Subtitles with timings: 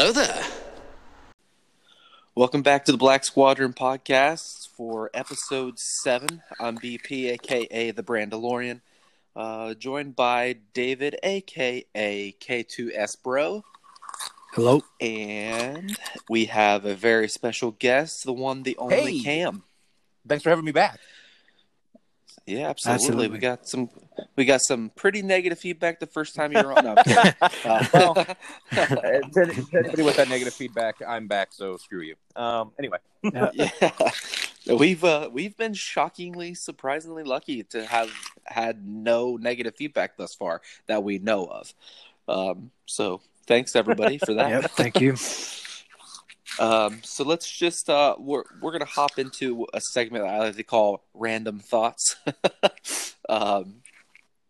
[0.00, 0.46] Hello there.
[2.34, 6.40] Welcome back to the Black Squadron podcast for episode seven.
[6.58, 8.80] I'm BP, aka the Brandalorian,
[9.36, 13.62] uh, joined by David, aka K2S Bro,
[14.52, 14.80] Hello.
[15.02, 15.98] and
[16.30, 19.22] we have a very special guest, the one, the only Hey.
[19.22, 19.64] Cam.
[20.26, 20.98] Thanks for having me back.
[22.50, 23.04] Yeah, absolutely.
[23.04, 23.28] Absolutely.
[23.28, 23.90] We got some,
[24.36, 26.84] we got some pretty negative feedback the first time you were on.
[26.84, 26.94] No,
[27.64, 32.16] Uh, Well, to, to anybody with that negative feedback, I'm back, so screw you.
[32.36, 38.10] Um, anyway, yeah, we've uh, we've been shockingly, surprisingly lucky to have
[38.44, 41.74] had no negative feedback thus far that we know of.
[42.28, 44.50] Um, so thanks everybody for that.
[44.50, 44.70] Yep.
[44.72, 45.16] Thank you.
[46.58, 50.56] Um, so let's just uh, we're we're gonna hop into a segment that I like
[50.56, 52.16] to call random thoughts.
[53.28, 53.76] um,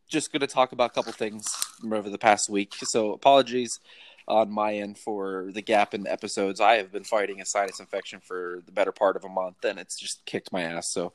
[0.08, 1.46] just gonna talk about a couple things
[1.84, 2.74] over the past week.
[2.82, 3.78] So apologies
[4.26, 6.60] on my end for the gap in the episodes.
[6.60, 9.78] I have been fighting a sinus infection for the better part of a month, and
[9.78, 10.92] it's just kicked my ass.
[10.92, 11.12] So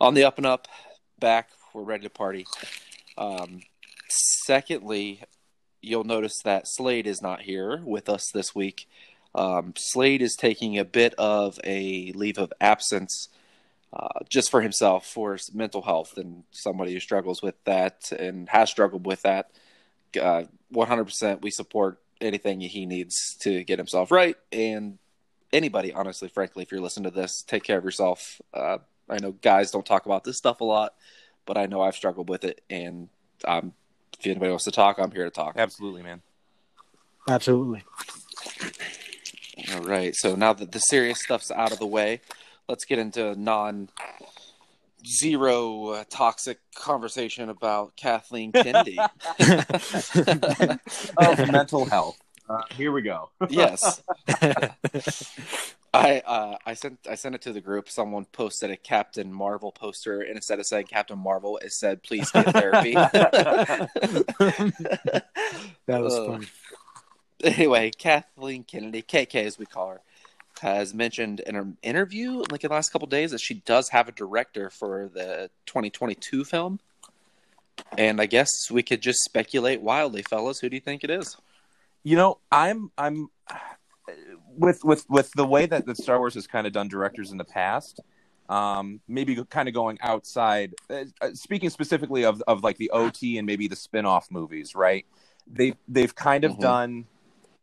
[0.00, 0.68] on the up and up,
[1.18, 2.46] back, we're ready to party.
[3.16, 3.60] Um,
[4.08, 5.22] secondly,
[5.80, 8.88] you'll notice that Slade is not here with us this week.
[9.36, 13.28] Um, Slade is taking a bit of a leave of absence
[13.92, 18.48] uh, just for himself, for his mental health, and somebody who struggles with that and
[18.48, 19.50] has struggled with that.
[20.20, 24.36] Uh, 100% we support anything he needs to get himself right.
[24.50, 24.98] And
[25.52, 28.40] anybody, honestly, frankly, if you're listening to this, take care of yourself.
[28.52, 30.94] Uh, I know guys don't talk about this stuff a lot,
[31.44, 32.62] but I know I've struggled with it.
[32.70, 33.08] And
[33.46, 33.72] um,
[34.18, 35.56] if anybody wants to talk, I'm here to talk.
[35.56, 36.22] absolutely, man.
[37.28, 37.84] Absolutely.
[39.74, 40.14] All right.
[40.14, 42.20] So now that the serious stuff's out of the way,
[42.68, 43.88] let's get into non
[45.06, 48.98] zero uh, toxic conversation about Kathleen Kennedy.
[51.18, 52.18] Of mental health.
[52.48, 53.30] Uh, here we go.
[53.48, 54.02] yes.
[55.92, 57.88] I uh, I sent I sent it to the group.
[57.88, 62.30] Someone posted a Captain Marvel poster, and instead of saying Captain Marvel, it said "Please
[62.30, 62.94] get therapy."
[65.86, 66.26] That was Ugh.
[66.26, 66.46] funny.
[67.44, 70.00] Anyway, Kathleen Kennedy, KK as we call her,
[70.60, 74.08] has mentioned in an interview like in the last couple days that she does have
[74.08, 76.80] a director for the 2022 film.
[77.98, 80.60] And I guess we could just speculate wildly, fellas.
[80.60, 81.36] Who do you think it is?
[82.04, 83.28] You know, I'm I'm
[84.56, 87.38] with with with the way that, that Star Wars has kind of done directors in
[87.38, 88.00] the past.
[88.48, 90.72] Um, maybe kind of going outside.
[90.88, 95.04] Uh, uh, speaking specifically of of like the OT and maybe the spin-off movies, right?
[95.46, 96.60] They they've kind of Mhm.
[96.60, 97.06] done.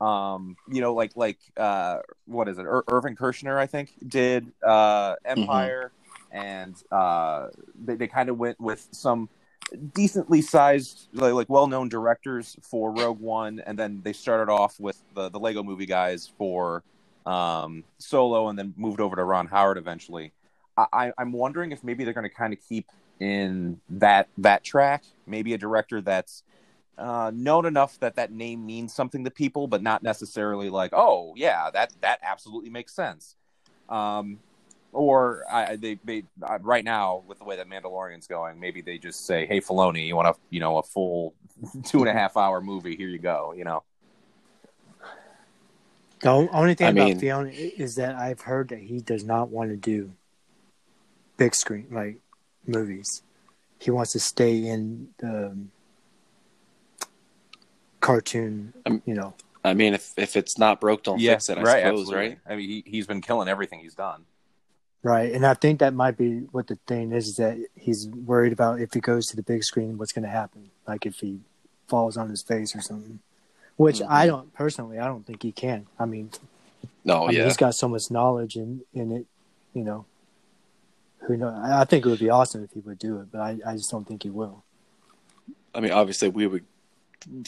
[0.03, 2.63] Um, you know, like like uh, what is it?
[2.63, 5.91] Ir- Irvin Kershner, I think, did uh, Empire,
[6.31, 7.47] and uh,
[7.85, 9.29] they they kind of went with some
[9.93, 15.01] decently sized like, like well-known directors for rogue one and then they started off with
[15.15, 16.83] the, the lego movie guys for
[17.25, 20.31] um, solo and then moved over to ron howard eventually
[20.77, 22.87] I- i'm wondering if maybe they're going to kind of keep
[23.19, 26.43] in that that track maybe a director that's
[26.97, 31.33] uh, known enough that that name means something to people but not necessarily like oh
[31.35, 33.35] yeah that that absolutely makes sense
[33.89, 34.39] um,
[34.91, 38.99] or I, they, they uh, right now with the way that Mandalorian's going, maybe they
[38.99, 41.33] just say, "Hey, Filoni, you want a you know a full
[41.83, 42.95] two and a half hour movie?
[42.95, 43.83] Here you go." You know,
[46.21, 49.23] The on- only thing I about mean- Filoni is that I've heard that he does
[49.23, 50.13] not want to do
[51.37, 52.19] big screen like
[52.67, 53.23] movies.
[53.79, 55.71] He wants to stay in the um,
[58.03, 58.73] cartoon.
[59.05, 59.33] You know,
[59.63, 61.57] I mean, if if it's not broke, don't fix it.
[61.57, 62.15] I right, suppose, absolutely.
[62.15, 62.37] right?
[62.47, 64.25] I mean, he he's been killing everything he's done.
[65.01, 65.31] right?
[65.33, 68.79] And I think that might be what the thing is, is that he's worried about
[68.79, 70.69] if he goes to the big screen, what's going to happen?
[70.87, 71.39] Like if he
[71.87, 73.19] falls on his face or something.
[73.75, 74.07] Which Mhm.
[74.09, 75.87] I don't personally, I don't think he can.
[75.99, 76.29] I mean,
[77.03, 77.45] No, I mean, yeah.
[77.45, 79.25] he's got so much knowledge in in it,
[79.73, 80.05] you know.
[81.25, 81.55] Who knows?
[81.55, 83.73] I I think it would be awesome if he would do it, but I, I
[83.77, 84.63] just don't think he will.
[85.73, 86.65] I mean, obviously, we would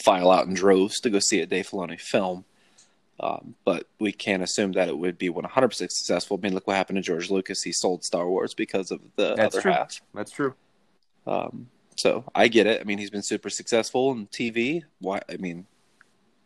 [0.02, 2.44] file out in droves to go see a Dave Filoni film,
[3.20, 6.38] um, but we can't assume that it would be 100% successful.
[6.38, 7.62] I mean, look what happened to George Lucas.
[7.62, 9.72] He sold Star Wars because of the That's other true.
[9.72, 10.00] half.
[10.14, 10.54] That's true.
[11.26, 12.80] Um, so I get it.
[12.80, 14.82] I mean, he's been super successful in TV.
[15.00, 15.20] Why?
[15.30, 15.66] I mean,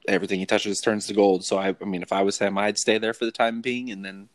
[0.06, 1.44] everything he touches turns to gold.
[1.44, 3.90] So I, I mean, if I was him, I'd stay there for the time being,
[3.90, 4.28] and then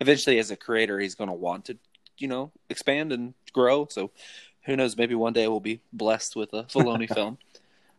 [0.00, 1.78] eventually, as a creator, he's going to want to,
[2.18, 3.88] you know, expand and grow.
[3.90, 4.10] So
[4.64, 4.96] who knows?
[4.96, 7.38] Maybe one day we'll be blessed with a Filoni film.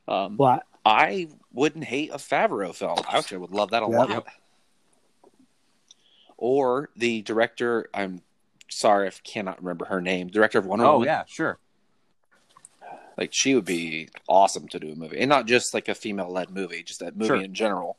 [0.07, 2.97] Um, Well, I wouldn't hate a Favreau film.
[3.09, 3.97] I actually would love that a Yeah.
[3.97, 4.25] lot.
[6.37, 7.89] Or the director.
[7.93, 8.21] I'm
[8.69, 10.27] sorry, I cannot remember her name.
[10.27, 11.07] Director of Wonder Oh Woman.
[11.07, 11.57] Oh yeah, sure.
[13.17, 16.49] Like she would be awesome to do a movie, and not just like a female-led
[16.49, 17.37] movie, just that movie Sure.
[17.41, 17.97] in general.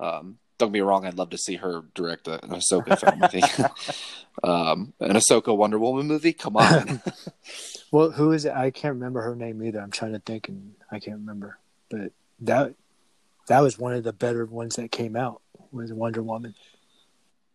[0.00, 3.22] Um, don't be wrong, I'd love to see her direct a, an Ahsoka film.
[3.22, 3.60] I think
[4.42, 6.32] um, an Ahsoka Wonder Woman movie.
[6.32, 7.02] Come on.
[7.92, 8.52] Well, who is it?
[8.52, 9.80] I can't remember her name either.
[9.80, 11.58] I'm trying to think, and I can't remember.
[11.90, 12.74] But that
[13.48, 15.40] that was one of the better ones that came out.
[15.72, 16.54] Was Wonder Woman.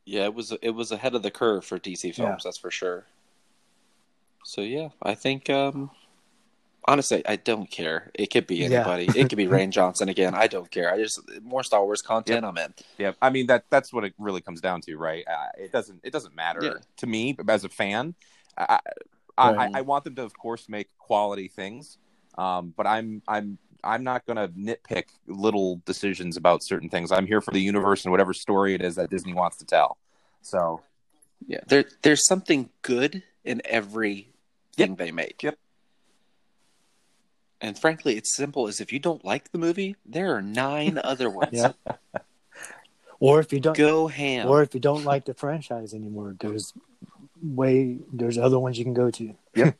[0.05, 2.17] yeah, it was it was ahead of the curve for DC films.
[2.17, 2.37] Yeah.
[2.43, 3.05] That's for sure.
[4.45, 5.89] So yeah, I think um,
[6.87, 8.11] honestly, I don't care.
[8.13, 8.67] It could be Yeah.
[8.87, 9.05] anybody.
[9.19, 10.33] it could be Rian Johnson again.
[10.35, 10.93] I don't care.
[10.93, 12.45] I just more Star Wars content.
[12.45, 12.73] I'm in.
[12.97, 15.25] Yeah, I mean that that's what it really comes down to, right?
[15.27, 16.73] Uh, it doesn't it doesn't matter Yeah.
[16.97, 18.15] to me as a fan.
[18.57, 18.79] I,
[19.37, 19.75] I, Right.
[19.75, 21.97] I, I want them to, of course, make quality things,
[22.37, 27.11] um, but I'm I'm I'm not going to nitpick little decisions about certain things.
[27.11, 29.97] I'm here for the universe and whatever story it is that Disney wants to tell.
[30.41, 30.81] So
[31.47, 34.29] Yeah, there there's something good in every
[34.75, 35.43] thing they make.
[35.43, 35.57] Yep.
[37.61, 41.29] And frankly, it's simple as if you don't like the movie, there are nine other
[41.29, 41.49] ones.
[41.53, 41.71] Yeah.
[43.19, 44.47] Or if you don't, Go ham.
[44.47, 46.73] or if you don't like the franchise anymore, there's
[47.41, 49.35] way there's other ones you can go to.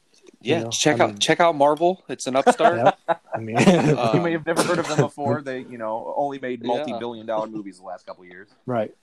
[0.46, 2.04] yeah, you know, check I out mean- check out Marvel.
[2.10, 2.76] It's an upstart.
[3.08, 3.22] Yep.
[3.34, 5.42] I mean, Uh, you may have never heard of them before.
[5.42, 8.50] They you know only made multi-billion dollar movies the last couple of years.
[8.66, 8.94] right.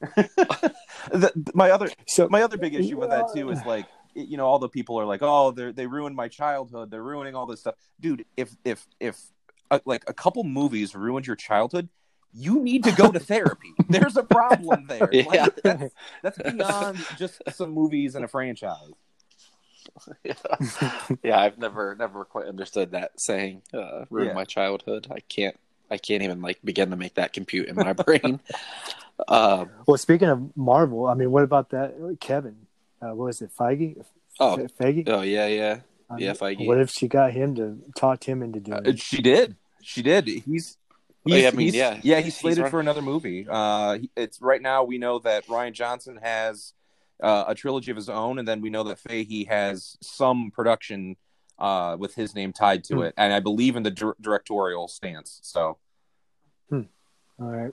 [1.12, 4.46] The, my other So my other big issue with that too is like you know
[4.46, 7.60] all the people are like oh they they ruined my childhood they're ruining all this
[7.60, 9.18] stuff dude if if if
[9.70, 11.88] uh, like a couple movies ruined your childhood
[12.32, 15.24] you need to go to therapy there's a problem there Yeah.
[15.24, 18.90] like, that's, that's beyond just some movies and a franchise
[20.24, 20.34] yeah,
[21.22, 23.62] yeah, I've never never quite understood that saying.
[23.72, 24.34] Uh, ruined Yeah.
[24.34, 25.06] my childhood.
[25.10, 25.58] I can't
[25.90, 28.40] I can't even like begin to make that compute in my brain.
[29.28, 32.56] um, well, speaking of Marvel, I mean, what about that Kevin?
[33.02, 34.04] Uh, what was it, Feige?
[34.38, 34.56] Oh.
[34.56, 34.68] Fe-
[35.02, 35.08] Feige.
[35.08, 35.80] oh yeah, yeah.
[36.08, 36.66] I yeah, mean, Feige.
[36.66, 38.78] What if she got him to talk him into doing?
[38.86, 39.00] Uh, it?
[39.00, 40.76] she did she did he's
[41.28, 42.00] Oh, yeah, I mean, he's- yeah.
[42.02, 42.70] yeah, he's He's slated right.
[42.70, 43.46] for another movie.
[43.48, 44.84] Uh, it's right now.
[44.84, 46.72] We know that Rian Johnson has
[47.22, 51.16] uh, a trilogy of his own, and then we know that Feige has some production
[51.58, 53.02] uh, with his name tied to Hmm.
[53.02, 55.38] it, and I believe in the dir- directorial stance.
[55.42, 55.78] So
[56.72, 57.72] All right.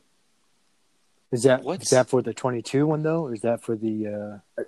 [1.31, 4.41] Is that is What's- that for the 22 one though, or is that for the?
[4.57, 4.63] Uh,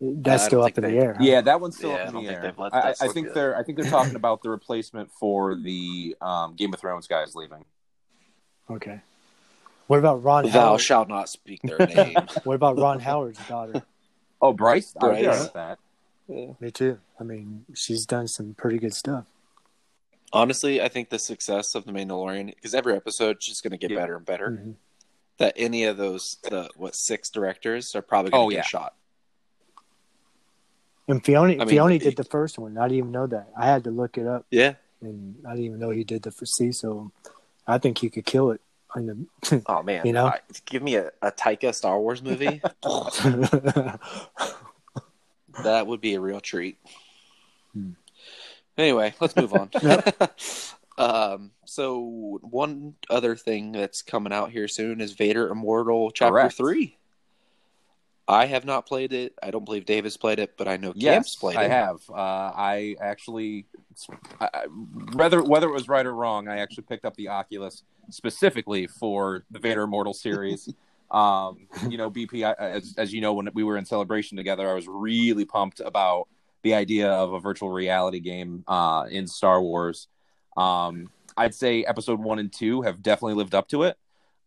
[0.00, 1.14] that's I still up in think the air.
[1.14, 1.24] huh?
[1.24, 2.54] yeah, that one's still Yeah, up in the think air.
[2.58, 3.34] let I, I think yet.
[3.34, 7.34] they're I think they're talking about the replacement for the um, Game of Thrones guys
[7.34, 7.64] leaving.
[8.70, 9.00] Okay.
[9.88, 10.80] What about Ron Thou Howard?
[10.80, 12.16] shalt not speak their name.
[12.44, 13.82] What about Ron Howard's daughter?
[14.40, 15.22] Oh, Bryce, I Bryce.
[15.24, 15.78] yeah, that.
[16.28, 16.52] Yeah.
[16.60, 16.98] Me too.
[17.20, 19.26] I mean, she's done some pretty good stuff.
[20.32, 23.90] Honestly, I think the success of the Mandalorian because every episode just going to get
[23.90, 23.98] Yeah.
[23.98, 24.50] better and better.
[24.50, 24.74] Mhm.
[25.38, 28.62] That any of those the what six directors are probably going to Oh, get yeah.
[28.62, 28.94] shot.
[31.08, 32.76] And Filoni, I mean, Filoni it- did the first one.
[32.76, 33.48] I didn't even know that.
[33.56, 34.74] I had to look it up, Yeah.
[35.00, 36.72] and I didn't even know he did the C.
[36.72, 37.12] So,
[37.66, 38.60] I think he could kill it.
[38.96, 40.26] In the, Oh man, You know?
[40.26, 42.60] I- give me a, a Taika Star Wars movie.
[45.62, 46.78] that would be a real treat.
[47.72, 47.90] Hmm.
[48.78, 49.70] Anyway, let's move on.
[49.82, 50.32] Yep.
[50.98, 56.54] um, so one other thing that's coming out here soon is Vader Immortal Chapter Correct.
[56.56, 56.96] Three.
[58.28, 59.34] I have not played it.
[59.42, 61.66] I don't believe Davis played it, but I know Yes, Cam's played I it.
[61.66, 61.96] I have.
[62.10, 63.66] Uh, I actually,
[64.40, 64.64] I, I-
[65.14, 69.44] whether whether it was right or wrong, I actually picked up the Oculus specifically for
[69.50, 70.68] the Vader Immortal series.
[71.10, 74.68] um, you know, BP, I, as as you know, when we were in celebration together,
[74.70, 76.28] I was really pumped about
[76.62, 80.08] the idea of a virtual reality game uh, in Star Wars.
[80.56, 83.96] Um, I'd say Episode One and Two have definitely lived up to it.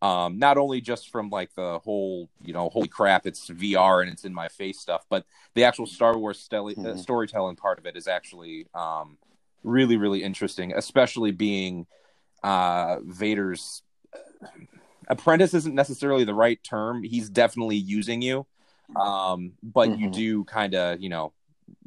[0.01, 4.10] Um, not only just from like the whole, you know, holy crap, it's VR and
[4.10, 5.25] it's in my face stuff, but
[5.56, 7.00] the actual Star Wars stel- uh, Mhm.
[7.00, 9.18] storytelling part of it is actually um,
[9.63, 11.86] really, really interesting, especially being
[12.43, 13.84] uh, Vader's
[15.08, 17.03] apprentice isn't necessarily the right term.
[17.03, 18.46] He's definitely using you,
[18.96, 20.13] um, but you Mhm.
[20.13, 21.34] do kind of, you know,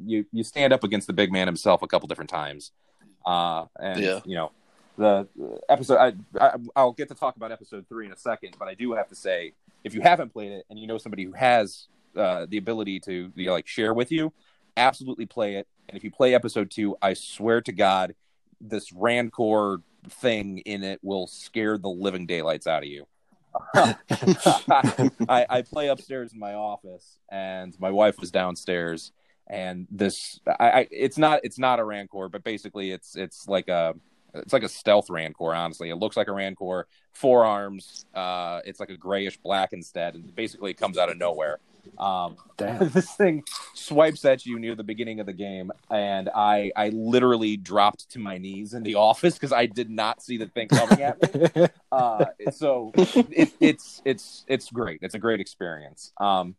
[0.03, 2.71] you you stand up against the big man himself a couple different times,
[3.25, 4.21] uh, and Yeah.
[4.25, 4.51] you know
[4.97, 5.97] the the episode.
[5.97, 8.93] I, I I'll get to talk about episode three in a second, but I do
[8.93, 12.45] have to say, if you haven't played it and you know somebody who has uh,
[12.47, 14.31] the ability to you know, like share with you,
[14.77, 15.67] absolutely play it.
[15.89, 18.15] And if you play episode two, I swear to God,
[18.61, 23.05] this Rancor thing in it will scare the living daylights out of you.
[23.75, 29.11] I, I play upstairs in my office, and my wife was downstairs,
[29.47, 33.67] and this I, I it's not it's not a Rancor, but basically it's it's like
[33.67, 33.93] a
[34.33, 35.53] it's like a stealth Rancor.
[35.53, 38.05] Honestly, it looks like a Rancor, four arms.
[38.13, 41.59] Uh, it's like a grayish black instead, and basically it comes out of nowhere.
[41.97, 46.89] Um, this thing swipes at you near the beginning of the game, and I I
[46.89, 50.67] literally dropped to my knees in the office because I did not see the thing
[50.67, 51.67] coming at me.
[51.93, 54.97] Uh, so it, it's it's it's great.
[55.03, 56.11] It's a great experience.
[56.19, 56.55] Um,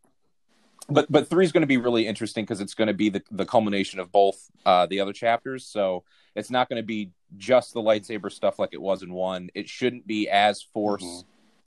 [0.89, 3.23] but but three is going to be really interesting because it's going to be the
[3.33, 5.67] the culmination of both uh, the other chapters.
[5.67, 6.05] So
[6.37, 9.51] it's not going to be just the lightsaber stuff like it was in one.
[9.55, 11.25] It shouldn't be as force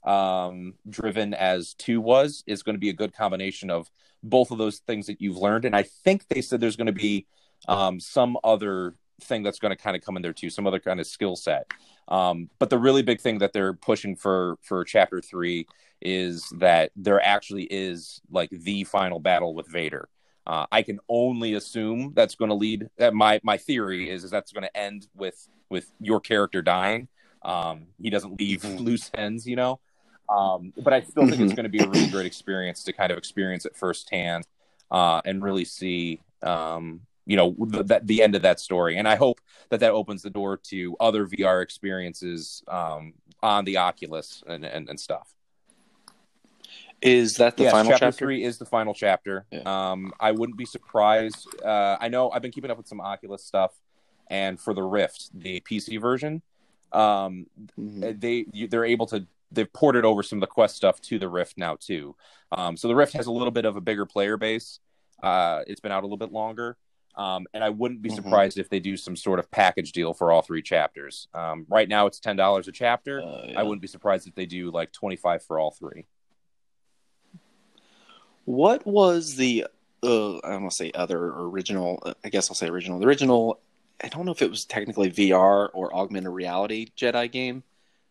[0.08, 2.42] um, driven as two was.
[2.46, 3.90] is going to be a good combination of
[4.22, 5.64] both of those things that you've learned.
[5.64, 7.26] And I think they said there's going to be
[7.68, 10.80] um, some other thing that's going to kind of come in there too, some other
[10.80, 11.70] kind of skill set.
[12.08, 15.66] Um, but the really big thing that they're pushing for for chapter three
[16.00, 20.08] is that there actually is like the final battle with Vader.
[20.46, 22.88] Uh, I can only assume that's going to lead.
[22.96, 27.08] That my my theory is is that's going to end with with your character dying.
[27.42, 29.80] Um, he doesn't leave loose ends, you know.
[30.28, 33.10] Um, but I still think it's going to be a really great experience to kind
[33.10, 34.46] of experience it firsthand
[34.90, 38.96] uh, and really see, um, you know, the, the, the end of that story.
[38.98, 43.78] And I hope that that opens the door to other VR experiences um, on the
[43.78, 45.34] Oculus and, and, and stuff.
[47.00, 48.18] Is that the yes, final chapter, chapter?
[48.18, 49.46] three is the final chapter.
[49.52, 49.60] Yeah.
[49.64, 51.46] Um, I wouldn't be surprised.
[51.64, 53.72] Uh, I know I've been keeping up with some Oculus stuff,
[54.28, 56.42] and for the Rift, the PC version,
[56.92, 57.46] um,
[57.78, 58.20] Mhm.
[58.20, 61.28] they you, they're able to they've ported over some of the quest stuff to the
[61.28, 62.14] rift now too
[62.52, 64.80] um, so the rift has a little bit of a bigger player base
[65.22, 66.76] uh, it's been out a little bit longer
[67.16, 68.14] um, and i wouldn't be Mhm.
[68.16, 71.88] surprised if they do some sort of package deal for all three chapters um, right
[71.88, 73.60] now it's $10 a chapter Uh, yeah.
[73.60, 76.06] i wouldn't be surprised if they do like 25 for all three
[78.44, 79.66] What was the
[80.02, 81.98] uh, I don't want to say other original?
[82.06, 82.98] uh, I guess I'll say original.
[83.00, 83.60] The original.
[84.02, 87.64] I don't know if it was technically VR or augmented reality Jedi game,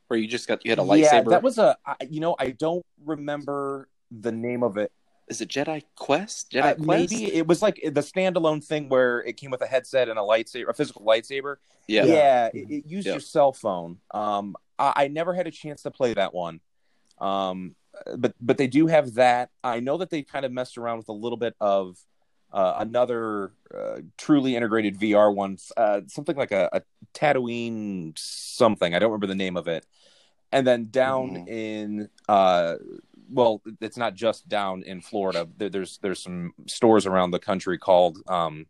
[0.07, 1.29] where you just got you had a yeah lightsaber.
[1.29, 4.91] that was a I, you know i don't remember the name of it
[5.27, 6.51] Is it Jedi Quest?
[6.51, 6.87] Jedi Uh, Quest?
[6.87, 10.21] maybe it was like the standalone thing where it came with a headset and a
[10.21, 12.05] lightsaber a physical lightsaber Yeah.
[12.05, 13.13] yeah, it, it used Yeah.
[13.13, 13.97] your cell phone.
[14.11, 16.59] Um, I, I never had a chance to play that one.
[17.19, 17.75] Um,
[18.17, 19.49] but but they do have that.
[19.63, 21.97] I know that they kind of messed around with a little bit of
[22.57, 26.81] uh, another uh, truly integrated VR one, uh, something like a, a
[27.13, 28.95] Tatooine something.
[28.95, 29.85] I don't remember the name of it.
[30.51, 31.47] And then down Mhm.
[31.47, 32.75] in uh,
[33.29, 35.47] well, it's not just down in Florida.
[35.57, 38.65] There, there's there's some stores around the country called um,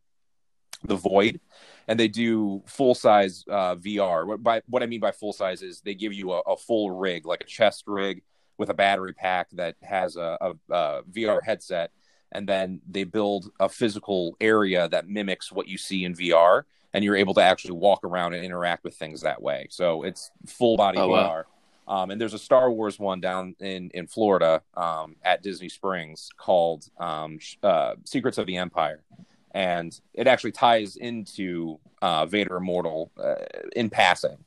[0.84, 1.39] the Void,
[1.88, 4.25] and they do full size uh, VR.
[4.25, 6.91] What by what I mean by full size is they give you a, a full
[6.91, 8.24] rig, like a chest rig
[8.58, 11.91] with a battery pack that has a, a, a VR headset,
[12.31, 17.03] and then they build a physical area that mimics what you see in VR, and
[17.03, 19.67] you're able to actually walk around and interact with things that way.
[19.69, 21.12] So it's full body Oh, VR.
[21.12, 21.43] wow.
[21.89, 26.29] Um, and there's a Star Wars one down in in Florida um, at Disney Springs
[26.38, 29.03] called um, uh, Secrets of the Empire,
[29.51, 33.36] and it actually ties into uh, Vader Immortal uh,
[33.74, 34.38] in passing.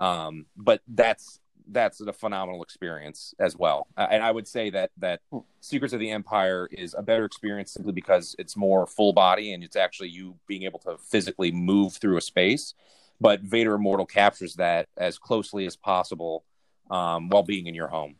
[0.00, 1.38] Um, but that's
[1.72, 3.86] that's a phenomenal experience as well.
[3.96, 5.38] Uh, and I would say that that Hmm.
[5.60, 9.62] Secrets of the Empire is a better experience simply because it's more full body and
[9.62, 12.74] it's actually you being able to physically move through a space.
[13.20, 16.44] But Vader Immortal captures that as closely as possible
[16.90, 18.16] um, while being in your home.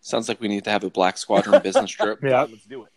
[0.00, 2.20] Sounds like we need to have a Black Squadron business trip.
[2.22, 2.42] Yeah.
[2.42, 2.90] let's do it.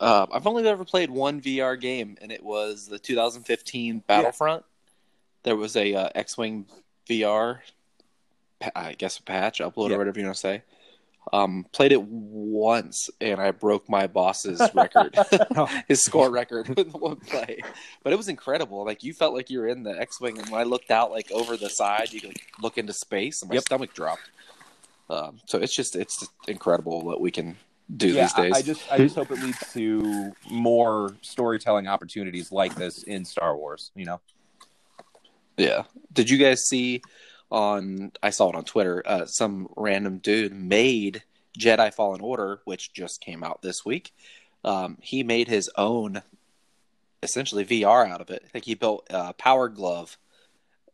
[0.00, 4.64] Uh, I've only ever played one VR game, and it was the 2015 Battlefront.
[5.44, 6.66] There was a uh, X-wing
[7.08, 7.58] VR,
[8.74, 9.96] I guess a patch upload Yeah.
[9.96, 10.62] or whatever you want to say.
[11.32, 15.14] Um, played it once, and I broke my boss's record,
[15.56, 15.66] Oh.
[15.88, 17.60] his score record with one play.
[18.02, 18.84] But it was incredible.
[18.84, 21.30] Like you felt like you were in the X-wing, and when I looked out like
[21.30, 23.64] over the side, you could look into space, and my Yep.
[23.64, 24.30] stomach dropped.
[25.08, 27.56] Um, so it's just it's incredible what we can
[27.94, 28.52] do yeah, these days.
[28.54, 33.24] I, I just I just hope it leads to more storytelling opportunities like this in
[33.24, 33.90] Star Wars.
[33.94, 34.20] You know,
[35.56, 35.84] Yeah.
[36.12, 37.02] Did you guys see
[37.50, 41.22] on I saw it on Twitter, uh, some random dude made
[41.58, 44.12] Jedi Fallen Order, which just came out this week.
[44.64, 46.22] Um, he made his own
[47.22, 48.42] essentially VR out of it.
[48.44, 50.18] I think he built a power glove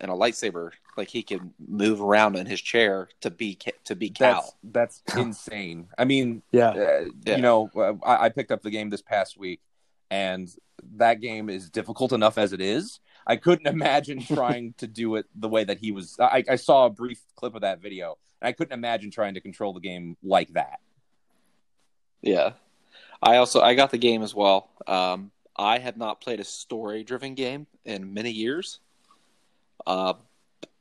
[0.00, 4.10] and a lightsaber like he can move around in his chair to be to be
[4.10, 4.54] Cal.
[4.62, 5.88] that's that's insane.
[5.96, 6.70] I mean, Yeah.
[6.70, 7.36] uh, Yeah.
[7.36, 9.60] you know, uh, I, I picked up the game this past week,
[10.10, 10.48] and
[10.96, 13.00] that game is difficult enough as it is.
[13.26, 16.16] I couldn't imagine trying to do it the way that he was.
[16.20, 19.40] I, I saw a brief clip of that video, and I couldn't imagine trying to
[19.40, 20.80] control the game like that.
[22.22, 22.52] Yeah.
[23.22, 24.70] I also I got the game as well.
[24.86, 28.80] Um, I have not played a story driven game in many years.
[29.86, 30.14] Uh,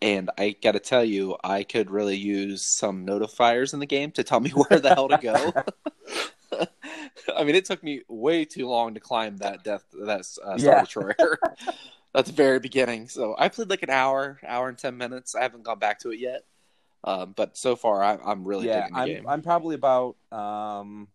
[0.02, 4.12] and I got to tell you, I could really use some notifiers in the game
[4.12, 5.54] to tell me where the hell to go.
[7.36, 10.58] I mean, it took me way too long to climb that death that uh, Star
[10.58, 10.82] Yeah.
[10.82, 11.40] Destroyer
[12.16, 13.08] at the very beginning.
[13.08, 15.36] So I played like an hour, hour and ten minutes.
[15.36, 16.44] I haven't gone back to it yet,
[17.04, 19.26] um, but so far I, I'm really yeah, digging the I'm game.
[19.28, 21.08] I'm probably about um,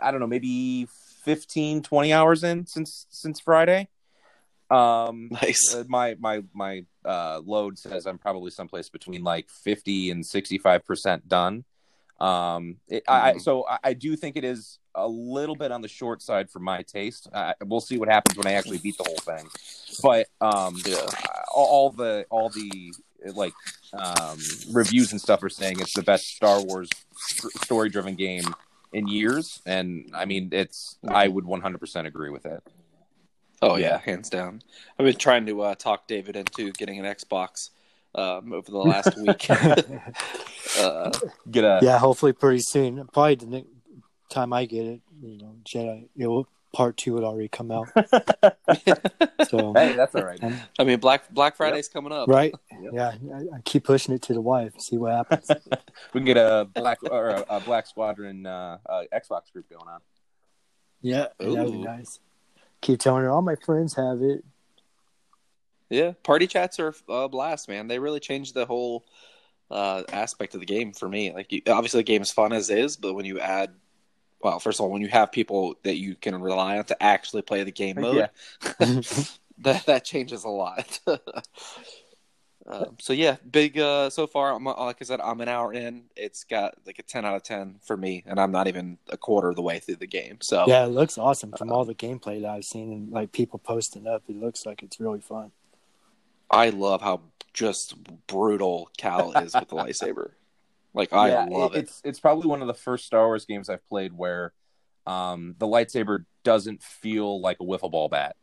[0.00, 0.86] I don't know, maybe
[1.24, 3.88] 15, 20 hours in since since Friday.
[4.70, 5.74] Um, nice.
[5.74, 10.84] uh, my my my uh, load says I'm probably someplace between like 50 and 65
[10.84, 11.64] percent done.
[12.20, 13.40] Um, it, I, I Mhm.
[13.40, 16.58] so I, I do think it is a little bit on the short side for
[16.58, 17.28] my taste.
[17.32, 19.48] Uh, we'll see what happens when I actually beat the whole thing.
[20.02, 21.06] But um, Yeah.
[21.54, 22.92] all, all the all the
[23.34, 23.52] like
[23.92, 24.38] um,
[24.72, 26.88] reviews and stuff are saying it's the best Star Wars
[27.62, 28.44] story driven game
[28.92, 32.62] in years, and I mean it's I would 100 percent agree with it.
[33.62, 33.98] Oh yeah, Yeah.
[33.98, 34.62] hands down.
[34.98, 37.70] I've been trying to uh, talk David into getting an Xbox
[38.14, 39.48] um, over the last week.
[40.78, 41.10] uh,
[41.50, 43.06] Get a yeah, hopefully pretty soon.
[43.12, 43.68] Probably the next
[44.30, 47.88] time I get it, you know, Jedi, it will, part two would already come out.
[49.48, 50.42] So, hey, that's all right.
[50.44, 52.28] um, I mean, Black Black Friday's coming up.
[52.28, 52.54] right?
[52.80, 52.92] Yep.
[52.92, 55.50] Yeah, I, I keep pushing it to the wife, see what happens.
[56.14, 59.88] We can get a black or a, a black squadron uh, uh, Xbox group going
[59.88, 60.00] on.
[61.02, 62.20] yeah, that would be nice.
[62.80, 64.44] Keep telling her all my friends have it.
[65.88, 67.88] Yeah, party chats are a blast, man.
[67.88, 69.04] They really changed the whole
[69.70, 71.32] uh, aspect of the game for me.
[71.32, 73.72] Like, you, obviously, the game is fun as is, but when you add,
[74.42, 77.42] well, first of all, when you have people that you can rely on to actually
[77.42, 78.30] play the game mode,
[79.58, 80.98] that that changes a lot.
[82.66, 83.78] um, so yeah, big.
[83.78, 86.04] Uh, so far, I'm, like I said, I'm an hour in.
[86.16, 89.18] It's got like a ten out of ten for me, and I'm not even a
[89.18, 90.38] quarter of the way through the game.
[90.40, 93.58] So Yeah, it looks awesome from all the gameplay that I've seen and like people
[93.58, 94.22] posting up.
[94.28, 95.52] It looks like it's really fun.
[96.50, 97.20] I love how
[97.52, 97.94] just
[98.26, 100.30] brutal Cal is with the lightsaber.
[100.94, 101.80] Like I Yeah, love it.
[101.80, 104.52] It's it's probably one of the first Star Wars games I've played where
[105.06, 108.36] um, the lightsaber doesn't feel like a wiffle ball bat.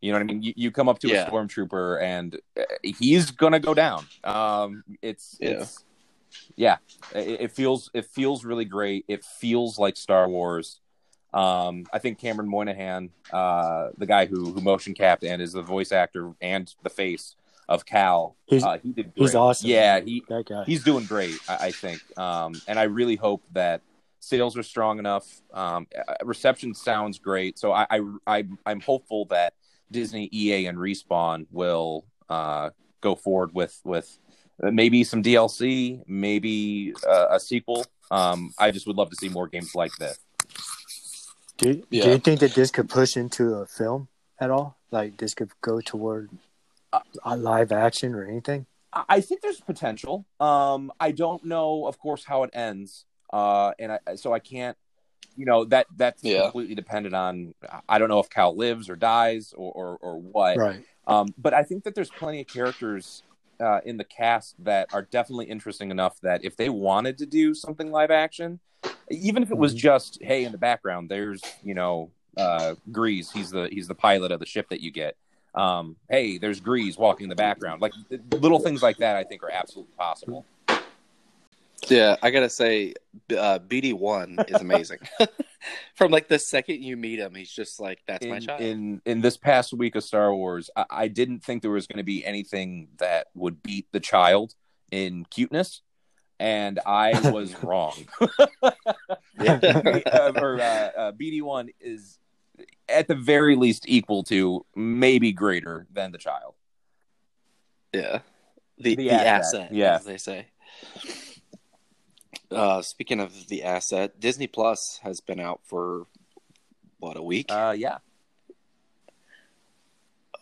[0.00, 0.42] You know what I mean?
[0.42, 1.28] You, you come up to Yeah.
[1.28, 4.06] a stormtrooper and uh, he's gonna go down.
[4.24, 5.50] Um, it's Yeah.
[5.50, 5.84] it's
[6.56, 6.76] yeah.
[7.14, 9.04] It, it feels it feels really great.
[9.08, 10.80] It feels like Star Wars.
[11.32, 15.62] Um, I think Cameron Monaghan, uh, the guy who who motion capped and is the
[15.62, 17.36] voice actor and the face
[17.72, 19.12] of Cal, He's- uh, he did.
[19.14, 19.70] He's awesome.
[19.70, 20.64] Yeah, he that guy.
[20.64, 22.00] he's doing great, I, I think.
[22.18, 23.80] Um, and I really hope that
[24.20, 25.26] sales are strong enough.
[25.52, 29.54] Um, uh, reception sounds great, so I, I, I I'm hopeful that
[29.90, 34.18] Disney, EA, and Respawn will uh, go forward with with
[34.62, 37.86] uh, maybe some DLC, maybe uh, a sequel.
[38.10, 40.18] Um, I just would love to see more games like this.
[41.56, 44.08] Do, do you think that this could push into a film
[44.38, 44.76] at all?
[44.90, 46.28] Like this could go toward
[47.24, 48.66] a live action or anything?
[48.92, 50.26] I I think there's potential.
[50.40, 54.76] Um, I don't know, of course, how it ends, uh, and I, so I can't.
[55.34, 56.42] You know that that's Yeah.
[56.42, 57.54] completely dependent on.
[57.88, 60.58] I don't know if Cal lives or dies or or, or what.
[60.58, 60.84] Right.
[61.06, 63.22] Um, but I think that there's plenty of characters
[63.58, 67.54] uh, in the cast that are definitely interesting enough that if they wanted to do
[67.54, 68.60] something live action,
[69.10, 69.78] even if it was Mhm.
[69.78, 74.32] just hey in the background, there's you know uh, Greez, he's the he's the pilot
[74.32, 75.16] of the ship that you get.
[75.54, 77.82] Um, hey, there's Greez walking in the background.
[77.82, 77.92] Like
[78.30, 80.46] little things like that, I think are absolutely possible.
[81.88, 82.94] Yeah, I gotta say,
[83.30, 84.98] uh, BD one is amazing.
[85.94, 89.02] From like the second you meet him, he's just like, "That's my in, child." in
[89.04, 92.04] in this past week of Star Wars, I, I didn't think there was going to
[92.04, 94.54] be anything that would beat the child
[94.90, 95.82] in cuteness,
[96.38, 97.94] and I was wrong.
[98.62, 98.72] Uh,
[100.36, 102.18] or uh, uh, BD one is
[102.88, 106.54] at the very least equal to, maybe greater than the child.
[107.92, 108.20] yeah,
[108.78, 109.96] the The the, asset, asset, yeah.
[109.96, 110.46] as they say.
[112.50, 116.06] Uh, speaking of the asset, Disney Plus has been out for
[116.98, 117.98] what a week, Uh, yeah,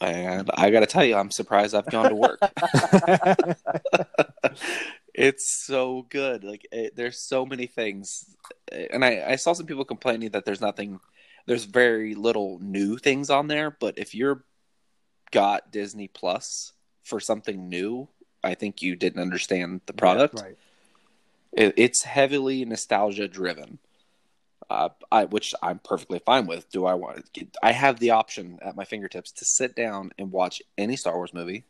[0.00, 2.40] and I gotta tell you, I'm surprised I've gone to work.
[5.14, 6.42] it's so good.
[6.42, 8.24] Like it, there's so many things,
[8.72, 11.00] and I, I saw some people complaining that there's nothing,
[11.46, 13.70] there's very little new things on there.
[13.70, 14.44] But if you're
[15.30, 16.72] got Disney Plus
[17.02, 18.08] for something new,
[18.42, 20.40] I think you didn't understand the product.
[20.40, 20.56] right.
[21.52, 23.78] It, it's heavily nostalgia driven.
[24.68, 26.70] Uh, I, which I'm perfectly fine with.
[26.70, 27.28] Do I want
[27.60, 31.34] I have the option at my fingertips to sit down and watch any Star Wars
[31.34, 31.64] movie,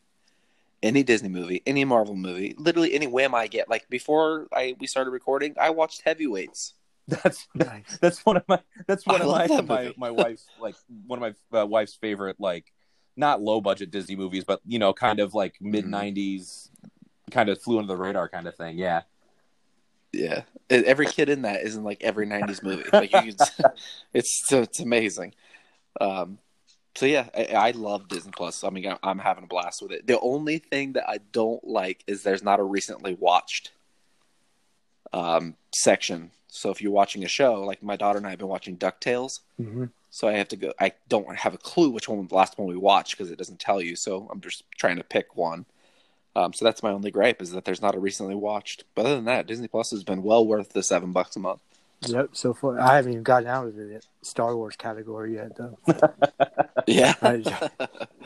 [0.83, 3.71] any Disney movie, any Marvel movie, literally any whim I get.
[3.71, 6.75] Like before I we started recording, I watched Heavyweights.
[7.11, 7.99] That's Nice.
[8.01, 10.75] that's one of my that's one I of my my, my wife's like
[11.07, 12.73] one of my uh, wife's favorite like
[13.17, 16.71] not low budget Disney movies, but you know, kind of like mid '90s
[17.31, 18.79] kind of flew under the radar kind of thing.
[18.79, 19.03] Yeah.
[20.13, 22.83] Yeah, every kid in that is in like every '90s movie.
[22.93, 23.37] Like you, can,
[24.13, 25.35] it's it's amazing.
[26.01, 26.39] Um,
[26.97, 28.65] so yeah, I, I love Disney Plus.
[28.65, 30.09] I mean, I'm, I'm having a blast with it.
[30.09, 33.71] The only thing that I don't like is there's not a recently watched
[35.13, 36.33] um, section.
[36.53, 39.41] So if you're watching a show, like my daughter and I have been watching Ducktales,
[39.57, 40.73] hmm so I have to go.
[40.81, 43.61] I don't have a clue which one the last one we watched because it doesn't
[43.61, 43.95] tell you.
[43.95, 45.67] So I'm just trying to pick one.
[46.35, 48.83] Um, so that's my only gripe is that there's not a recently watched.
[48.95, 51.61] But other than that, Disney Plus has been well worth the seven bucks a month.
[52.03, 52.31] Yep.
[52.33, 55.79] So far, I haven't even gotten out of the Star Wars category yet, though.
[56.87, 57.43] Yeah, I,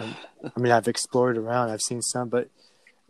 [0.01, 1.71] I mean, I've explored around.
[1.71, 2.49] I've seen some, but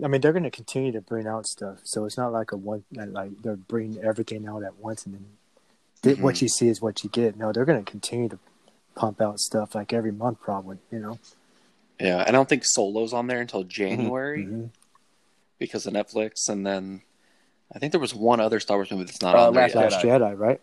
[0.03, 1.79] I mean, they're going to continue to bring out stuff.
[1.85, 5.27] So it's not like a one like they're bringing everything out at once and then
[6.03, 7.37] th- what you see is what you get.
[7.37, 8.39] No, they're going to continue to
[8.97, 10.79] pump out stuff like every month, probably.
[10.91, 11.19] You know.
[12.01, 12.25] yeah.
[12.27, 14.71] I don't think Solo's on there until January Mhm.
[15.59, 17.03] because of Netflix, and then
[17.73, 19.75] I think there was one other Star Wars movie that's not Uh, on there Last
[19.75, 19.93] yet.
[19.93, 20.61] Last Jedi, right?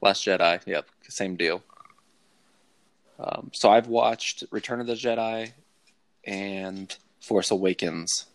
[0.00, 0.60] Last Jedi.
[0.66, 1.62] Yep, same deal.
[3.18, 5.52] Um, so I've watched Return of the Jedi
[6.24, 8.26] and Force Awakens,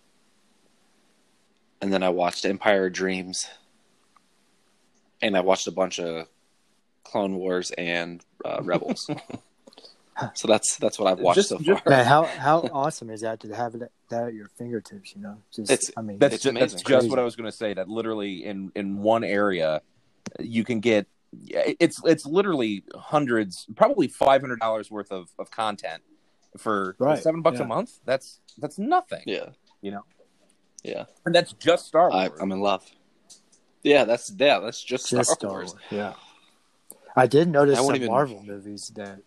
[1.83, 3.45] and then I watched Empire of Dreams,
[5.21, 6.27] and I watched a bunch of
[7.03, 9.05] Clone Wars and uh, Rebels.
[10.33, 11.81] so that's that's what I've watched Just- so far.
[11.85, 15.13] Man, how how awesome is that to have that, that at your fingertips?
[15.13, 16.87] You know, just It's- I mean, That's It's just, that's amazing.
[16.87, 17.73] just what I was going to say.
[17.73, 19.81] That literally in in one area,
[20.39, 21.05] you can get
[21.49, 26.01] it's it's literally hundreds, probably five hundred dollars worth of, of content
[26.57, 27.65] for Right, seven bucks yeah.
[27.65, 27.99] a month.
[28.05, 29.49] That's that's nothing, Yeah,
[29.81, 30.05] you know.
[30.83, 32.39] Yeah, And that's just Star I, Wars.
[32.41, 32.83] I'm in love.
[33.83, 35.71] Yeah, that's yeah, that's just, just Star Star Wars.
[35.73, 35.83] Wars.
[35.91, 36.13] Yeah,
[37.15, 39.19] I did notice I some even- Marvel movies that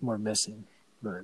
[0.00, 0.64] were missing,
[1.02, 1.22] but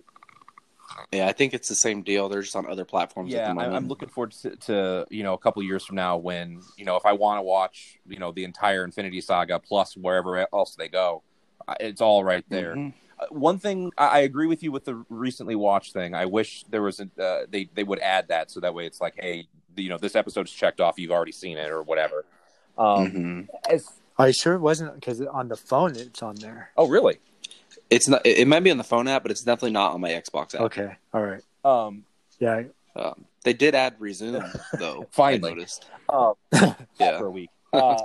[1.13, 2.29] Yeah, I think it's the same deal.
[2.29, 3.75] They're just on other platforms at yeah, the I, moment.
[3.77, 6.97] I'm looking forward to, to you know a couple years from now when you know
[6.97, 10.89] if I want to watch you know the entire Infinity Saga plus wherever else they
[10.89, 11.23] go,
[11.81, 12.75] it's all right there.
[12.75, 12.95] Mhm.
[13.31, 16.15] One thing I I agree with you with the recently watched thing.
[16.15, 19.01] I wish there was a uh, they they would add that so that way it's
[19.01, 20.99] like, hey, you know, this episode's checked off.
[20.99, 22.25] You've already seen it or whatever.
[22.79, 23.49] Um, Mhm.
[23.69, 26.71] as, are you sure it wasn't because on the phone it's on there?
[26.77, 27.19] oh, really?
[27.91, 28.25] It's not.
[28.25, 30.55] It it might be on the phone app, but it's definitely not on my Xbox
[30.55, 30.63] app.
[30.63, 32.05] Okay, all right, Um,
[32.39, 32.65] yeah,
[32.97, 34.43] Um, they did add resume
[34.79, 35.07] though.
[35.13, 35.51] Finally.
[35.53, 35.87] I noticed.
[36.09, 36.33] uh,
[36.99, 37.19] Yeah.
[37.19, 37.51] for a week.
[37.73, 37.97] Uh,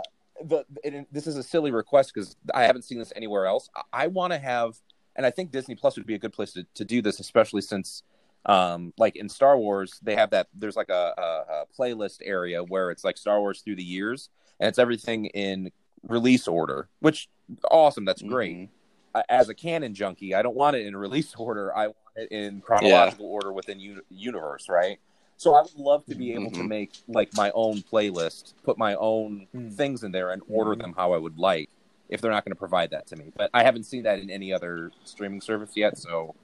[0.44, 3.70] the and this is a silly request because I haven't seen this anywhere else.
[3.76, 4.76] I, I want to have,
[5.18, 7.62] and I think Disney Plus would be a good place to, to do this, especially
[7.62, 8.04] since,
[8.46, 10.48] um, like in Star Wars, they have that.
[10.54, 14.30] There's like a, a, a playlist area where it's like Star Wars through the years,
[14.60, 15.72] and it's everything in
[16.08, 17.28] release order, which
[17.72, 18.06] awesome.
[18.06, 18.56] That's great.
[18.56, 18.70] Mhm.
[19.16, 21.76] Uh, As a canon junkie, I don't want it in release order.
[21.76, 25.00] I want it in chronological order within uni- universe, right?
[25.38, 26.68] So I would love to be able to Mhm.
[26.68, 29.74] make like my own playlist, put my own Mm.
[29.74, 30.82] things in there, and order Mhm.
[30.82, 31.70] them how I would like.
[32.10, 34.30] If they're not going to provide that to me, but I haven't seen that in
[34.30, 35.98] any other streaming service yet.
[35.98, 36.36] So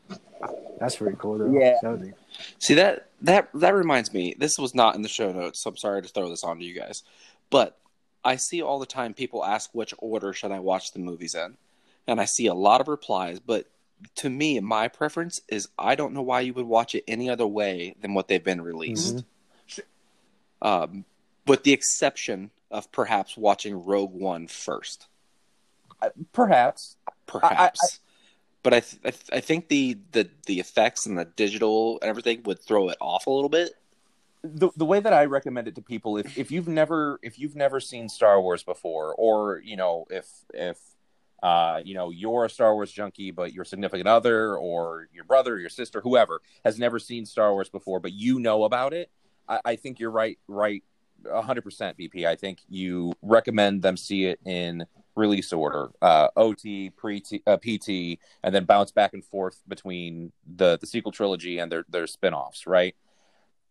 [0.79, 1.51] that's pretty cool though.
[1.57, 1.77] Yeah.
[1.81, 2.13] That
[2.59, 4.35] See that that that reminds me.
[4.37, 6.65] This was not in the show notes, so I'm sorry to throw this on to
[6.65, 7.03] you guys.
[7.49, 7.77] But
[8.25, 11.57] I see all the time people ask which order should I watch the movies in,
[12.07, 13.39] and I see a lot of replies.
[13.39, 13.67] But
[14.15, 17.47] to me, my preference is I don't know why you would watch it any other
[17.47, 19.23] way than what they've been released.
[19.69, 19.83] Mhm.
[20.61, 21.05] Um,
[21.45, 25.07] with the exception of perhaps watching Rogue One first.
[26.03, 27.99] I, perhaps perhaps.
[28.61, 32.09] but I, th- I, th- I think the, the the effects and the digital and
[32.09, 33.71] everything would throw it off a little bit.
[34.43, 37.55] the the way that I recommend it to people, if if you've never if you've
[37.55, 40.77] never seen Star Wars before, or you know if if
[41.41, 45.53] uh, you know you're a Star Wars junkie, but your significant other or your brother,
[45.55, 49.09] or your sister, whoever has never seen Star Wars before, but you know about it,
[49.47, 50.83] I, I think you're right right
[51.31, 52.25] hundred percent, BP.
[52.25, 54.85] I think you recommend them see it in
[55.15, 60.77] release order, uh, OT, pre uh, PT, and then bounce back and forth between the
[60.79, 62.95] the sequel trilogy and their their spin-offs, right?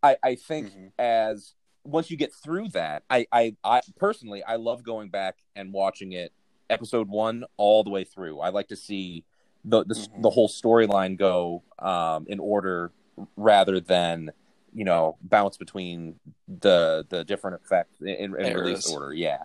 [0.02, 0.92] I, I think Mhm.
[0.98, 5.72] as once you get through that, I, I, I personally I love going back and
[5.72, 6.32] watching it
[6.70, 8.38] episode one all the way through.
[8.40, 9.24] I like to see
[9.64, 10.22] the the, Mhm.
[10.22, 12.92] the whole storyline go um, in order
[13.36, 14.30] rather than
[14.72, 16.18] you know bounce between
[16.60, 19.12] the the different effects in, in release order.
[19.12, 19.42] Yeah,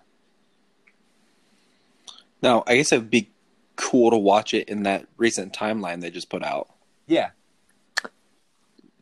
[2.42, 3.30] Now, I guess it would be
[3.76, 6.68] cool to watch it in that recent timeline they just put out.
[7.06, 7.30] yeah.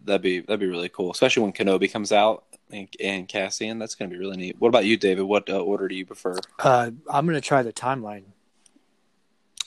[0.05, 3.81] That'd be that'd be really cool, especially when Kenobi comes out and, and Cassian.
[3.81, 4.55] That's gonna be really neat.
[4.61, 5.25] What about you, David?
[5.25, 6.39] What uh, order do you prefer?
[6.61, 8.23] Uh, I'm gonna try the timeline.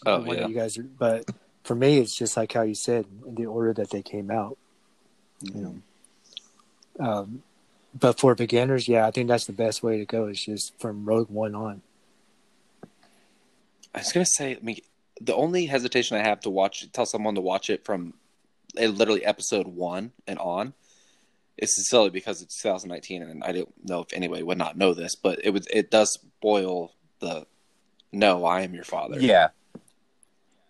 [0.05, 1.29] Oh One yeah, you guys, are, but
[1.65, 4.57] for me, it's just like how you said, in the order that they came out.
[5.43, 5.81] Mhm.
[7.01, 7.43] Um,
[7.99, 10.27] but for beginners, yeah, I think that's the best way to go.
[10.27, 11.81] Is just from Rogue One on.
[13.93, 14.79] I was gonna say, I mean,
[15.21, 18.13] the only hesitation I have to watch, tell someone to watch it from
[18.79, 20.73] uh, literally episode one and on,
[21.57, 25.15] is silly because it's 2019, and I don't know if anybody would not know this,
[25.15, 27.45] but it would it does spoil the
[28.11, 29.19] no, I am your father.
[29.19, 29.49] Yeah,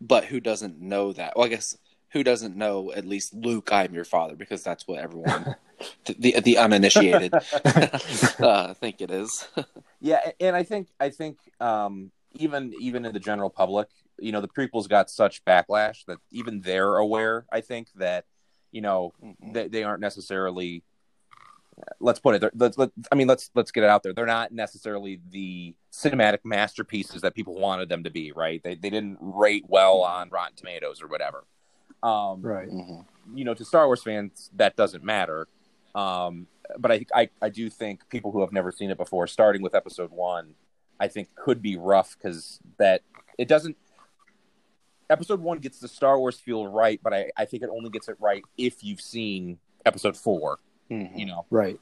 [0.02, 1.36] But who doesn't know that?
[1.36, 1.78] Well, I guess
[2.12, 5.56] who doesn't know at least Luke, I am your father, because that's what everyone,
[6.06, 7.34] the the uninitiated,
[8.40, 9.48] uh, think it is.
[10.02, 13.88] yeah, and I think I think um, even even in the general public,
[14.20, 17.46] you know, the prequels got such backlash that even they're aware.
[17.52, 18.26] I think that
[18.72, 19.14] you know
[19.54, 20.84] they, they aren't necessarily.
[22.02, 22.42] Let's put it.
[22.42, 24.14] they're- Let's, let, I mean, let's let's get it out there.
[24.14, 28.32] They're not necessarily the cinematic masterpieces that people wanted them to be.
[28.34, 28.62] Right?
[28.62, 31.46] They they didn't rate well on Rotten Tomatoes or whatever.
[32.04, 32.68] Um, Right.
[32.70, 33.06] Mhm.
[33.34, 35.48] you know, to Star Wars fans, that doesn't matter.
[35.96, 39.62] Um, but I, I, I do think people who have never seen it before, starting
[39.62, 40.54] with Episode One,
[41.00, 43.02] I think could be rough because that
[43.38, 43.78] it doesn't.
[45.10, 48.08] Episode One gets the Star Wars feel right, but I, I think it only gets
[48.10, 50.60] it right if you've seen Episode Four.
[50.92, 51.18] Mhm.
[51.18, 51.80] You know, Right.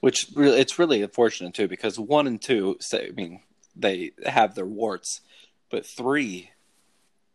[0.00, 3.40] Which really, it's really unfortunate too, because one and two, say, I mean,
[3.74, 5.22] they have their warts,
[5.70, 6.50] but three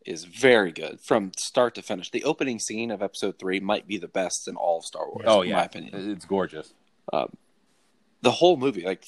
[0.06, 2.10] is very good from start to finish.
[2.12, 5.26] The opening scene of episode three might be the best in all of Star Wars.
[5.28, 6.12] oh in yeah, my opinion.
[6.12, 6.74] it's gorgeous.
[8.24, 9.06] The whole movie, like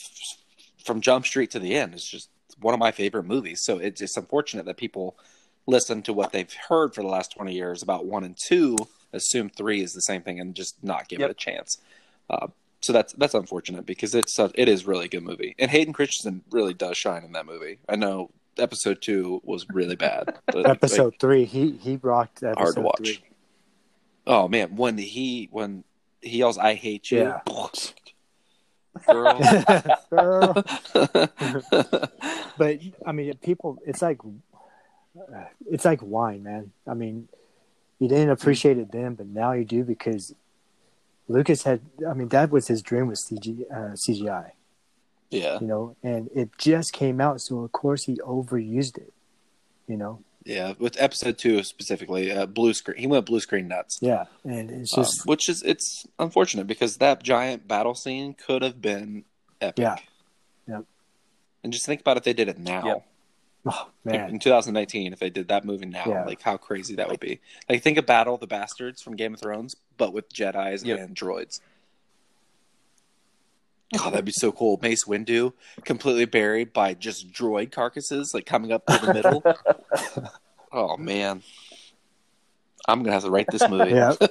[0.84, 2.30] from Jump Street to the end, is just
[2.62, 3.62] one of my favorite movies.
[3.64, 5.18] So it's just unfortunate that people
[5.68, 8.78] listen to what they've heard for the last twenty years about one and two,
[9.14, 11.30] assume three is the same thing, and just not give Yep.
[11.30, 11.78] it a chance.
[12.30, 12.48] Uh,
[12.82, 15.94] so that's that's unfortunate because it's a, it is really a good movie, and Hayden
[15.94, 17.80] Christensen really does shine in that movie.
[17.90, 20.38] I know episode two was really bad.
[20.54, 22.98] Episode like, three, he he rocked episode hard to watch.
[23.00, 23.20] three.
[24.28, 25.84] Oh man, when he when
[26.22, 27.40] he yells "I hate you," Yeah.
[29.06, 29.38] girl.
[30.10, 30.54] Girl.
[32.58, 34.20] but I mean, people, it's like
[35.70, 36.72] it's like wine, man.
[36.88, 37.28] I mean,
[38.00, 40.34] you didn't appreciate it then, but now you do because
[41.28, 41.82] Lucas had.
[42.08, 44.52] I mean, that was his dream with CG, uh, CGI,
[45.30, 49.14] yeah, you know, and it just came out, so of course he overused it,
[49.88, 50.20] you know.
[50.46, 50.74] Yeah.
[50.80, 52.98] With episode two specifically, uh, blue screen.
[52.98, 54.00] He went blue screen nuts.
[54.02, 58.62] Yeah, and it's Um, just which is it's unfortunate because that giant battle scene could
[58.62, 59.26] have been
[59.60, 59.82] epic.
[59.84, 59.98] Yeah.
[60.68, 60.82] Yeah.
[61.64, 62.86] And just think about if they did it now.
[62.86, 63.08] Yep.
[63.68, 66.24] oh man, in 2019, if they did that movie now, Yeah.
[66.26, 67.40] like how crazy that would be.
[67.68, 71.00] Like think of Battle of the Bastards from Game of Thrones, but with Jedi's Yep.
[71.00, 71.60] and droids.
[73.98, 74.80] God, that'd be so cool.
[74.82, 75.54] Mace Windu
[75.84, 79.44] completely buried by just droid carcasses, like coming up through the middle.
[80.72, 81.42] oh man,
[82.88, 83.92] I'm gonna have to write this movie.
[83.92, 84.14] yeah,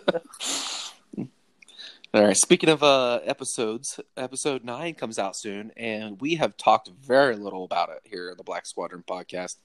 [2.14, 2.36] All right.
[2.36, 7.64] Speaking of uh, episodes, episode nine comes out soon, and we have talked very little
[7.64, 9.56] about it here in the Black Squadron podcast,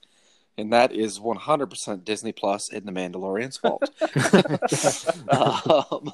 [0.60, 3.90] and that is 100% Disney Plus and The Mandalorian's fault.
[5.30, 6.12] um,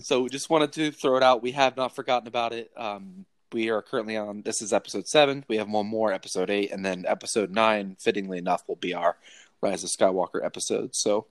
[0.00, 1.42] so we just wanted to throw it out.
[1.42, 2.70] We have not forgotten about it.
[2.76, 4.42] Um, we are currently on.
[4.42, 5.44] This is episode seven.
[5.46, 7.96] We have one more, episode eight, and then episode nine.
[8.00, 9.16] Fittingly enough, will be our
[9.60, 10.94] Rise of Skywalker episode.
[10.94, 11.26] So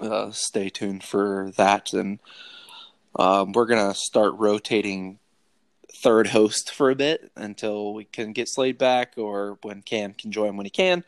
[0.00, 2.20] uh, stay tuned for that and.
[3.18, 5.20] Um, we're gonna start rotating
[6.06, 10.30] third host for a bit until we can get Slade back, or when Cam can
[10.30, 11.02] join when he can.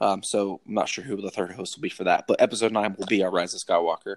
[0.00, 2.70] Um, so I'm not sure who the third host will be for that, but episode
[2.70, 4.16] nine will be our Rise of Skywalker.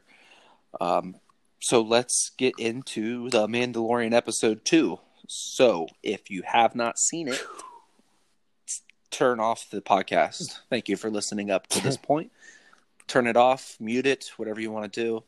[0.79, 1.15] Um,
[1.59, 4.99] so let's get into the Mandalorian episode two.
[5.27, 7.43] So if you have not seen it,
[9.09, 10.59] turn off the podcast.
[10.69, 12.31] Thank you for listening up to this point.
[13.07, 15.23] Turn it off, mute it, whatever you want to do.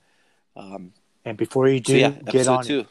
[0.55, 0.93] Um,
[1.25, 2.85] and before you so do, yeah, get on two.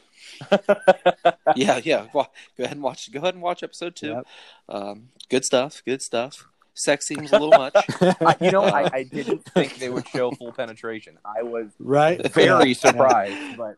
[1.55, 2.07] yeah, yeah.
[2.13, 2.27] Wa-
[2.57, 3.11] Go ahead and watch.
[3.11, 4.07] Go ahead and watch episode two.
[4.09, 4.27] Yep.
[4.69, 5.81] Um, good stuff.
[5.85, 6.47] Good stuff.
[6.73, 7.75] Sex seems a little much.
[8.41, 11.17] You know, I, I didn't think they would show full penetration.
[11.25, 12.25] I was right?
[12.31, 13.75] very surprised, but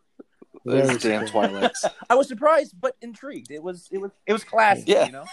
[0.65, 1.53] Those damn surprised.
[1.83, 1.91] Twi'leks.
[2.09, 3.49] I was surprised but intrigued.
[3.49, 4.83] It was it was it was classy.
[4.87, 5.05] Yeah.
[5.07, 5.25] You know.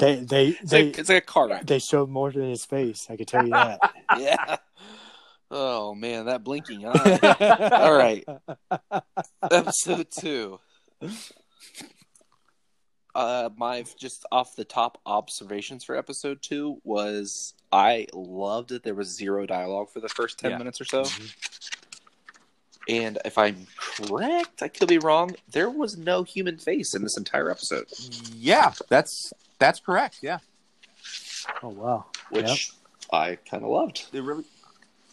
[0.00, 1.64] They they It's they like, it's like a car wreck.
[1.66, 3.06] they showed more than his face.
[3.08, 3.78] I can tell you that.
[4.18, 4.56] Yeah.
[5.50, 7.70] Oh man, that blinking eye.
[7.72, 8.24] All right.
[9.50, 10.58] Episode two.
[13.14, 18.94] Uh, my just off the top observations for episode two was I loved that there
[18.94, 20.58] was zero dialogue for the first ten Yeah.
[20.58, 21.04] minutes or so.
[22.88, 25.34] And if I'm correct, I could be wrong.
[25.50, 27.86] There was no human face in this entire episode,
[28.34, 30.18] Yeah, that's that's correct.
[30.22, 30.38] Yeah,
[31.62, 32.04] Oh wow.
[32.30, 33.12] which Yep.
[33.12, 34.12] I kind of loved.
[34.12, 34.44] they really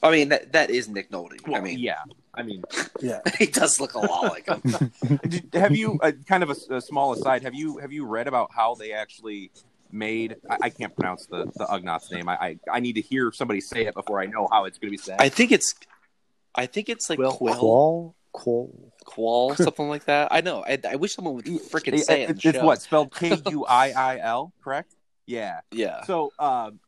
[0.03, 1.39] I mean, that that is Nick Nolte.
[1.53, 2.03] I mean, yeah.
[2.35, 2.63] I mean,
[2.99, 3.21] Yeah.
[3.39, 4.91] he does look a lot like him.
[5.53, 7.43] Have you uh, kind of a, a small aside?
[7.43, 9.51] Have you have you read about how they actually
[9.91, 10.35] made?
[10.49, 12.27] I, I can't pronounce the the Ugnaughts name.
[12.27, 14.89] I, I I need to hear somebody say it before I know how it's going
[14.89, 15.17] to be said.
[15.19, 15.73] I think it's,
[16.55, 17.33] I think it's like Quill.
[17.33, 18.93] Quill, Qual, qual.
[19.05, 20.29] Qual, something like that.
[20.31, 20.63] I know.
[20.65, 22.29] I, I wish someone would freaking say it.
[22.29, 22.65] in it's, it's show.
[22.65, 24.95] what spelled K U I I L, correct?
[25.25, 25.61] Yeah.
[25.71, 26.03] Yeah.
[26.03, 26.79] So, um,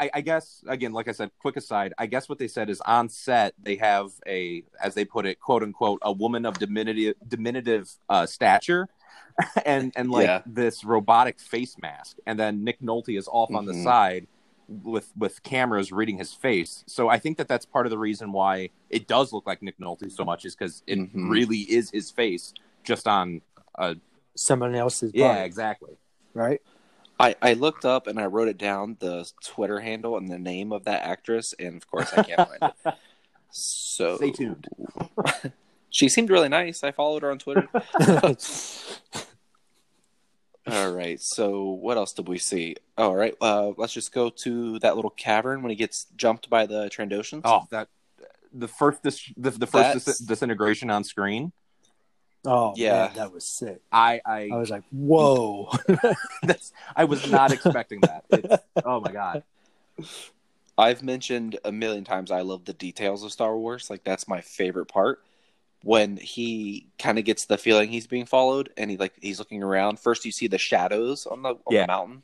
[0.00, 1.92] I, I guess again, like I said, quick aside.
[1.98, 5.40] I guess what they said is on set they have a, as they put it,
[5.40, 8.88] quote unquote, a woman of diminutive diminutive uh, stature,
[9.66, 10.42] and and like Yeah.
[10.46, 13.82] this robotic face mask, and then Nick Nolte is off on the Mhm.
[13.84, 14.26] side
[14.68, 16.84] with with cameras reading his face.
[16.86, 19.78] So I think that that's part of the reason why it does look like Nick
[19.78, 21.10] Nolte so much is because it Mhm.
[21.30, 22.54] really is his face
[22.84, 23.42] just on.
[23.76, 23.94] Uh,
[24.34, 25.96] Someone else's yeah, body, exactly.
[26.32, 26.62] right?
[27.20, 30.72] I, I looked up and I wrote it down the Twitter handle and the name
[30.72, 32.94] of that actress, and of course I can't find it.
[33.54, 34.66] So Stay tuned.
[35.90, 36.82] She seemed really nice.
[36.82, 37.68] I followed her on Twitter.
[40.66, 41.20] All right.
[41.20, 42.76] So what else did we see?
[42.96, 43.34] All right.
[43.42, 47.42] Uh, let's just go to that little cavern when he gets jumped by the Trandoshans.
[47.44, 47.88] Oh, that
[48.54, 51.52] the first dis- the, the first dis- disintegration on screen.
[52.44, 53.06] Oh Yeah.
[53.06, 53.80] man, that was sick.
[53.92, 55.70] I I I was like, whoa.
[56.42, 58.24] that's I was not expecting that.
[58.30, 59.42] It's, oh my god.
[60.78, 63.90] I've mentioned a million times I love the details of Star Wars.
[63.90, 65.20] Like that's my favorite part.
[65.84, 69.62] When he kind of gets the feeling he's being followed, and he like he's looking
[69.64, 69.98] around.
[69.98, 71.82] First, you see the shadows on the, on Yeah.
[71.82, 72.22] the mountain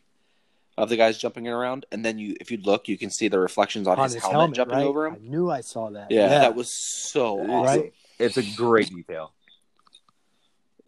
[0.76, 3.40] of the guys jumping around, and then you, if you look, you can see the
[3.40, 4.86] reflections on, On his, helmet, jumping right?
[4.86, 5.14] over him.
[5.14, 6.08] I knew I saw that.
[6.12, 7.80] Yeah, that was so awesome.
[7.82, 7.92] right.
[8.20, 9.32] It's a great detail.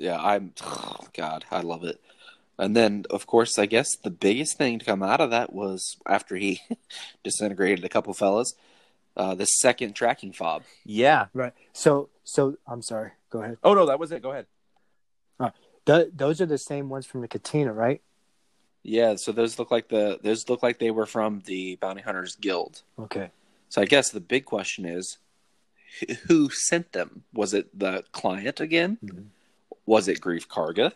[0.00, 0.52] Yeah, I'm.
[0.62, 2.00] Oh, God, I love it.
[2.58, 5.96] And then, of course, I guess the biggest thing to come out of that was
[6.06, 6.60] after he
[7.24, 8.52] disintegrated a couple fellas,
[9.16, 10.64] uh, the second tracking fob.
[10.84, 11.26] Yeah.
[11.32, 11.54] Right.
[11.72, 13.12] So, so I'm sorry.
[13.30, 13.58] Go ahead.
[13.64, 14.22] Oh no, that was it.
[14.22, 14.46] Go ahead.
[15.86, 18.02] Th- those are the same ones from the Katina, right?
[18.82, 22.36] Yeah, so those look like the those look like they were from the Bounty Hunters
[22.36, 22.82] Guild.
[22.98, 23.30] Okay.
[23.70, 25.16] So I guess the big question is,
[26.28, 27.24] who sent them?
[27.32, 28.98] Was it the client again?
[29.02, 29.24] Mhm.
[29.90, 30.92] Was it Greef Karga?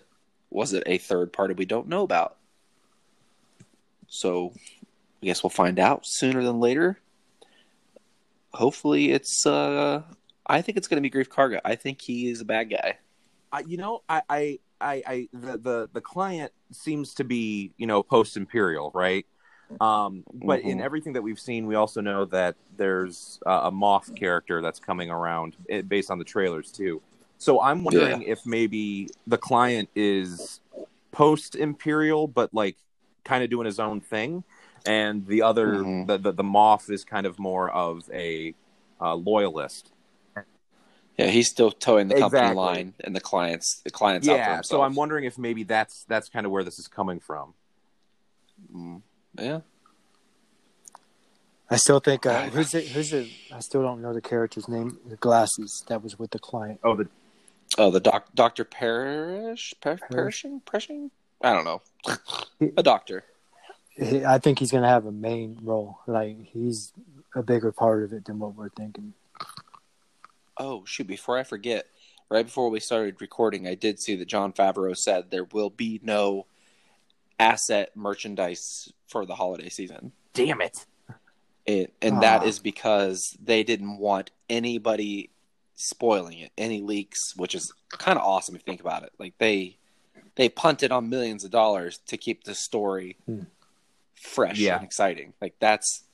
[0.51, 2.37] Was it a third party we don't know about?
[4.07, 4.53] So
[5.21, 7.01] I guess we'll find out sooner than later.
[8.53, 9.45] Hopefully, it's.
[9.47, 10.03] uh
[10.47, 11.61] I think it's going to be Greef Karga.
[11.65, 12.99] I think he is a bad guy.
[13.51, 17.89] I, you know, I, I, I, I the, the the client seems to be, you
[17.89, 19.27] know, post imperial, right?
[19.81, 20.83] Um, but in Mhm.
[20.83, 25.11] everything that we've seen, we also know that there's uh, a Moff character that's coming
[25.11, 27.03] around eh, based on the trailers too.
[27.39, 30.61] So I'm wondering if maybe the client is
[31.13, 32.77] post imperial, but like
[33.25, 34.45] kind of doing his own thing,
[34.87, 36.07] and the other Mhm.
[36.07, 38.55] the, the the Moff is kind of more of a
[39.01, 39.93] uh, loyalist.
[41.17, 42.57] Yeah, he's still toeing the company Exactly.
[42.57, 46.05] line, and the clients the clients out for Yeah, so I'm wondering if maybe that's
[46.05, 47.55] that's kind of where this is coming from.
[48.75, 49.03] Mm,
[49.39, 49.61] yeah.
[51.71, 54.99] I still think uh, who's the who's the I still don't know the character's name.
[55.09, 56.81] The glasses that was with the client.
[56.83, 57.09] Oh, the
[57.77, 61.11] Oh, the doc, Doctor Parrish, per, Perishing, Perishing.
[61.43, 61.83] I don't know.
[62.77, 63.25] a doctor.
[63.91, 65.99] He- I think he's gonna have a main role.
[66.07, 66.93] Like he's
[67.35, 69.15] a bigger part of it than what we're thinking.
[70.57, 71.07] Oh shoot!
[71.07, 71.87] Before I forget,
[72.29, 76.01] right before we started recording, I did see that Jon Favreau said there will be
[76.03, 76.47] no
[77.41, 80.13] asset merchandise for the holiday season.
[80.33, 80.87] damn it!
[81.67, 82.47] It, and that Ah.
[82.47, 85.31] is because they didn't want anybody
[85.75, 89.13] spoiling it, any leaks, which is kind of awesome if you think about it.
[89.19, 89.79] Like they
[90.37, 93.41] they punted on millions of dollars to keep the story Hmm.
[94.15, 94.77] fresh Yeah.
[94.77, 95.33] and exciting.
[95.41, 96.05] Like that's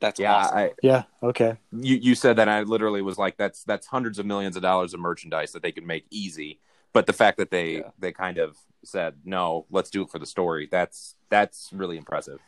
[0.00, 0.58] that's Yeah, awesome.
[0.58, 1.02] I, Yeah.
[1.22, 1.56] Okay.
[1.72, 4.94] you you said that, I literally was like, that's that's hundreds of millions of dollars
[4.94, 6.60] of merchandise that they could make easy.
[6.92, 7.90] But the fact that they Yeah.
[7.98, 10.68] they kind of said no, let's do it for the story.
[10.70, 12.38] That's that's really impressive.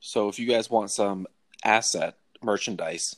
[0.00, 1.26] So if you guys want some
[1.64, 3.16] asset merchandise,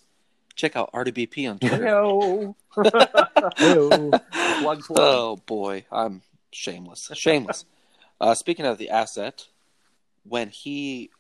[0.55, 1.85] check out RDBP on Twitter.
[1.85, 4.11] No, Hello.
[4.61, 4.99] plug plug.
[4.99, 7.11] oh boy, I'm shameless.
[7.15, 7.65] Shameless.
[8.21, 9.47] uh, speaking of the asset,
[10.25, 11.11] when he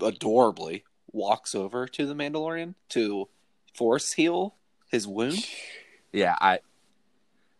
[0.00, 3.28] adorably walks over to the Mandalorian to
[3.74, 4.54] force heal
[4.90, 5.46] his wound,
[6.12, 6.60] Yeah, I.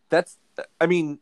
[0.08, 0.38] That's.
[0.80, 1.18] I mean,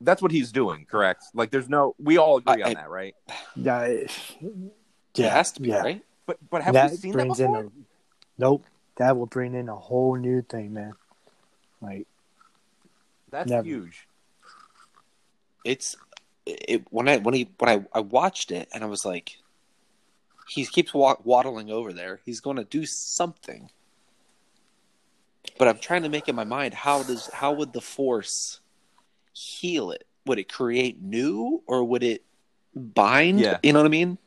[0.00, 0.86] that's what he's doing.
[0.90, 1.24] Correct.
[1.34, 1.94] Like, there's no.
[1.98, 3.14] We all agree I- on I- that, right?
[3.56, 3.80] Yeah.
[3.82, 4.10] it-
[4.40, 5.30] it Yeah.
[5.30, 5.80] has to be yeah.
[5.82, 6.02] right.
[6.26, 7.64] But but have that we seen that brings in before?
[7.66, 7.70] a
[8.38, 8.64] nope.
[9.00, 10.92] That will bring in a whole new thing, man.
[11.80, 12.06] Like
[13.30, 13.66] That's Never.
[13.66, 14.06] huge.
[15.64, 15.96] It's
[16.44, 19.38] it when I when he when I, I watched it and I was like,
[20.48, 22.20] he keeps waddling over there.
[22.26, 23.70] He's going to do something.
[25.58, 28.60] But I'm trying to make in my mind how does how would the force
[29.32, 30.06] heal it?
[30.26, 32.22] Would it create new or would it
[32.74, 33.40] bind?
[33.40, 33.60] Yeah.
[33.62, 34.18] You know what I mean?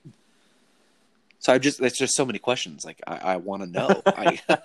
[1.43, 2.85] So I just there's just so many questions.
[2.85, 4.01] Like I, I want to know.
[4.05, 4.39] I,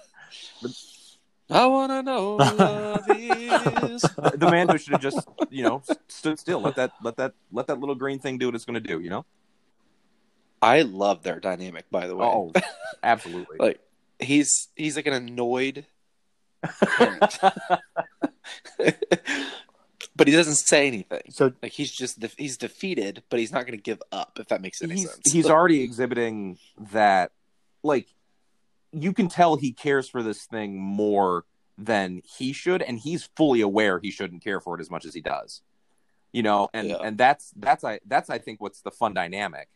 [1.51, 2.37] I want to know.
[2.37, 4.03] Love is.
[4.03, 6.61] the man who should have just you know stood still.
[6.61, 9.01] Let that let that let that little green thing do what it's going to do.
[9.01, 9.27] You know.
[10.63, 12.25] I love their dynamic, by the way.
[12.25, 12.53] Oh,
[13.03, 13.59] absolutely.
[13.59, 13.81] like
[14.21, 15.85] he's he's like an annoyed
[16.63, 17.39] parent,
[20.19, 21.23] but he doesn't say anything.
[21.31, 24.39] So Like he's just de- he's defeated, but he's not going to give up.
[24.39, 25.33] If that makes any he's sense.
[25.33, 26.59] he's already exhibiting
[26.93, 27.33] that
[27.83, 28.09] like
[28.93, 31.45] you can tell he cares for this thing more
[31.79, 35.15] than he should and he's fully aware he shouldn't care for it as much as
[35.15, 35.63] he does
[36.33, 36.97] you know and Yeah.
[37.05, 39.69] and that's that's i that's i think what's the fun dynamic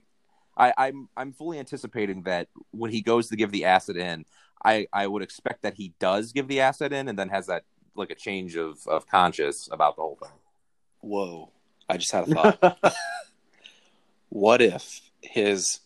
[0.56, 4.24] i i'm i'm fully anticipating that when he goes to give the acid in
[4.64, 7.62] i i would expect that he does give the acid in and then has that
[7.94, 10.32] like a change of of conscience about the whole thing
[11.02, 11.50] Whoa!
[11.88, 12.78] I just had a thought.
[14.28, 15.80] what if his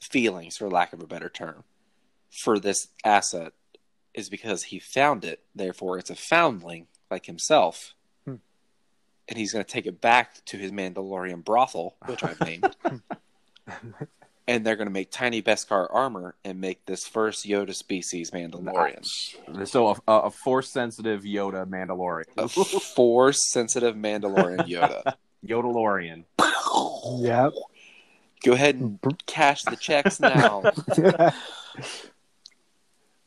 [0.00, 1.64] feelings, for lack of a better term,
[2.30, 3.52] for this asset
[4.12, 7.94] is because he found it, therefore it's a foundling like himself.
[8.26, 8.36] Hmm.
[9.28, 12.76] And he's going to take it back to his Mandalorian brothel, which I've named.
[14.46, 19.66] and they're going to make tiny Beskar armor and make this first Yoda species Mandalorian.
[19.66, 22.48] so a, a force sensitive yoda mandalorian A
[22.94, 25.14] force sensitive Mandalorian Yoda.
[25.46, 26.24] yodalorian
[27.20, 27.52] Yep.
[28.44, 30.62] Go ahead and cash the checks now.
[30.96, 31.34] but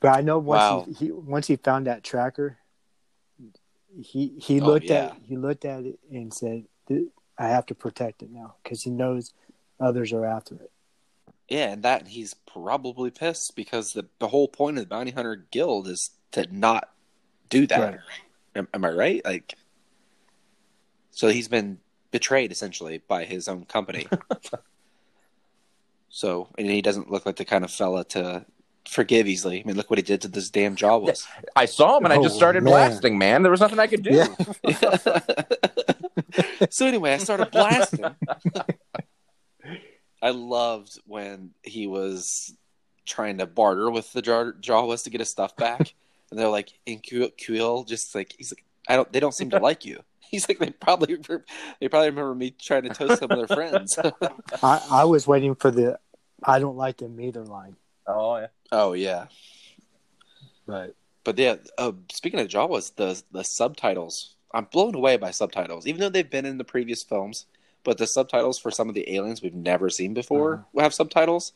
[0.04, 0.86] I know once Wow.
[0.88, 2.58] he, he once he found that tracker,
[4.00, 5.06] he he Oh, looked yeah.
[5.08, 6.66] at he looked at it and said,
[7.38, 9.34] "I have to protect it now because he knows
[9.80, 10.72] others are after it."
[11.50, 15.46] Yeah, and that he's probably pissed because the, the whole point of the bounty hunter
[15.50, 16.90] guild is to not
[17.50, 17.80] do that.
[17.94, 18.00] Right.
[18.56, 19.24] Am, am I right?
[19.24, 19.56] Like,
[21.12, 21.80] so he's been
[22.12, 24.08] betrayed essentially by his own company.
[26.10, 28.46] so, and he doesn't look like the kind of fella to
[28.88, 29.62] forgive easily.
[29.62, 31.26] I mean, look what he did to this damn Jawas.
[31.56, 32.72] I saw him and I Oh, just started man.
[32.72, 33.42] blasting, man.
[33.44, 34.12] There was nothing I could do.
[34.12, 34.28] Yeah.
[36.70, 38.06] so anyway, I started blasting.
[40.22, 42.54] I loved when he was
[43.06, 45.94] trying to barter with the Jar- Jawas to get his stuff back,
[46.32, 49.60] and they're like, "In Kuiil, just like he's like, I don't, they don't seem to
[49.60, 50.00] like you."
[50.30, 51.16] He's like, they probably,
[51.80, 53.98] they probably remember me trying to toast some of their friends.
[54.62, 56.00] I, I was waiting for the
[56.44, 58.48] "I don't like them either" line, Oh yeah.
[58.74, 59.28] oh yeah,
[60.66, 60.94] Right.
[61.24, 61.56] but yeah.
[61.78, 66.30] Uh, speaking of Jawas, the the subtitles, I'm blown away by subtitles, even though they've
[66.30, 67.46] been in the previous films.
[67.88, 70.82] But the subtitles for some of the aliens we've never seen before Uh-huh.
[70.84, 71.54] have subtitles.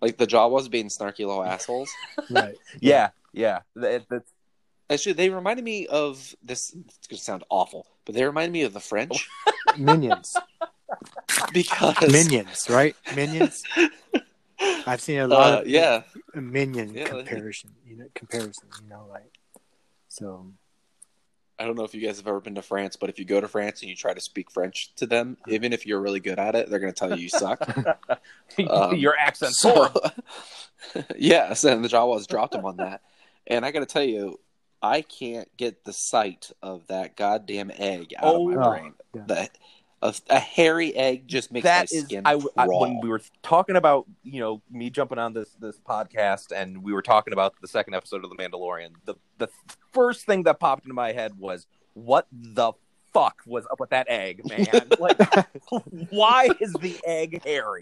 [0.00, 1.90] Like the Jawas being snarky little assholes.
[2.30, 2.56] right.
[2.80, 3.60] Yeah, yeah.
[3.76, 4.32] That- that's-
[4.90, 6.72] Actually, they reminded me of this.
[6.74, 9.28] It's going to sound awful, but they reminded me of the French
[9.76, 10.34] Minions,
[11.52, 12.96] because minions, right?
[13.14, 13.62] Minions.
[14.86, 16.04] I've seen a lot Uh, of yeah,
[16.34, 17.74] minion Yeah, comparison.
[17.86, 18.68] You know, comparison.
[18.82, 19.30] You know, like
[20.08, 20.54] so.
[21.58, 23.40] I don't know if you guys have ever been to France, but if you go
[23.40, 26.38] to France and you try to speak French to them, even if you're really good
[26.38, 27.60] at it, they're going to tell you you suck.
[28.70, 29.52] Um, Your accent.
[29.54, 30.10] So, horrible.
[31.18, 33.02] yes, and the Jawas dropped him on that.
[33.46, 34.40] And I got to tell you,
[34.80, 38.94] I can't get the sight of that goddamn egg out Oh, of my oh, brain.
[39.14, 39.22] yeah.
[39.26, 39.48] The,
[40.02, 42.80] a, a hairy egg just makes That my is, skin I, I crawl.
[42.80, 46.92] when we were talking about you know me jumping on this this podcast and we
[46.92, 48.90] were talking about the second episode of The Mandalorian.
[49.04, 49.48] The the
[49.92, 52.72] first thing that popped into my head was what the
[53.12, 54.66] fuck was up with that egg, man?
[55.00, 55.18] like,
[56.10, 57.80] why is the egg hairy?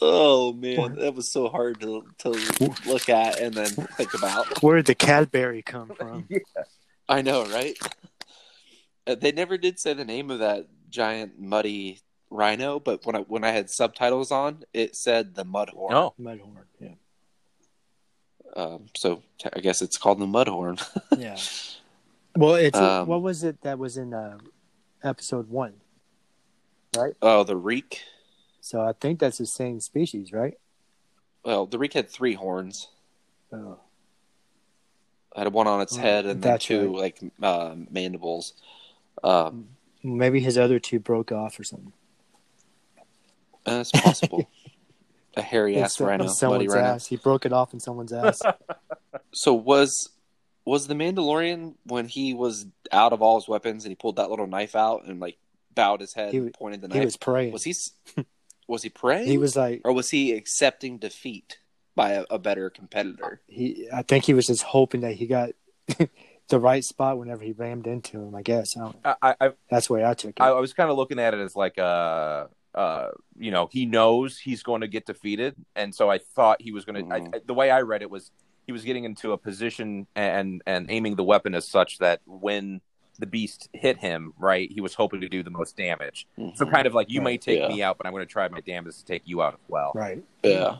[0.00, 2.30] Oh man, that was so hard to to
[2.86, 4.60] look at and then think about.
[4.62, 6.28] Where did the Cadbury come from?
[7.08, 7.76] I know, right?
[9.06, 12.00] Uh, they never did say the name of that giant muddy
[12.30, 15.90] rhino, but when I when I had subtitles on, it said the mudhorn.
[15.90, 16.64] No, Mudhorn.
[16.80, 16.94] Yeah.
[18.54, 20.80] Um, so t- I guess it's called the mudhorn.
[21.18, 21.36] Yeah.
[22.34, 24.38] Well, it's Um, what was it that was in uh,
[25.04, 25.74] episode one?
[26.96, 27.14] Right?
[27.20, 28.02] Oh, the reek.
[28.60, 30.54] So I think that's the same species, right?
[31.44, 32.88] Well, the reek had three horns.
[33.52, 33.78] Oh,
[35.36, 38.54] It had one on its Oh, head and then that's two like uh, mandibles.
[39.22, 39.68] Um,
[40.02, 41.92] maybe his other two broke off or something.
[43.66, 44.48] uh, it's possible.
[45.34, 46.86] A hairy ass rhino, someone's rhino.
[46.88, 47.06] ass.
[47.06, 48.42] He broke it off in someone's ass.
[49.34, 50.10] So was
[50.66, 54.28] was the Mandalorian when he was out of all his weapons and he pulled that
[54.28, 55.38] little knife out and like
[55.74, 56.98] bowed his head He and pointed the knife?
[56.98, 57.50] he was praying.
[57.52, 57.72] Was he?
[58.68, 59.26] Was he praying?
[59.26, 61.58] He was like or was he accepting defeat
[61.94, 63.40] by a, a better competitor?
[63.46, 63.88] he.
[63.90, 65.50] I think he was just hoping that he got
[66.48, 68.34] the right spot whenever he rammed into him.
[68.34, 70.40] I guess I don't, I, I, that's the way I took it.
[70.40, 73.86] I, I was kind of looking at it as like uh uh you know he
[73.86, 77.46] knows he's going to get defeated and so i thought he was going to Mhm.
[77.46, 78.30] The way i read it was
[78.66, 82.80] he was getting into a position and and aiming the weapon as such that when
[83.18, 86.86] the beast hit him right he was hoping to do the most damage so kind
[86.86, 87.68] of like you may take yeah.
[87.68, 89.92] me out but i'm going to try my damnedest to take you out as well
[89.94, 90.22] right.
[90.42, 90.78] yeah.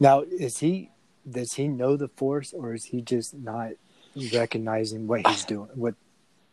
[0.00, 0.90] Now is he?
[1.28, 3.70] Does he know the force, or is he just not
[4.32, 5.70] recognizing what he's doing?
[5.74, 5.94] What?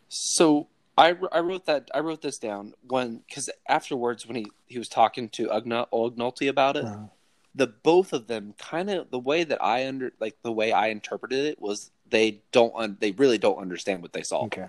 [0.10, 4.78] So I, I wrote that I wrote this down when because afterwards when he, he
[4.78, 7.08] was talking to Ugna Ognulti about it, Uh,
[7.56, 10.88] the both of them kind of the way that I under like the way I
[10.88, 14.46] interpreted it was they don't un, they really don't understand what they saw.
[14.46, 14.68] okay.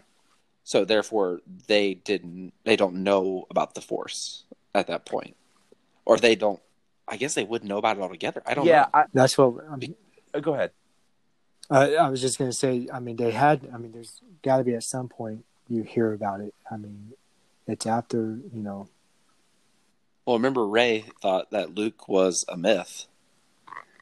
[0.64, 5.36] So therefore they didn't they don't know about the force at that point.
[6.04, 6.60] Or they don't
[7.08, 8.42] I guess they wouldn't know about it altogether.
[8.46, 9.00] I don't yeah know.
[9.00, 9.64] I, That's what.
[9.70, 9.96] I mean,
[10.40, 10.70] go ahead
[11.72, 12.88] I, I was just gonna say.
[12.92, 13.68] I mean, they had.
[13.72, 16.54] I mean, there's got to be at some point you hear about it.
[16.70, 17.12] I mean,
[17.66, 18.88] it's after you know.
[20.26, 23.06] Well, remember Rey thought that Luke was a myth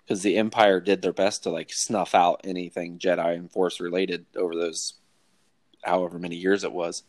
[0.05, 4.27] because the Empire did their best to like snuff out anything Jedi and Force related
[4.37, 4.95] over those
[5.83, 7.05] however many years it was.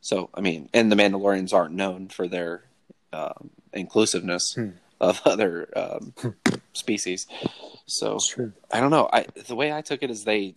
[0.00, 2.64] So, I mean, and the Mandalorians aren't known for their
[3.12, 4.70] um, inclusiveness Hmm.
[5.00, 6.14] Of other um,
[6.72, 7.26] species.
[7.86, 8.18] So,
[8.72, 9.08] I don't know.
[9.12, 10.54] I the way I took it is they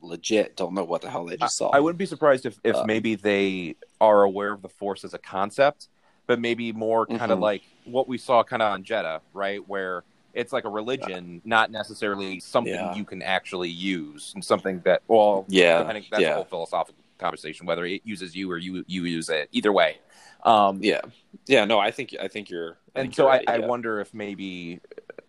[0.00, 1.70] legit don't know what the hell they just saw.
[1.70, 5.14] I wouldn't be surprised if, if Uh, maybe they are aware of the Force as
[5.14, 5.88] a concept,
[6.26, 7.42] but maybe more kind of Mhm.
[7.42, 9.66] like what we saw kind of on Jedha, right?
[9.68, 10.02] Where
[10.34, 12.94] it's like a religion, not necessarily something Yeah.
[12.94, 17.66] you can actually use, and something that, well, Yeah, depending, that's a whole philosophical conversation,
[17.66, 19.48] whether it uses you or you you use it.
[19.52, 19.98] Either way.
[20.42, 21.00] Um, Yeah,
[21.46, 21.64] yeah.
[21.64, 22.78] No, I think I think you're.
[22.94, 23.66] I and think so you're I, right, I yeah.
[23.66, 24.80] wonder if maybe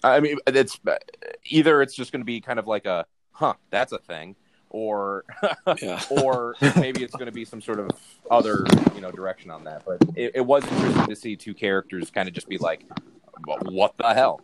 [0.04, 0.80] i mean it's
[1.46, 4.36] either it's just going to be kind of like a huh that's a thing
[4.70, 5.24] or
[6.10, 7.90] or maybe it's going to be some sort of
[8.30, 12.12] other you know direction on that but it, it was interesting to see two characters
[12.12, 12.84] kind of just be like
[13.46, 14.42] what the hell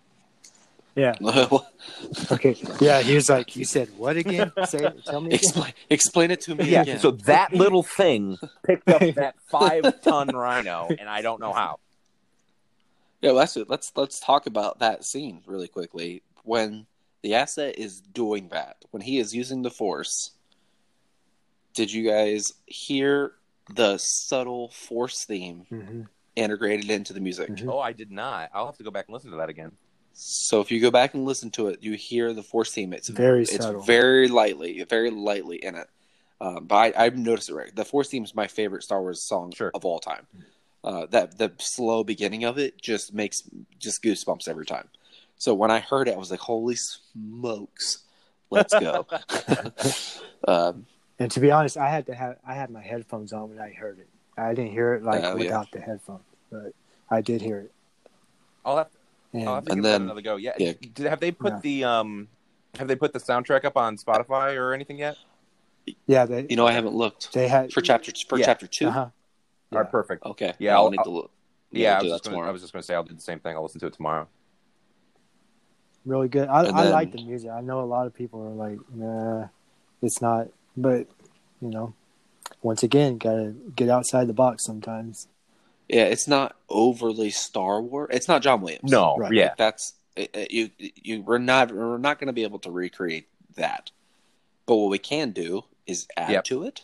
[1.00, 1.16] Yeah.
[2.32, 2.56] Okay.
[2.80, 3.02] Yeah.
[3.02, 4.52] He was like, "You said what again?
[4.66, 5.06] Say it.
[5.06, 5.40] Tell me." Again.
[5.40, 7.00] explain explain it to me yeah again.
[7.00, 11.78] so that little thing picked up that five ton rhino and i don't know how
[13.22, 13.70] Yeah, well, that's it.
[13.70, 16.22] Let's let's talk about that scene really quickly.
[16.44, 16.86] When
[17.22, 20.32] the asset is doing that, when he is using the force,
[21.74, 23.34] did you guys hear
[23.76, 26.02] the subtle force theme hmm
[26.36, 27.50] integrated into the music?
[27.50, 27.68] Mhm.
[27.68, 29.72] oh i did not i'll have to go back and listen to that again
[30.14, 32.94] So if you go back and listen to it, you hear the force theme.
[32.94, 33.82] It's Very it's subtle.
[33.82, 35.88] very lightly, very lightly in it.
[36.42, 37.56] Um, but I, I've noticed it.
[37.56, 39.72] Right, the force theme is my favorite Star Wars song Sure.
[39.74, 40.28] of all time.
[40.84, 43.44] Uh, that the slow beginning of it just makes
[43.80, 44.88] just goosebumps every time.
[45.38, 48.00] So when I heard it, I was like, "Holy smokes,
[48.50, 49.06] let's go!"
[50.48, 50.86] um,
[51.20, 53.72] And to be honest, I had to have I had my headphones on when I
[53.72, 54.08] heard it.
[54.38, 55.44] I didn't hear it like Oh, yeah.
[55.44, 56.74] without the headphones, but
[57.10, 57.72] I did hear it.
[58.66, 58.88] i'll have
[59.34, 60.36] And I'll have to And give then- another go.
[60.38, 60.54] Yeah.
[60.58, 60.74] yeah.
[60.94, 61.60] Did, have they put Yeah.
[61.62, 62.28] the um
[62.78, 65.18] have they put the soundtrack up on Spotify or anything yet?
[66.06, 68.46] yeah, they you know, I haven't looked they had for chapter for Yeah.
[68.46, 69.10] chapter 2 Uh-huh.
[69.72, 69.80] Yeah.
[69.80, 70.26] right, perfect.
[70.26, 71.32] Okay, Yeah, I'll, I'll- need to look.
[71.72, 72.40] Yeah, I I'll was, just gonna.
[72.40, 73.56] I was just going to say I'll do the same thing.
[73.56, 74.28] I'll listen to it tomorrow.
[76.06, 76.48] really good.
[76.48, 77.52] I, And I like the music.
[77.52, 79.50] I know a lot of people are like, nah,
[80.02, 80.48] it's not.
[80.76, 81.08] But
[81.62, 81.94] you know,
[82.64, 85.28] once again, gotta get outside the box sometimes.
[85.90, 88.10] Yeah, it's not overly Star Wars.
[88.14, 88.92] It's not John Williams.
[88.92, 89.34] No, Right.
[89.34, 90.70] yeah, Like, that's it- it- you.
[90.78, 93.92] You we're not we're not going to be able to recreate that.
[94.68, 96.44] But what we can do is add Yep.
[96.46, 96.84] to it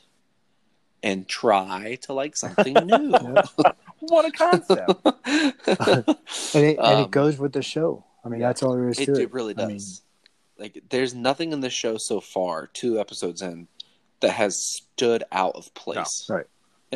[1.03, 3.11] and try to like something new.
[3.99, 4.91] what a concept.
[5.67, 8.05] And it, and Um, it goes with the show.
[8.23, 8.47] I mean, yeah.
[8.47, 9.19] that's all there is it, to it.
[9.19, 9.67] it really I does.
[9.69, 9.81] mean,
[10.57, 13.67] like, there's nothing in the show so far, two episodes in,
[14.21, 16.25] that has stood out of place.
[16.29, 16.45] No, right.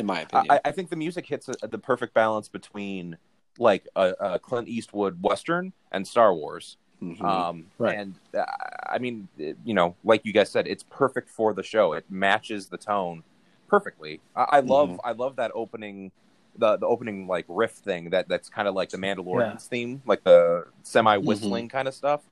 [0.00, 0.50] In my opinion.
[0.50, 3.18] I, I think the music hits a, the perfect balance between
[3.58, 6.78] like a, a Clint Eastwood western and Star Wars.
[7.02, 7.22] Mhm.
[7.22, 7.98] Um, Right.
[7.98, 8.44] And uh,
[8.86, 11.92] I mean, it- you know, like you guys said, it's perfect for the show.
[11.92, 13.22] It matches the tone
[13.68, 14.20] perfectly.
[14.34, 14.98] I, I love, Mhm.
[15.04, 16.12] I love that opening,
[16.56, 20.24] the the opening like riff thing that that's kind of like the Mandalorian's theme, like
[20.24, 22.22] the semi whistling kind of stuff.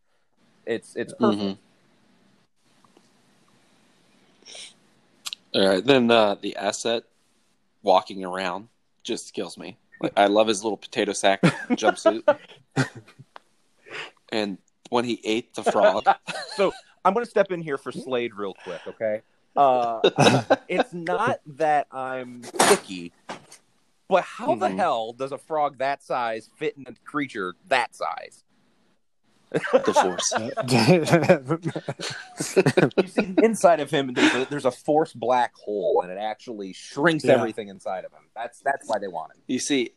[0.65, 1.43] It's it's perfect.
[1.43, 1.59] Mhm.
[5.55, 7.05] All right, then uh, the asset
[7.83, 8.69] walking around
[9.03, 9.79] just kills me.
[10.01, 11.41] Like, I love his little potato sack
[11.73, 12.23] jumpsuit,
[14.31, 14.59] and
[14.91, 16.07] when he ate the frog,
[16.57, 16.73] So
[17.05, 19.23] I'm going to step in here for Slade real quick, okay?
[19.57, 20.01] Uh,
[20.69, 23.13] it's not that I'm picky.
[24.09, 24.77] But how the Mhm.
[24.77, 28.43] hell does a frog that size fit in a creature that size?
[29.73, 30.33] The force.
[32.97, 36.19] You see the inside of him, there's a, there's a force black hole, and it
[36.19, 37.35] actually shrinks Yeah.
[37.35, 38.23] everything inside of him.
[38.35, 39.43] That's that's why they want him.
[39.47, 39.95] You see,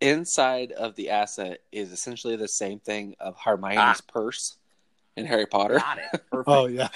[0.00, 4.12] inside of the asset is essentially the same thing of Hermione's Ah.
[4.12, 4.56] purse
[5.16, 5.78] in Harry Potter.
[5.78, 6.22] Got it.
[6.30, 6.48] Perfect.
[6.48, 6.88] oh yeah.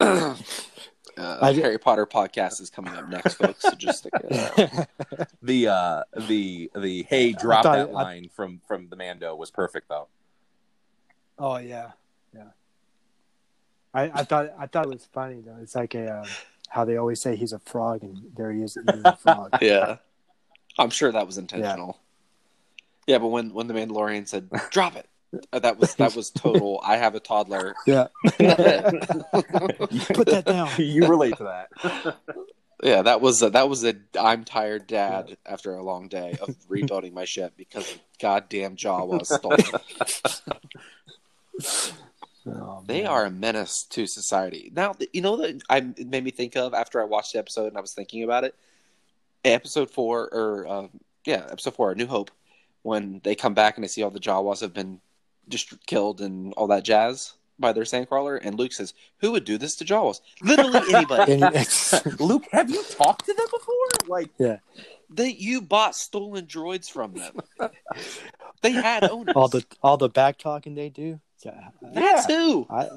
[0.00, 0.36] uh,
[1.16, 3.62] I- Harry Potter podcast is coming up next, folks.
[3.62, 5.28] So just stick it out.
[5.42, 9.50] the uh the the hey drop thought- that I- line from from the Mando was
[9.50, 10.08] perfect though.
[11.38, 11.92] Oh yeah,
[12.34, 12.50] yeah.
[13.94, 15.56] I, I thought I thought it was funny though.
[15.60, 16.26] It's like a uh,
[16.68, 19.56] how they always say he's a frog, and there he is eating a frog.
[19.62, 19.96] Yeah,
[20.78, 21.98] I'm sure that was intentional.
[23.06, 25.08] Yeah, but when when the Mandalorian said "drop it,"
[25.52, 26.80] uh, that was that was total.
[26.84, 27.74] I have a toddler.
[27.86, 28.08] Yeah.
[28.24, 28.38] Put
[30.28, 30.70] that down.
[30.78, 32.16] you relate to that.
[32.82, 36.54] Yeah, that was a, that was a I'm tired dad after a long day of
[36.68, 39.62] rebuilding my ship because of goddamn Jawa stolen.
[42.48, 43.10] Oh, They man.
[43.10, 44.70] are a menace to society.
[44.74, 47.66] Now, you know that I it made me think of after I watched the episode
[47.66, 48.54] and I was thinking about it.
[49.44, 50.86] Episode four, or uh,
[51.24, 52.30] yeah, episode four, A New Hope,
[52.82, 55.00] when they come back and they see all the Jawas have been
[55.48, 59.56] just killed and all that jazz by their sandcrawler, and Luke says, "Who would do
[59.58, 60.20] this to Jawas?
[60.42, 61.36] Literally anybody.
[62.24, 64.08] Luke, have you talked to them before?
[64.08, 64.30] Like
[65.10, 67.40] they you bought stolen droids from them.
[68.62, 69.34] they had owners.
[69.36, 71.20] all the all the back talking they do.
[71.46, 72.66] Yeah, that too.
[72.70, 72.88] I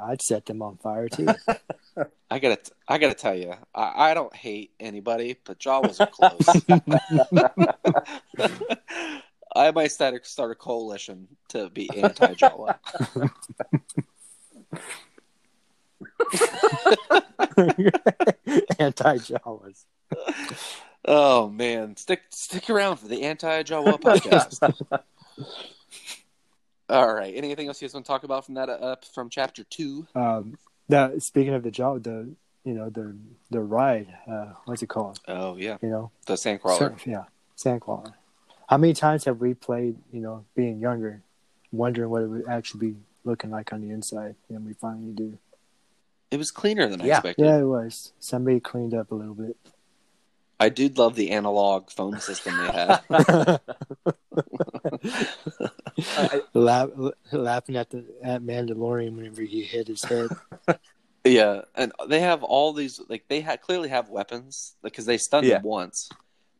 [0.00, 1.26] I'd set them on fire too.
[2.30, 2.58] I gotta,
[2.88, 6.46] I gotta tell you, I, I don't hate anybody, but Jawas are close.
[9.56, 12.78] I might start start a coalition to be anti-Jawa.
[18.78, 19.84] Anti Jawas.
[21.04, 25.02] Oh man, stick stick around for the anti-Jawa podcast.
[26.88, 27.32] All right.
[27.34, 30.06] Anything else you guys want to talk about from that uh, from chapter two?
[30.14, 30.58] Um,
[30.88, 32.28] the speaking of the job, the
[32.64, 33.16] you know the
[33.50, 34.08] the ride.
[34.30, 35.20] Uh, what's it called?
[35.28, 37.04] Oh yeah, You know, the Sandcrawler.
[37.06, 37.24] Yeah,
[37.56, 38.14] Sandcrawler.
[38.68, 39.96] How many times have we played?
[40.12, 41.22] You know, being younger,
[41.72, 45.38] wondering what it would actually be looking like on the inside, and we finally do.
[46.30, 47.16] It was cleaner than I Yeah.
[47.18, 47.44] expected.
[47.44, 48.12] Yeah, it was.
[48.18, 49.56] Somebody cleaned up a little bit.
[50.62, 53.00] I did love the analog phone system they had.
[56.54, 56.88] Laugh,
[57.32, 60.30] laughing at the at Mandalorian whenever he hit his head.
[61.24, 65.46] Yeah, and they have all these like they had clearly have weapons because they stunned
[65.46, 65.58] Yeah.
[65.58, 66.08] him once,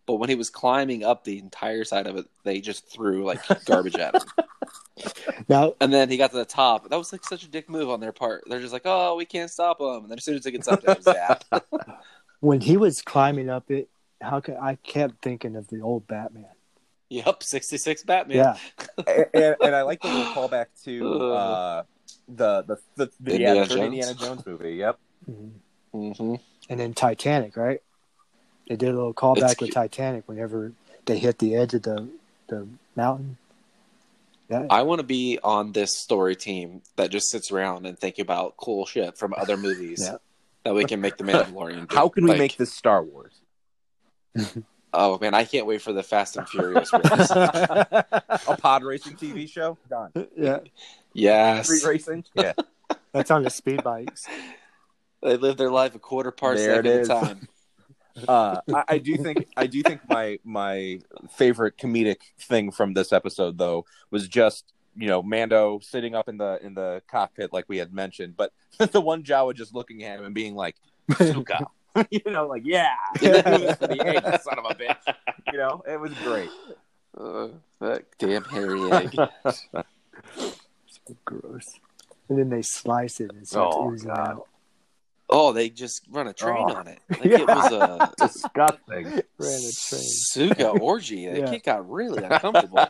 [0.06, 3.40] but when he was climbing up the entire side of it, they just threw like
[3.64, 4.22] garbage at him.
[5.48, 6.88] Now, And then he got to the top.
[6.90, 8.44] That was like such a dick move on their part.
[8.46, 10.68] They're just like, "Oh, we can't stop him." And then as soon as he gets
[10.68, 11.42] up there, zap.
[12.42, 13.88] When he was climbing up it,
[14.20, 16.44] how could I kept thinking of the old Batman?
[17.08, 18.36] yep, sixty six Batman.
[18.38, 18.56] Yeah,
[19.06, 21.82] and, and, and I like the little callback to uh,
[22.28, 23.86] the the the, the, Indiana the third Jones.
[23.86, 24.74] Indiana Jones movie.
[24.74, 24.98] Yep.
[25.30, 25.50] Mhm.
[26.16, 26.34] hmm
[26.68, 27.80] and then Titanic, right?
[28.68, 30.72] They did a little callback It's- with Titanic whenever
[31.06, 32.08] they hit the edge of the
[32.48, 32.66] the
[32.96, 33.36] mountain.
[34.50, 38.18] Yeah, I want to be on this story team that just sits around and think
[38.18, 40.16] about cool shit from other movies Yeah.
[40.64, 41.88] That we can make the Mandalorian.
[41.88, 41.94] do.
[41.96, 43.40] How can we Like, make this Star Wars?
[44.94, 46.92] Oh man, I can't wait for the Fast and Furious.
[46.92, 49.78] A pod racing TV show?
[49.88, 50.10] Done.
[50.36, 50.58] yeah,
[51.14, 52.24] yes, Street racing?
[52.34, 52.52] Yeah.
[53.12, 54.26] that's on the speed bikes.
[55.22, 57.48] they live their life a quarter part There second it at a time.
[58.28, 61.00] Uh, I, I do think I do think my my
[61.30, 66.36] favorite comedic thing from this episode though was just you know Mando sitting up in
[66.38, 68.52] the in the cockpit like we had mentioned, but
[68.92, 70.76] the one Jawa just looking at him and being like,
[71.16, 71.66] "Suka,"
[72.10, 73.74] you know, like yeah, yeah.
[73.74, 75.14] for the egg, son of a bitch.
[75.52, 76.50] You know, it was great.
[77.18, 77.48] Uh,
[77.80, 79.14] that damn hairy egg.
[81.04, 81.80] So gross.
[82.28, 84.40] And then they slice it and it starts Oh, oozing God.
[85.32, 85.38] Out.
[85.40, 86.74] Oh, they just run a train Oh.
[86.74, 86.98] on it.
[87.10, 89.04] Like it was a Disgusting.
[89.04, 90.02] Ran a train.
[90.34, 91.26] Suga orgy.
[91.26, 91.50] That Yeah.
[91.50, 92.86] kid got really uncomfortable.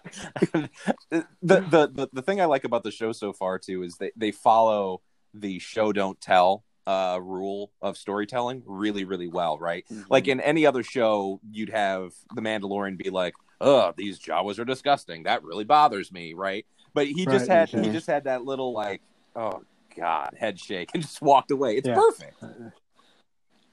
[1.10, 4.12] the, the the the thing I like about the show so far too is they
[4.16, 5.00] they follow
[5.34, 10.66] the show don't tell uh rule of storytelling really really well right like in any
[10.66, 15.62] other show you'd have the mandalorian be like oh these jawas are disgusting that really
[15.64, 17.92] bothers me right but he just Right, had he yeah.
[17.92, 19.00] just had that little like
[19.36, 19.62] oh
[19.96, 21.94] god head shake and just walked away it's Yeah.
[21.94, 22.42] perfect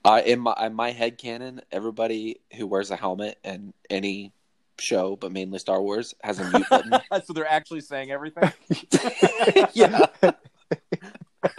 [0.05, 4.31] I in my in my head canon, everybody who wears a helmet in any
[4.79, 6.93] show, but mainly Star Wars, has a mute button.
[7.25, 8.49] so they're actually saying everything
[9.73, 10.05] yeah.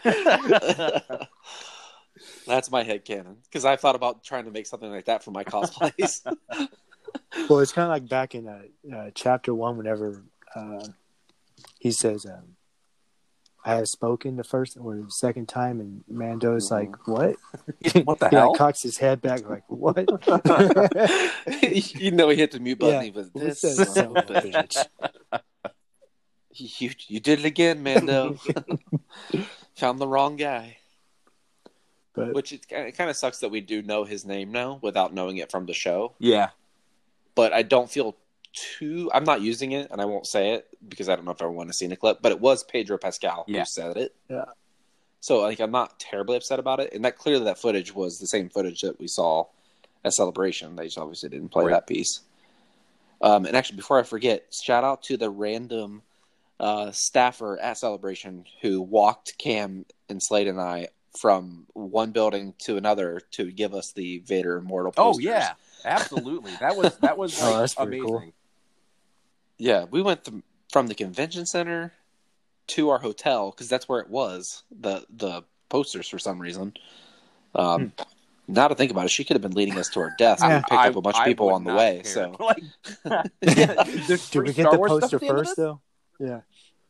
[2.46, 5.30] That's my head canon because I thought about trying to make something like that for
[5.32, 6.22] my cosplays.
[7.48, 8.62] Well, it's kind of like back in uh,
[8.94, 10.22] uh, chapter one, whenever
[10.54, 10.84] uh,
[11.78, 12.56] he says, um,
[13.64, 16.92] "I have spoken the first or the second time," and Mando's mm-hmm.
[16.92, 17.36] like, "What?"
[18.04, 18.50] what the He hell?
[18.50, 19.98] like, cocks his head back, like, "What?"
[21.62, 22.94] you know, he hit the mute button.
[22.94, 23.02] Yeah.
[23.02, 24.86] He was this that son of son of a bitch.
[26.54, 28.36] You you did it again, Mando.
[29.76, 30.78] Found the wrong guy.
[32.12, 35.14] but Which it, it kind of sucks that we do know his name now without
[35.14, 36.14] knowing it from the show.
[36.18, 36.50] yeah.
[37.36, 38.16] But I don't feel
[38.52, 39.10] too.
[39.14, 41.66] I'm not using it, and I won't say it because I don't know if everyone
[41.68, 42.18] has seen the clip.
[42.22, 43.60] But it was Pedro Pascal Yeah.
[43.60, 44.14] who said it.
[44.28, 44.44] Yeah.
[45.20, 48.26] So like, I'm not terribly upset about it, and that clearly that footage was the
[48.26, 49.44] same footage that we saw
[50.04, 50.76] at Celebration.
[50.76, 51.72] They just obviously didn't play Right.
[51.72, 52.20] that piece.
[53.22, 56.02] Um, and actually, before I forget, shout out to the random
[56.58, 60.88] uh, staffer at Celebration who walked Cam and Slade and I
[61.18, 64.94] from one building to another to give us the Vader Immortal.
[64.96, 65.52] Oh yeah,
[65.84, 66.52] absolutely.
[66.60, 68.06] That was that was Oh, like, that's pretty amazing.
[68.06, 68.32] cool.
[69.60, 70.42] Yeah, we went th-
[70.72, 71.92] from the convention center
[72.68, 74.62] to our hotel because that's where it was.
[74.80, 76.72] The the posters for some reason.
[77.54, 77.92] Um,
[78.48, 80.42] Now to think about it, she could have been leading us to our death.
[80.42, 80.56] and Yeah.
[80.58, 82.00] we picked up a bunch of people on the way.
[82.02, 82.12] care.
[82.12, 82.62] So, like,
[83.42, 85.80] yeah, did we get Star the Wars poster at the first though?
[86.18, 86.40] Yeah.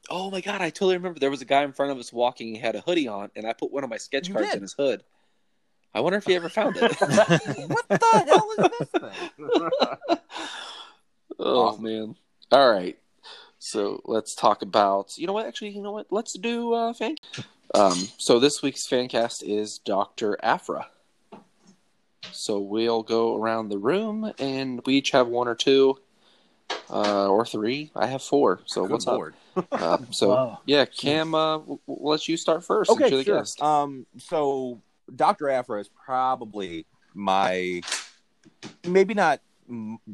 [0.09, 2.55] oh my god, I totally remember there was a guy in front of us walking.
[2.55, 4.57] He had a hoodie on, and I put one of my sketch You cards did?
[4.57, 5.03] in his hood.
[5.93, 6.83] I wonder if he ever found it.
[7.01, 10.19] what the hell is this thing?
[11.39, 11.83] oh Awesome.
[11.85, 12.17] man!
[12.53, 12.99] All right,
[13.61, 15.17] so let's talk about.
[15.17, 15.47] You know what?
[15.47, 16.07] Actually, you know what?
[16.11, 17.15] Let's do uh, fan.
[17.75, 20.89] Um, so this week's fan cast is Doctor Aphra.
[22.33, 25.99] So we'll go around the room, and we each have one or two,
[26.91, 27.93] uh, or three.
[27.95, 28.61] I have four.
[28.67, 29.35] So Good what's lord.
[29.57, 29.67] up?
[29.73, 30.59] Uh, so Wow.
[30.67, 32.91] yeah, Cam, uh, w- w- let you start first.
[32.91, 33.39] Okay, you're sure.
[33.39, 33.63] guest.
[33.63, 34.81] Um, so
[35.15, 36.85] Doctor Aphra is probably
[37.15, 37.83] my
[38.85, 39.41] maybe not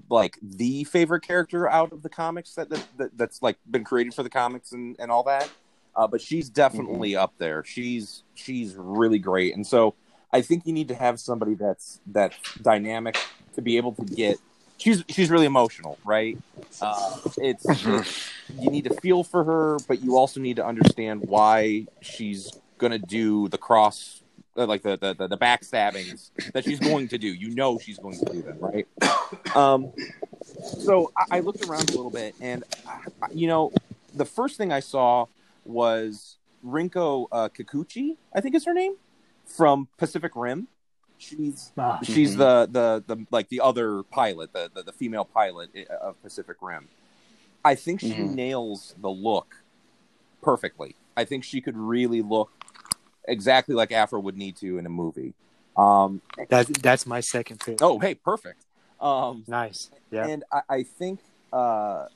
[0.09, 4.14] like the favorite character out of the comics that, that, that that's like been created
[4.14, 5.50] for the comics and, and all that.
[5.94, 7.64] Uh, but she's definitely up there.
[7.64, 9.94] She's she's really great, and so
[10.32, 13.16] I think you need to have somebody that's that's dynamic
[13.54, 14.38] to be able to get.
[14.76, 16.36] She's she's really emotional, right?
[16.82, 17.64] Uh, it's,
[18.59, 22.98] you need to feel for her, but you also need to understand why she's gonna
[22.98, 24.22] do the cross,
[24.64, 27.28] like the, the the the backstabbings that she's going to do.
[27.28, 28.86] You know she's going to do them, right?
[29.54, 29.92] Um,
[30.78, 33.72] so I, I looked around a little bit, and uh, you know,
[34.14, 35.26] the first thing I saw
[35.64, 38.94] was Rinko uh, Kikuchi, I think is her name,
[39.44, 40.68] from Pacific Rim.
[41.18, 42.38] She's Ah, she's Mhm.
[42.38, 42.68] the,
[43.07, 46.88] the the like the other pilot, the the, the female pilot of Pacific Rim.
[47.64, 48.34] I think she Mhm.
[48.34, 49.62] nails the look
[50.42, 50.94] perfectly.
[51.16, 52.50] I think she could really look
[53.27, 55.35] exactly like Aphra would need to in a movie.
[55.77, 57.83] Um, That's that's my second pick.
[57.83, 58.64] oh, hey, perfect.
[59.01, 59.91] Um, Nice.
[60.11, 60.27] Yeah.
[60.27, 61.20] and I, I think
[61.53, 62.07] uh,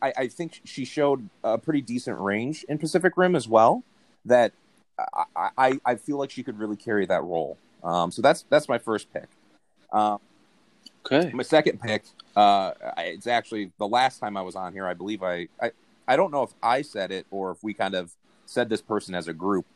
[0.00, 3.84] I, I think she showed a pretty decent range in Pacific Rim as well.
[4.24, 4.52] That
[5.36, 7.58] I, I, I feel like she could really carry that role.
[7.84, 9.28] Um, so that's that's my first pick.
[9.92, 10.18] Um,
[11.12, 11.30] Okay.
[11.32, 12.02] my second pick,
[12.34, 14.86] uh, it's actually the last time I was on here.
[14.88, 15.70] I believe I, I,
[16.08, 18.12] I don't know if I said it or if we kind of
[18.44, 19.66] said this person as a group.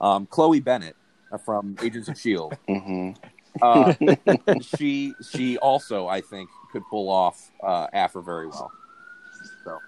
[0.00, 0.96] Um, Chloe Bennet
[1.32, 2.56] uh, from Agents of Shield.
[2.66, 3.10] hmm
[3.60, 3.92] Uh,
[4.60, 8.70] she she also I think could pull off uh, Aphra very well.
[9.64, 9.80] So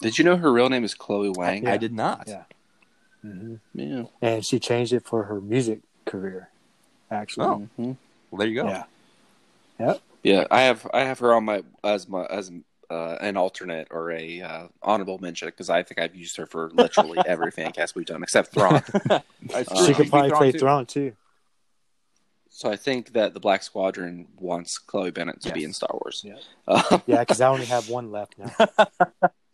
[0.00, 1.64] Did you know her real name is Chloe Wang?
[1.64, 1.72] Yeah.
[1.72, 2.24] I did not.
[2.26, 2.42] Yeah.
[3.22, 4.04] hmm Yeah.
[4.20, 6.50] And she changed it for her music career.
[7.10, 7.46] Actually.
[7.46, 7.68] Oh.
[7.78, 7.96] Mhm.
[8.30, 8.68] Well, there you go.
[8.68, 8.84] Yeah.
[9.78, 10.00] Yep.
[10.24, 12.50] Yeah, I have I have her on my as my as
[12.90, 16.70] uh, an alternate or a uh, honorable mention because I think I've used her for
[16.72, 18.82] literally every fan cast we've done except Thrawn.
[19.06, 20.58] That's Uh, she She'd could probably Thrawn play too.
[20.58, 21.12] Thrawn too.
[22.50, 26.22] so I think that the Black Squadron wants Chloe Bennet to be in Star Wars.
[26.24, 26.36] Yeah.
[26.66, 28.52] Uh, Yeah, because I only have one left now.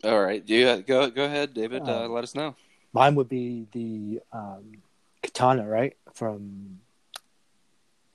[0.03, 1.83] all right, do you, go go ahead, David.
[1.83, 2.55] Uh, Uh, let us know.
[2.93, 4.81] Mine would be the um,
[5.21, 6.79] Katana, right from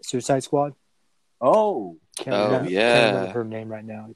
[0.01, 0.75] Suicide Squad.
[1.43, 2.93] Oh, Can't Oh, remember, yeah.
[2.95, 4.09] Can't remember her name right now.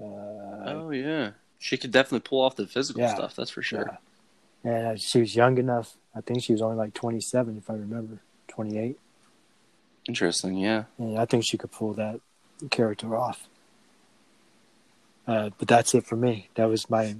[0.00, 3.14] Uh, oh yeah, she could definitely pull off the physical Yeah.
[3.14, 3.34] stuff.
[3.36, 3.98] That's for sure.
[4.64, 4.70] yeah.
[4.70, 5.96] And uh, she was young enough.
[6.14, 8.18] I think she was only like 27, if I remember,
[8.48, 8.98] 28.
[10.08, 10.56] Interesting.
[10.56, 10.84] Yeah.
[10.98, 12.20] And I think she could pull that
[12.70, 13.48] character off.
[15.26, 16.48] Uh, but that's it for me.
[16.54, 17.14] That was my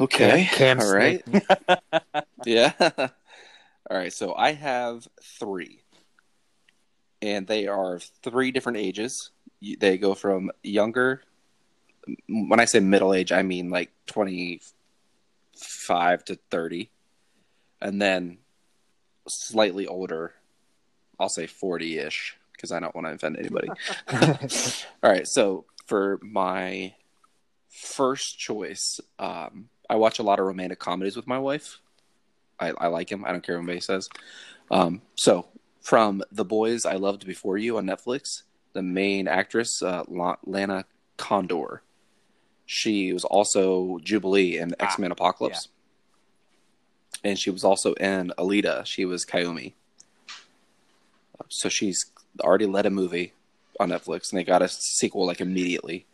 [0.00, 0.48] Okay.
[0.52, 1.24] Cam all right.
[2.46, 2.72] Yeah.
[3.90, 4.12] All right.
[4.12, 5.80] So I have three,
[7.22, 9.30] and they are three different ages.
[9.78, 11.22] They go from younger.
[12.28, 14.64] When I say middle age, I mean like twenty-five
[16.26, 16.90] to thirty,
[17.80, 18.38] and then
[19.28, 20.34] slightly older.
[21.18, 23.68] I'll say 40 ish because I don't want to offend anybody.
[25.02, 25.26] All right.
[25.26, 26.94] So for my
[27.70, 31.78] first choice, um, I watch a lot of romantic comedies with my wife.
[32.58, 33.24] I, I like him.
[33.24, 34.08] I don't care what anybody says.
[34.70, 35.46] Um, so
[35.80, 38.42] from The Boys I Loved Before You on Netflix,
[38.74, 40.04] the main actress, uh,
[40.44, 40.84] Lana
[41.16, 41.82] Condor.
[42.66, 45.68] She was also Jubilee in ah, X Men Apocalypse.
[47.22, 47.30] Yeah.
[47.30, 48.84] And she was also in Alita.
[48.84, 49.72] She was Kyomi.
[50.28, 52.06] Uh, so she's
[52.40, 53.32] already led a movie
[53.80, 56.06] on Netflix, and they got a sequel like immediately.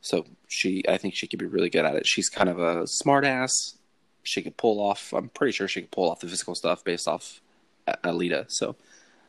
[0.00, 2.06] So she, I think she could be really good at it.
[2.06, 3.74] She's kind of a smartass.
[4.22, 5.12] She could pull off.
[5.12, 7.40] I'm pretty sure she could pull off the physical stuff based off
[7.86, 8.50] uh, Alita.
[8.50, 8.76] So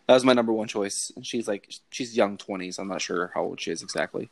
[0.10, 1.12] that was my number one choice.
[1.16, 2.80] And she's like, she's young twenties.
[2.80, 4.32] I'm not sure how old she is exactly.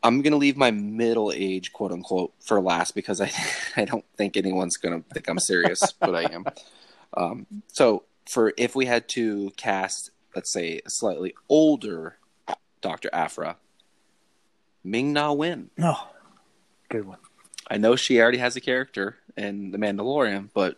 [0.00, 3.32] I'm gonna leave my middle age, quote unquote, for last because I,
[3.76, 6.44] I don't think anyone's gonna think I'm serious, but I am.
[7.16, 12.18] Um, so for if we had to cast, let's say, a slightly older
[12.80, 13.56] Doctor Aphra,
[14.84, 15.70] Ming Na Wen.
[15.76, 16.10] No, oh,
[16.88, 17.18] good one.
[17.68, 20.76] I know she already has a character in The Mandalorian, but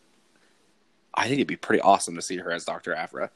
[1.17, 3.31] I think it'd be pretty awesome to see her as Doctor Aphra,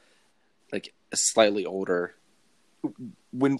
[0.71, 2.13] like a slightly older.
[3.31, 3.59] When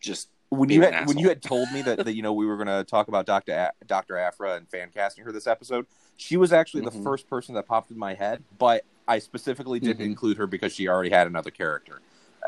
[0.00, 2.56] just when you had when you had told me that, that you know we were
[2.56, 6.36] going to talk about Doctor A- Doctor Aphra and fan casting her this episode, she
[6.36, 6.98] was actually mm-hmm.
[6.98, 8.42] the first person that popped in my head.
[8.58, 10.04] But I specifically didn't mm-hmm.
[10.04, 12.00] include her because she already had another character.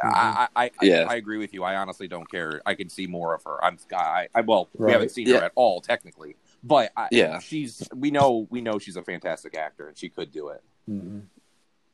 [0.05, 0.15] Mm-hmm.
[0.15, 1.07] I, I, yeah.
[1.09, 1.65] I, I, agree with you.
[1.65, 2.63] I honestly don't care.
[2.65, 3.63] I can see more of her.
[3.65, 4.87] I'm, I, I well, right.
[4.87, 5.39] we haven't seen yeah.
[5.39, 7.83] her at all technically, but I, yeah, she's.
[7.93, 10.63] We know, we know she's a fantastic actor, and she could do it.
[10.89, 11.19] Mm-hmm.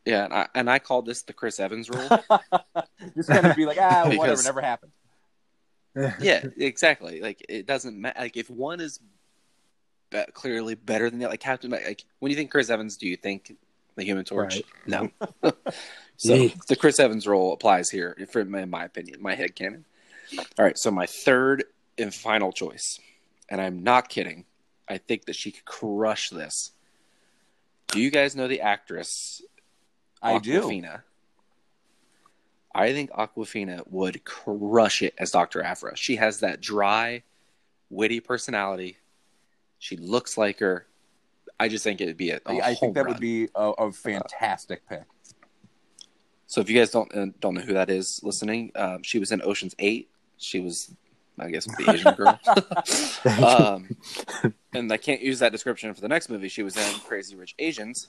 [0.05, 2.09] Yeah, and I, and I call this the Chris Evans rule.
[3.17, 4.93] Just kind of be like, ah, because, whatever, never happened.
[6.21, 7.21] yeah, exactly.
[7.21, 8.21] Like it doesn't matter.
[8.21, 9.01] Like if one is
[10.11, 13.09] be- clearly better than the other, like Captain, like when you think Chris Evans, do
[13.09, 13.57] you think
[13.95, 14.57] the Human Torch?
[14.57, 14.65] Right.
[14.87, 15.53] No.
[16.17, 16.49] so yeah.
[16.69, 19.85] the Chris Evans role applies here, for in my opinion, my head canon.
[20.39, 21.65] All right, so my third
[21.97, 22.99] and final choice,
[23.49, 24.47] and I'm not kidding.
[24.89, 26.73] I think that she could crush this.
[27.89, 29.43] Do you guys know the actress?
[30.23, 30.97] I Awkwafina?
[30.97, 31.03] do.
[32.75, 35.63] I think Awkwafina would crush it as Dr.
[35.63, 35.97] Aphra.
[35.97, 37.23] She has that dry,
[37.89, 38.99] witty personality.
[39.79, 40.87] She looks like her.
[41.61, 42.41] I just think it'd be a.
[42.47, 43.13] a I think that run.
[43.13, 45.05] would be a, a fantastic uh, pick.
[46.47, 49.31] So if you guys don't uh, don't know who that is listening, um, she was
[49.31, 50.11] in Ocean's Eight.
[50.37, 50.93] She was,
[51.39, 52.39] I guess, the Asian girl.
[53.45, 53.97] um,
[54.73, 56.49] and I can't use that description for the next movie.
[56.49, 58.09] She was in Crazy Rich Asians.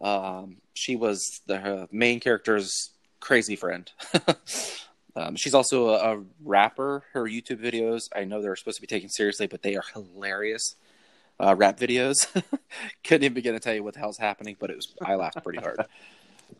[0.00, 3.90] Um, she was the main character's crazy friend.
[5.16, 7.04] um, she's also a, a, rapper.
[7.12, 10.74] Her YouTube videos, I know they're supposed to be taken seriously, but they are hilarious.
[11.38, 12.26] Uh, rap videos.
[13.04, 15.42] Couldn't even begin to tell you what the hell's happening, but it was I laughed
[15.42, 15.84] pretty hard.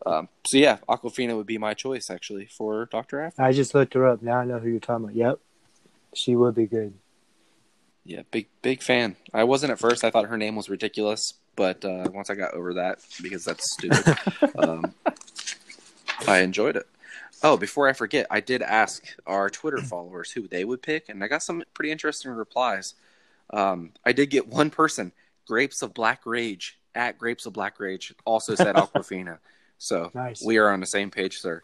[0.05, 3.45] Um, so yeah, Awkwafina would be my choice actually for Doctor Aphra.
[3.45, 4.23] I just looked her up.
[4.23, 5.17] Now I know who you're talking about.
[5.17, 5.39] Yep,
[6.17, 6.95] she would be good.
[8.05, 9.17] Yeah, big big fan.
[9.35, 10.05] I wasn't at first.
[10.05, 13.73] I thought her name was ridiculous, but uh, once I got over that because that's
[13.73, 14.17] stupid,
[14.59, 14.95] um,
[16.29, 16.87] I enjoyed it.
[17.43, 21.23] Oh, before I forget, I did ask our Twitter followers who they would pick, and
[21.23, 22.95] I got some pretty interesting replies.
[23.51, 25.13] Um, I did get one person,
[25.47, 29.39] Grapes of Black Rage at Grapes of Black Rage, also said Awkwafina.
[29.79, 30.43] so nice.
[30.43, 31.63] we are on the same page, sir.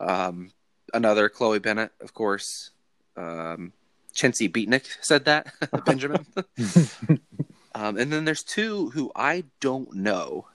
[0.00, 0.52] Um,
[0.92, 2.70] another Chloe Bennet, of course.
[3.16, 3.72] Um,
[4.14, 5.52] Chensey Beatnik said that,
[5.84, 6.26] Benjamin.
[7.74, 10.46] um, and then there's two who I don't know.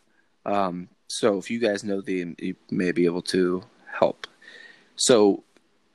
[0.46, 4.28] Um, so if you guys know them, you may be able to help.
[4.96, 5.44] So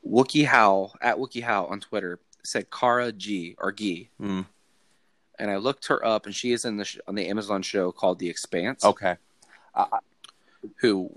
[0.06, 4.10] Wookie How at Wookie How on Twitter said Cara G or G.
[4.20, 4.46] Mm.
[5.38, 7.90] And I looked her up, and she is in the sh- on the Amazon show
[7.90, 8.84] called The Expanse.
[8.84, 9.16] Okay.
[9.74, 9.86] Uh,
[10.76, 11.10] who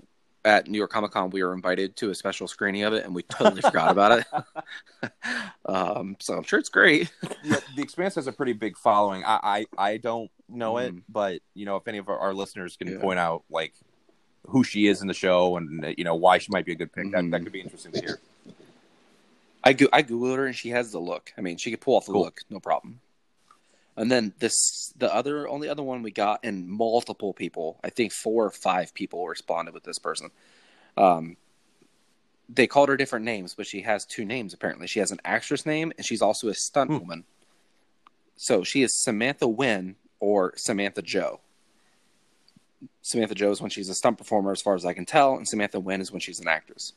[0.48, 3.14] at New York Comic Con we were invited to a special screening of it, and
[3.14, 5.10] we totally forgot about it.
[5.66, 7.12] um, so I'm sure it's great.
[7.44, 9.22] yeah, the Expanse has a pretty big following.
[9.24, 10.88] I I, I don't know mm.
[10.88, 12.98] it, but you know, if any of our, our listeners can yeah.
[12.98, 13.74] point out like
[14.46, 16.92] who she is in the show and you know why she might be a good
[16.92, 17.30] pick, mm-hmm.
[17.30, 18.18] that that could be interesting to hear.
[19.62, 21.30] I go I googled her and she has the look.
[21.36, 22.22] I mean, she could pull off the cool.
[22.22, 23.00] look, no problem.
[23.98, 28.12] And then this, the other, only other one we got, and multiple people, I think
[28.12, 30.30] four or five people responded with this person.
[30.96, 31.36] Um,
[32.48, 34.86] they called her different names, but she has two names apparently.
[34.86, 36.98] She has an actress name, and she's also a stunt hmm.
[36.98, 37.24] woman.
[38.36, 41.40] So she is Samantha Win or Samantha Jo.
[43.02, 45.46] Samantha Jo is when she's a stunt performer, as far as I can tell, and
[45.46, 46.92] Samantha Win is when she's an actress.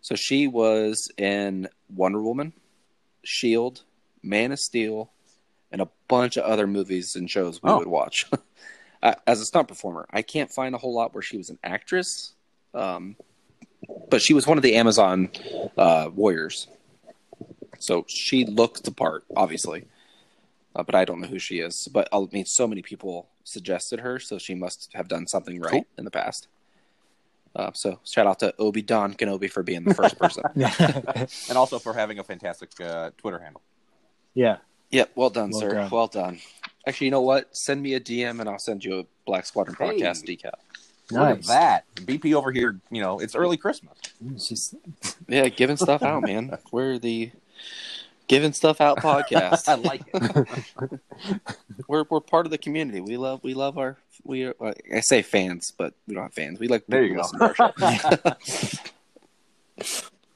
[0.00, 2.52] So she was in Wonder Woman,
[3.22, 3.84] Shield,
[4.22, 5.10] Man of Steel,
[5.74, 7.78] and a bunch of other movies and shows we oh.
[7.78, 8.26] would watch.
[9.02, 10.06] uh, as a stunt performer.
[10.08, 12.32] I can't find a whole lot where she was an actress,
[12.74, 13.16] um,
[14.08, 15.30] but she was one of the Amazon
[15.76, 16.68] uh, warriors.
[17.80, 19.86] So she looks the part, obviously,
[20.76, 21.88] uh, but I don't know who she is.
[21.92, 25.72] But I mean, so many people suggested her, so she must have done something right
[25.72, 25.86] Cool.
[25.98, 26.46] in the past.
[27.56, 30.44] Uh, so shout out to Obi Don Kenobi for being the first person.
[31.48, 33.60] and also for having a fantastic uh, Twitter handle.
[34.34, 34.58] yeah.
[34.94, 35.70] Yep, well done, Well sir.
[35.74, 35.90] done.
[35.90, 36.38] Well done.
[36.86, 37.56] Actually, you know what?
[37.56, 39.98] Send me a DM and I'll send you a Black Squadron Hey.
[40.00, 40.52] podcast decal.
[41.10, 41.50] Look Nice.
[41.50, 42.06] at that.
[42.06, 43.98] BP over here, you know, it's early Christmas.
[44.38, 44.72] She's,
[45.26, 46.56] Yeah, giving stuff out, man.
[46.72, 47.32] We're the
[48.28, 49.68] giving stuff out podcast.
[49.68, 51.00] I like it.
[51.88, 53.00] we're we're part of the community.
[53.00, 56.34] We love we love our we are, uh, I say fans, but we don't have
[56.34, 56.58] fans.
[56.60, 57.24] We like There you go.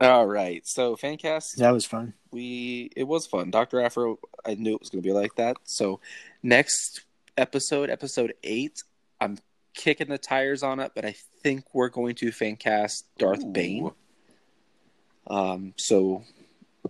[0.00, 0.20] Listen to our show.
[0.20, 1.56] All right, so fancast.
[1.56, 2.14] that was fun.
[2.30, 3.50] we it was fun.
[3.50, 5.56] Doctor Aphra, I knew it was going to be like that.
[5.64, 6.00] So
[6.42, 7.02] next
[7.36, 8.82] episode, episode eight,
[9.20, 9.38] I'm
[9.74, 13.52] kicking the tires on it, but I think we're going to fancast Darth Ooh.
[13.52, 13.90] Bane.
[15.26, 16.24] Um, so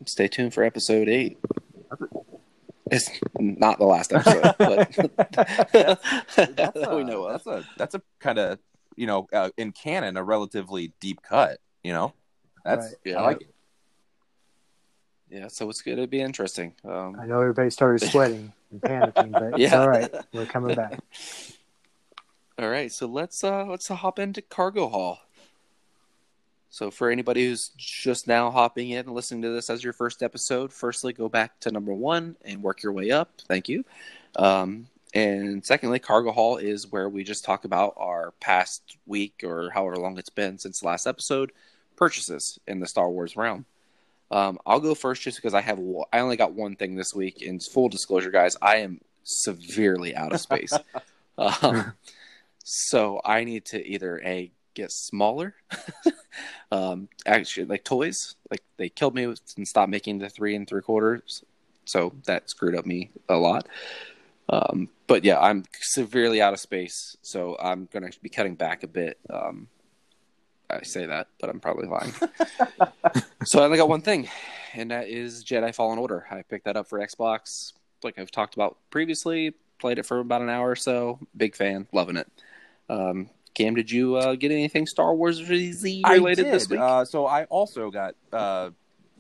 [0.06, 1.38] stay tuned for episode eight.
[2.90, 4.92] It's not the last episode, but
[5.32, 6.00] That's
[6.36, 7.44] that a, we know of.
[7.44, 8.58] That's a that's a kind of
[8.96, 11.58] you know uh, in canon a relatively deep cut.
[11.82, 12.14] You know,
[12.76, 12.94] that's Right.
[13.04, 13.16] Yeah.
[13.18, 13.54] I like it.
[15.30, 16.72] Yeah, so it's going to be interesting.
[16.84, 19.80] Um, I know everybody started sweating and panicking, but it's Yeah.
[19.80, 20.10] all right.
[20.32, 21.00] We're coming back.
[22.60, 25.20] All right, so let's uh let's hop into cargo hall.
[26.70, 30.24] So for anybody who's just now hopping in and listening to this as your first
[30.24, 33.30] episode, firstly go back to number one and work your way up.
[33.46, 33.84] Thank you.
[34.34, 39.70] Um, and secondly, cargo hall is where we just talk about our past week or
[39.70, 41.52] however long it's been since the last episode
[41.98, 43.66] purchases in the Star Wars realm.
[44.30, 45.80] Um, I'll go first just because I have
[46.12, 47.42] I only got one thing this week.
[47.42, 50.72] In full disclosure, guys, I am severely out of space.
[51.38, 51.92] um,
[52.64, 55.54] so I need to either a get smaller,
[56.72, 58.36] um, actually like toys.
[58.50, 61.42] Like they killed me and stopped making the three and three quarters,
[61.84, 63.66] so that screwed up me a lot.
[64.50, 68.88] Um, but yeah, I'm severely out of space, so I'm gonna be cutting back a
[68.88, 69.18] bit.
[69.30, 69.68] Um,
[70.70, 72.12] I say that, but I'm probably lying.
[73.44, 74.28] so I only got one thing,
[74.74, 76.26] and that is Jedi Fallen Order.
[76.30, 79.54] I picked that up for Xbox, like I've talked about previously.
[79.78, 81.20] Played it for about an hour or so.
[81.36, 82.28] Big fan, loving it.
[82.88, 86.46] Um, Cam, did you uh, get anything Star Wars related I did.
[86.46, 86.80] this week?
[86.80, 88.70] Uh, so I also got uh,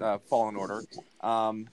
[0.00, 0.82] uh, Fallen Order.
[1.20, 1.68] Um,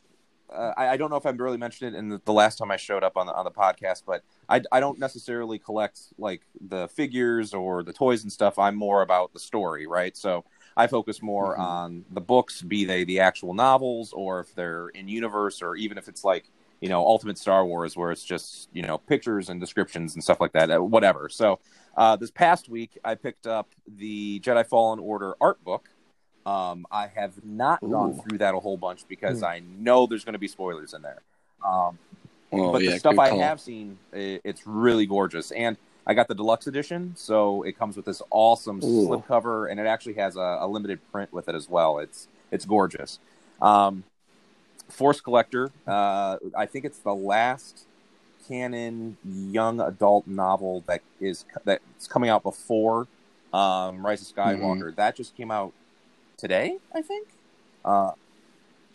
[0.56, 2.72] uh, I, I don't know if I really mentioned it in the, the last time
[2.72, 6.42] I showed up on the on the podcast, but I, I don't necessarily collect like
[6.68, 8.58] the figures or the toys and stuff.
[8.58, 10.16] I'm more about the story, right?
[10.16, 10.46] So
[10.78, 11.60] I focus more Mhm.
[11.60, 15.98] on the books, be they the actual novels or if they're in universe, or even
[15.98, 16.50] if it's like
[16.82, 20.40] you know Ultimate Star Wars, where it's just you know pictures and descriptions and stuff
[20.42, 21.30] like that, uh, whatever.
[21.30, 21.60] So
[21.98, 25.90] uh, this past week, I picked up the Jedi Fallen Order art book.
[26.46, 29.46] Um, I have not gone through that a whole bunch because Hmm.
[29.46, 31.22] I know there's going to be spoilers in there.
[31.66, 31.98] Um,
[32.52, 33.40] oh, but yeah, the stuff I call.
[33.40, 35.52] have seen, i it's really gorgeous.
[35.52, 39.08] And I got the deluxe edition, so it comes with this awesome Ooh.
[39.08, 41.98] slipcover, and it actually has a, a limited print with it as well.
[41.98, 43.18] It's it's gorgeous.
[43.60, 44.04] Um,
[44.88, 47.88] Force Collector, uh, I think it's the last
[48.48, 53.08] canon young adult novel that is that's coming out before
[53.52, 54.64] um, Rise of Mm-hmm.
[54.64, 54.96] Skywalker.
[54.96, 55.74] That just came out
[56.48, 57.28] today, I think.
[57.84, 58.12] Uh,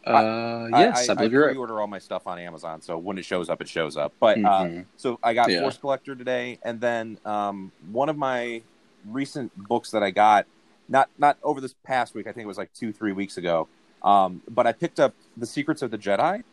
[0.07, 1.51] Uh, yes, I, believe I you're right.
[1.53, 4.15] pre-order all my stuff on Amazon, so when it shows up, it shows up.
[4.19, 4.87] But uh, Mhm.
[4.97, 5.61] so I got Yeah.
[5.61, 8.63] Force Collector today, and then um, one of my
[9.07, 10.47] recent books that I got
[10.89, 12.27] not not over this past week.
[12.27, 13.69] I think it was like two three weeks ago.
[14.03, 16.45] Um, but I picked up The Secrets of the Jedi.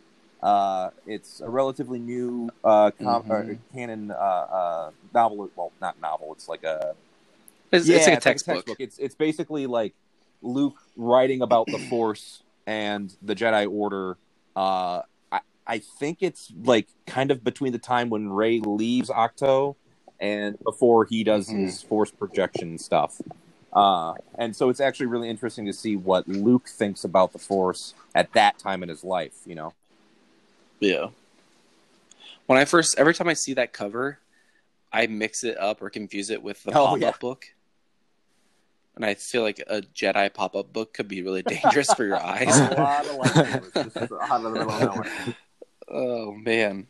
[0.44, 3.56] Uh, it's a relatively new uh, com- Mhm.
[3.56, 4.16] uh, canon uh,
[4.60, 5.50] uh, novel.
[5.56, 6.34] Well, not novel.
[6.34, 6.96] It's like a
[7.72, 8.66] It's, yeah, it's like a textbook.
[8.78, 9.94] It's it's basically like
[10.42, 14.18] Luke writing about the Force and the Jedi Order.
[14.56, 19.76] Uh, I I think it's like kind of between the time when Rey leaves Ahch-To
[20.20, 21.66] and before he does Mhm.
[21.66, 23.22] his Force projection stuff.
[23.74, 27.94] Uh, and so it's actually really interesting to see what Luke thinks about the Force
[28.16, 29.36] at that time in his life.
[29.46, 29.74] You know.
[30.80, 31.10] Yeah.
[32.46, 34.20] When I first, every time I see that cover,
[34.94, 37.12] I mix it up or confuse it with the Oh, pop up yeah.
[37.20, 37.46] book.
[38.98, 42.18] And I feel like a Jedi pop up book could be really dangerous for your
[42.22, 42.58] eyes.
[42.60, 45.36] A lot of lightsabers, just out of the middle of nowhere.
[45.88, 46.88] Oh man.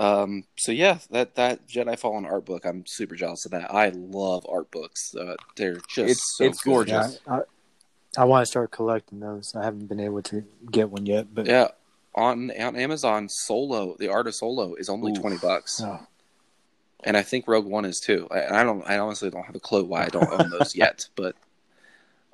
[0.00, 0.44] Um.
[0.56, 3.74] So yeah, that that Jedi Fallen art book, I'm super jealous of that.
[3.74, 5.14] I love art books.
[5.14, 7.18] Uh, they're just It's- so it's gorgeous.
[7.26, 7.40] Yeah,
[8.16, 9.54] I, I want to start collecting those.
[9.56, 11.68] I haven't been able to get one yet, but Yeah,
[12.14, 15.20] on on Amazon, Solo, the art of Solo is only Ooh.
[15.20, 15.80] twenty bucks.
[15.84, 15.98] oh,
[17.04, 18.28] and I think Rogue One is too.
[18.30, 18.82] I, I don't.
[18.88, 21.36] I honestly don't have a clue why I don't own those yet, but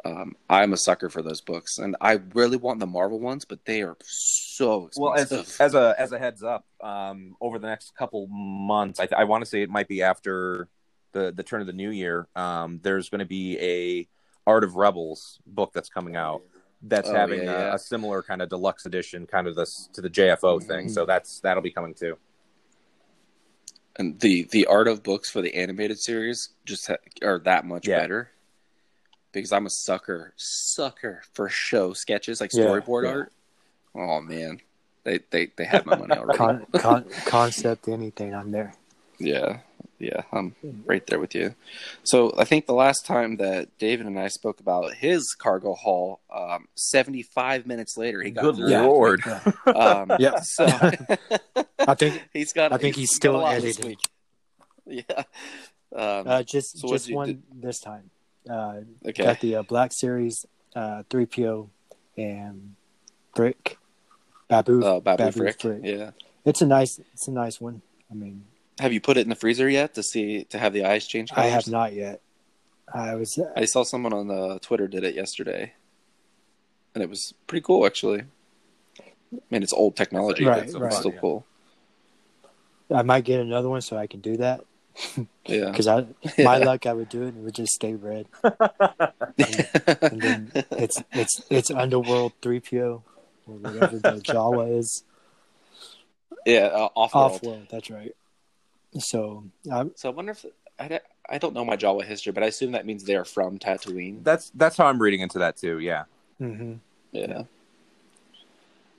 [0.05, 3.65] um, I'm a sucker for those books, and I really want the Marvel ones, but
[3.65, 5.03] they are so expensive.
[5.03, 9.09] Well, as as a as a heads up, um, over the next couple months, I,
[9.17, 10.69] I want to say it might be after
[11.13, 12.29] the the turn of the new year.
[12.37, 14.09] Um, there's going to be a
[14.47, 16.43] Art of Rebels book that's coming out
[16.87, 17.75] that's Oh, having yeah, a, yeah.
[17.75, 20.87] a similar kind of deluxe edition, kind of this to the JFO thing.
[20.87, 20.89] Mm-hmm.
[20.89, 22.19] So that's that'll be coming too.
[23.97, 27.87] And the the art of books for the animated series just ha- are that much
[27.89, 28.01] Yeah.
[28.01, 28.31] better
[29.33, 33.11] because I'm a sucker sucker for show sketches like storyboard yeah.
[33.11, 33.33] art.
[33.95, 34.61] Oh man,
[35.05, 36.39] they they they have my money already.
[36.39, 38.75] Con, con, concept, anything, I'm there.
[39.19, 39.59] Yeah,
[39.99, 41.55] yeah, I'm right there with you.
[42.03, 46.21] So I think the last time that David and I spoke about his cargo haul,
[46.35, 49.23] um, 75 minutes later, he got Good through lord!
[49.25, 49.77] that.
[49.77, 50.41] Um, Yeah.
[50.43, 50.65] So
[51.79, 52.73] I think he's got.
[52.73, 53.97] I think he's got still a lot this editing.
[54.87, 55.03] Yeah.
[55.95, 57.43] Um, uh, just So just one do?
[57.55, 58.11] this time.
[58.49, 59.25] Uh, okay.
[59.25, 60.45] Got the uh, Black Series,
[60.77, 61.69] uh, 3PO,
[62.19, 62.75] and
[63.35, 63.79] Brick,
[64.49, 64.85] Babu.
[64.85, 65.61] Uh, Babu, Babu Frick.
[65.61, 65.81] Frick.
[65.83, 66.11] Yeah.
[66.45, 67.81] It's a nice, it's a nice one.
[68.11, 68.45] I mean,
[68.81, 71.31] Have you put it in the freezer yet to see to have the eyes change?
[71.35, 72.21] I have not yet.
[72.93, 75.73] I was, I saw someone on the Twitter did it yesterday,
[76.95, 78.23] and it was pretty cool actually.
[79.01, 80.89] I mean, it's old technology, Right, but right.
[80.89, 81.21] it's still Yeah.
[81.21, 81.47] cool.
[82.95, 84.63] I might get another one so I can do that
[85.47, 85.67] Yeah.
[85.71, 86.07] because I,
[86.43, 88.27] my luck, I would do it and it would just stay red.
[89.39, 93.03] And then it's it's it's Underworld 3PO
[93.47, 95.03] or whatever the Jawa is.
[96.47, 96.67] yeah.
[96.67, 97.33] Uh, off world.
[97.33, 98.15] Off world, that's right.
[98.99, 100.45] So um, So I wonder if
[100.79, 103.59] I, don't- I don't know my Jawa history, but I assume that means they're from
[103.59, 104.23] Tatooine.
[104.25, 105.79] That's that's how I'm reading into that too.
[105.79, 106.05] Yeah.
[106.41, 106.79] mhm.
[107.13, 107.45] Yeah.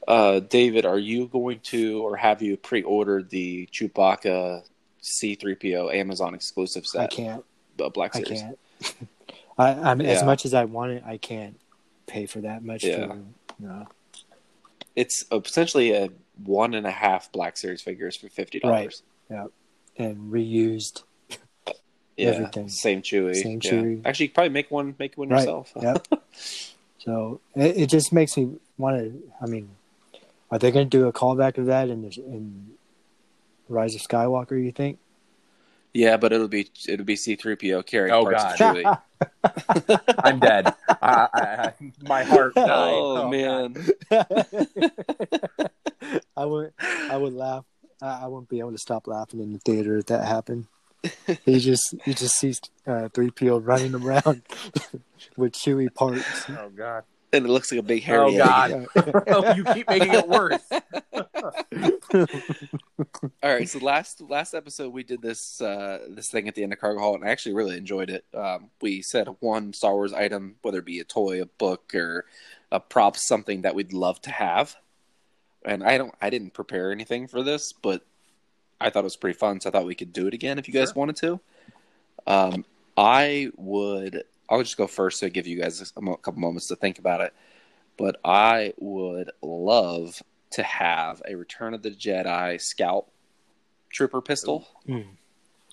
[0.08, 4.62] Uh, David, are you going to, or have you pre-ordered the Chewbacca
[5.02, 7.02] C-3PO Amazon exclusive set?
[7.02, 7.44] I can't.
[7.82, 8.42] uh, Black I Series?
[8.42, 8.60] can't.
[9.58, 11.04] I, I'm as much as I want it.
[11.08, 11.60] I can't
[12.06, 12.84] pay for that much.
[12.84, 13.08] Yeah.
[13.08, 13.20] For,
[13.60, 13.88] no.
[14.96, 16.10] It's uh, essentially a
[16.44, 19.02] one and a half Black Series figures for fifty dollars.
[19.98, 21.04] And reused.
[22.18, 22.70] Yeah, Everything.
[22.70, 23.36] same Chewy.
[23.36, 23.72] Same yeah.
[23.72, 24.02] Chewy.
[24.06, 25.40] Actually, you probably make one, make one Right.
[25.40, 25.72] yourself.
[25.82, 26.08] Yep.
[27.00, 29.24] So it, it just makes me want to.
[29.42, 29.70] I mean,
[30.50, 32.72] are they going to do a callback of that in the, in
[33.70, 34.62] Rise of Skywalker?
[34.64, 35.00] You think?
[35.94, 38.62] Yeah, but it'll be it'll be C-3PO carrying Oh, parts God.
[38.62, 39.00] of Chewy.
[40.24, 40.74] I'm dead.
[41.02, 42.68] I, I, I, my heart died.
[42.68, 43.32] oh, oh God.
[43.32, 43.76] man.
[46.38, 46.74] I would
[47.10, 47.66] I would laugh.
[48.02, 50.68] I, I wouldn't be able to stop laughing in the theater if that happened.
[51.46, 54.42] He just he just sees uh, three PO running around
[55.38, 56.46] with chewy parts.
[56.50, 57.04] Oh god.
[57.34, 58.88] And it looks like a big hairy Oh egg.
[58.96, 59.24] god.
[59.28, 60.62] oh, you keep making it worse.
[63.44, 66.72] All right, so last last episode we did this uh, this thing at the end
[66.74, 68.26] of Cargo Hall, and I actually really enjoyed it.
[68.34, 72.26] Um, we said one Star Wars item, whether it be a toy, a book, or
[72.72, 74.76] a prop, something that we'd love to have.
[75.66, 78.06] And I don't, I didn't prepare anything for this, but
[78.80, 80.68] I thought it was pretty fun, so I thought we could do it again if
[80.68, 80.94] you guys Sure.
[80.96, 81.40] wanted to.
[82.28, 82.66] Um,
[82.98, 86.76] I would, I'll just go first to give you guys a mo- couple moments to
[86.76, 87.34] think about it.
[87.98, 93.06] But I would love to have a Return of the Jedi Scout
[93.92, 95.06] Trooper pistol, Mm,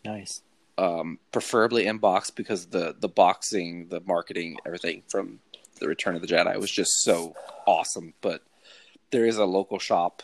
[0.04, 0.42] nice.
[0.78, 5.40] um, preferably in box because the the boxing, the marketing, everything from
[5.80, 7.34] the Return of the Jedi was just so
[7.66, 8.14] awesome.
[8.20, 8.42] But
[9.12, 10.22] there is a local shop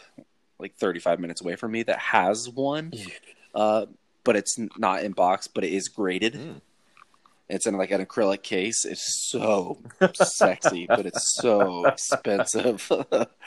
[0.58, 3.12] like 35 minutes away from me that has one, Mm.
[3.54, 3.86] uh,
[4.24, 6.34] but it's not in box, but it is graded.
[6.34, 6.60] Mm.
[7.48, 8.84] It's in like an acrylic case.
[8.84, 9.78] It's so
[10.14, 12.90] sexy, but it's so expensive.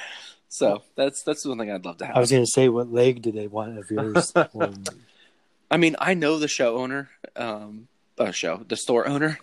[0.48, 2.16] so that's that's one thing I'd love to have.
[2.16, 4.32] I was going to say, what leg do they want of yours?
[4.56, 4.84] Um,
[5.70, 7.88] I mean, I know the show owner, um,
[8.18, 9.40] uh, show the store owner,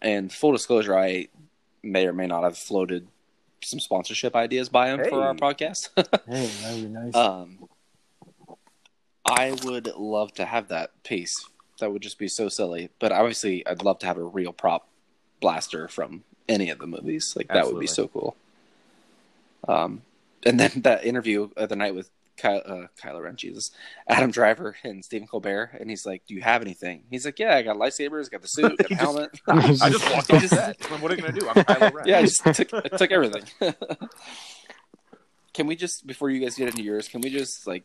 [0.00, 1.28] and full disclosure, I
[1.82, 3.06] may or may not have floated
[3.62, 5.90] some sponsorship ideas by him for our podcast.
[6.28, 7.14] hey, that would be nice.
[7.14, 7.68] um,
[9.24, 11.46] I would love to have that piece.
[11.78, 12.90] That would just be so silly.
[12.98, 14.88] But obviously, I'd love to have a real prop
[15.40, 17.34] blaster from any of the movies.
[17.36, 18.36] Like that would be so cool.
[19.68, 20.02] Um,
[20.44, 22.10] and then that interview of the night with
[22.40, 23.70] Ky- uh, Kylo Ren, Jesus,
[24.08, 27.56] Adam Driver and Stephen Colbert, and he's like, "Do you have anything?" He's like, "Yeah,
[27.56, 29.30] I got lightsabers, got the suit, got the He just- helmet."
[29.82, 30.80] I just walked off set.
[31.00, 31.48] What are you gonna do?
[31.48, 32.06] I'm Kylo Ren.
[32.06, 33.42] yeah, I just took, I took everything.
[35.52, 37.84] can we just before you guys get into yours, can we just like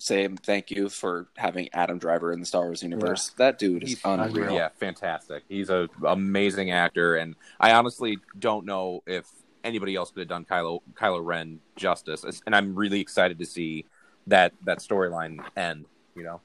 [0.00, 3.30] say thank you for having Adam Driver in the Star Wars universe?
[3.38, 4.52] That dude is He's unreal.
[4.54, 5.42] Yeah, fantastic.
[5.48, 9.26] He's a amazing actor, and I honestly don't know if
[9.68, 12.24] anybody else could have done Kylo Kylo Ren justice.
[12.46, 13.84] And I'm really excited to see
[14.26, 15.84] that that storyline end.
[16.16, 16.40] You know,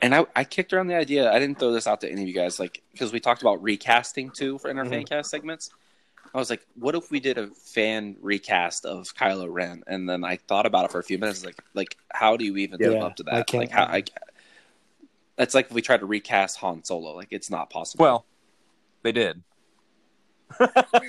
[0.00, 1.30] and I, I kicked around the idea.
[1.30, 3.62] I didn't throw this out to any of you guys, like because we talked about
[3.62, 4.90] recasting too for in our Mhm.
[4.90, 5.70] fan cast segments.
[6.34, 9.82] I was like, what if we did a fan recast of Kylo Ren?
[9.86, 12.56] And then I thought about it for a few minutes, like, like how do you
[12.56, 13.46] even Yeah, live up to I that?
[13.48, 14.02] can't- Like how I.
[15.36, 18.02] That's like if we tried to recast Han Solo, like it's not possible.
[18.04, 18.24] Well,
[19.02, 19.42] they did.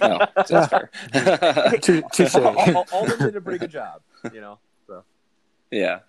[0.01, 0.89] No, that's fair.
[1.81, 2.35] Tou- Touche.
[2.35, 4.01] all, all, all of them did a pretty good job,
[4.33, 4.59] you know.
[4.87, 5.03] So
[5.71, 5.99] yeah,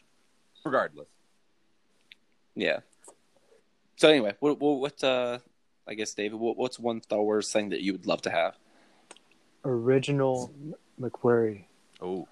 [0.64, 1.08] regardless,
[2.54, 2.80] yeah.
[3.96, 5.38] So anyway, what, what, what uh,
[5.86, 8.54] I guess David, what, what's one Star Wars thing that you would love to have?
[9.64, 10.52] Original
[11.00, 11.64] McQuarrie.
[12.02, 12.26] oh,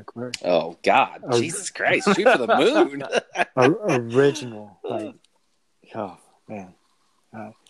[0.00, 0.36] McQuarrie.
[0.44, 1.40] Oh God, Oh.
[1.40, 3.04] Jesus Christ, shoot for the moon!
[3.56, 4.78] O- original.
[4.82, 5.14] Like,
[5.94, 6.16] oh
[6.48, 6.74] man.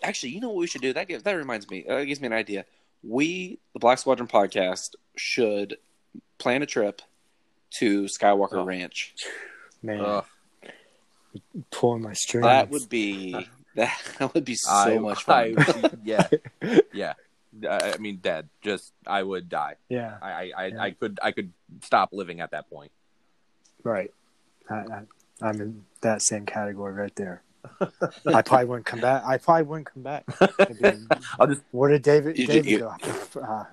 [0.03, 0.93] Actually, you know what we should do?
[0.93, 1.85] That gives, that reminds me.
[1.87, 2.65] Uh, That gives me an idea.
[3.03, 5.77] We, the Black Squadron podcast, should
[6.37, 7.01] plan a trip
[7.79, 8.65] to Skywalker Oh.
[8.65, 9.13] Ranch.
[9.83, 10.25] Man, ugh.
[11.71, 12.45] pulling my strings.
[12.45, 15.55] That would be that would be so I, much fun.
[15.57, 16.27] I, yeah,
[16.93, 17.13] yeah.
[17.69, 18.49] I I mean, dead.
[18.61, 19.75] Just I would die.
[19.89, 20.81] yeah, I, I, I, Yeah.
[20.81, 21.51] I could, I could
[21.83, 22.91] stop living at that point.
[23.83, 24.11] right.
[24.69, 25.01] I, I,
[25.41, 27.43] I'm in that same category right there.
[28.27, 29.23] I probably wouldn't come back.
[29.25, 30.23] I probably wouldn't come back.
[30.41, 32.95] I'd be- I'll just Where did David You- David you- go?
[33.41, 33.63] Uh,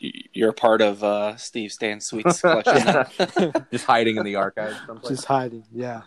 [0.00, 3.64] You're a part of uh, Steve Sansweet's collection.
[3.72, 5.16] just hiding in the archives someplace.
[5.16, 5.64] just hiding.
[5.72, 6.02] Yeah.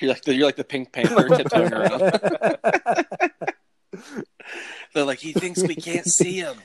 [0.00, 2.00] you're like the, you're like the Pink Panther tiptoeing around.
[4.94, 6.56] They're like, he thinks we can't see him.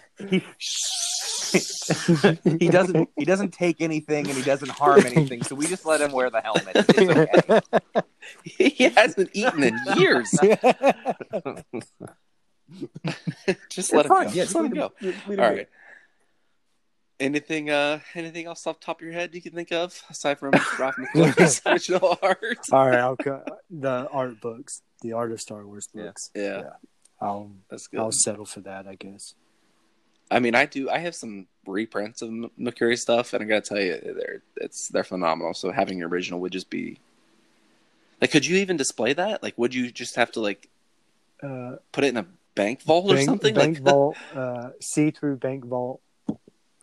[2.59, 5.43] he doesn't, he doesn't take anything and he doesn't harm anything.
[5.43, 6.71] So we just let him wear the helmet.
[6.75, 8.01] It's okay.
[8.43, 10.29] He hasn't eaten in years.
[13.69, 14.25] Just let It's him fine.
[14.27, 14.31] go.
[14.33, 14.91] Yeah, just let him go.
[15.01, 15.55] leave him All be.
[15.57, 15.69] right.
[17.19, 20.37] Anything uh anything else off the top of your head you can think of aside
[20.37, 22.43] from Ralph McQuarrie's original art?
[22.71, 22.99] All right.
[22.99, 23.43] I'll go.
[23.71, 26.03] The art books, the art of Star Wars Yeah.
[26.03, 26.29] books.
[26.35, 26.63] Yeah,
[27.19, 28.01] I'll that's good.
[28.01, 28.85] I'll settle for that.
[28.87, 29.33] I guess.
[30.29, 30.89] I mean, I do.
[30.89, 34.87] I have some reprints of M- McQuarrie stuff, and I gotta tell you, they're it's
[34.89, 35.53] they're phenomenal.
[35.53, 36.99] So having your original would just be
[38.21, 39.43] like, could you even display that?
[39.43, 40.67] Like, would you just have to like
[41.43, 42.25] Uh, put it in a
[42.55, 43.53] bank vault or something?
[43.53, 46.01] bank like, vault, uh, see-through bank vault.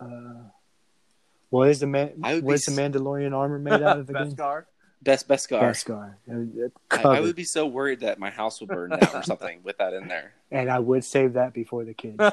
[0.01, 0.51] Uh,
[1.51, 2.13] what is the man?
[2.23, 4.35] I be What is the Mandalorian armor made out of again?
[4.35, 4.65] Beskar?
[5.05, 5.75] Best best guard.
[5.75, 6.15] Beskar.
[6.31, 7.17] Uh, I.
[7.17, 9.93] I would be so worried that my house would burn down or something with that
[9.95, 10.33] in there.
[10.51, 12.17] and I would save that before the kids.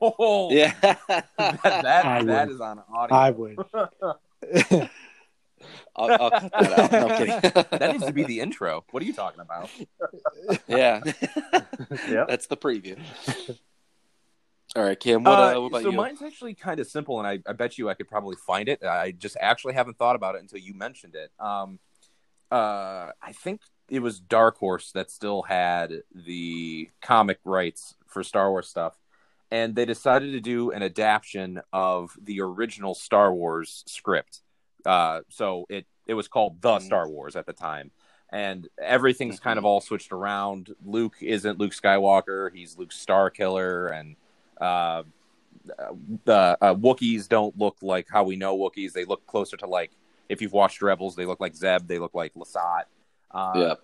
[0.00, 2.54] Oh, Yeah, that, that, I that would.
[2.54, 3.16] is on audio.
[3.16, 3.58] I would.
[5.94, 6.92] I'll, I'll cut that out.
[6.92, 7.78] No, I'm kidding.
[7.78, 8.84] That needs to be the intro.
[8.90, 9.70] What are you talking about?
[10.68, 11.00] yeah.
[12.08, 12.28] Yep.
[12.28, 12.98] That's the preview.
[14.74, 15.24] All right, Cam.
[15.24, 15.96] What, uh, Uh, what about so you?
[15.96, 18.82] mine's actually kind of simple, and I, I bet you I could probably find it.
[18.82, 21.30] I just actually haven't thought about it until you mentioned it.
[21.38, 21.78] Um,
[22.50, 28.50] uh, I think it was Dark Horse that still had the comic rights for Star
[28.50, 28.98] Wars stuff,
[29.50, 34.42] and they decided to do an adaptation of the original Star Wars script.
[34.84, 36.82] Uh, so it it was called The Mhm.
[36.82, 37.90] Star Wars at the time.
[38.30, 39.58] And everything's kind Mhm.
[39.58, 40.74] of all switched around.
[40.84, 44.16] Luke isn't Luke Skywalker; he's Luke Starkiller, and
[44.60, 45.02] uh,
[46.24, 48.92] the uh, Wookiees don't look like how we know Wookiees.
[48.92, 49.90] They look closer to like
[50.28, 51.86] if you've watched Rebels, they look like Zeb.
[51.86, 52.84] They look like Lasat.
[53.30, 53.80] Uh, Yep.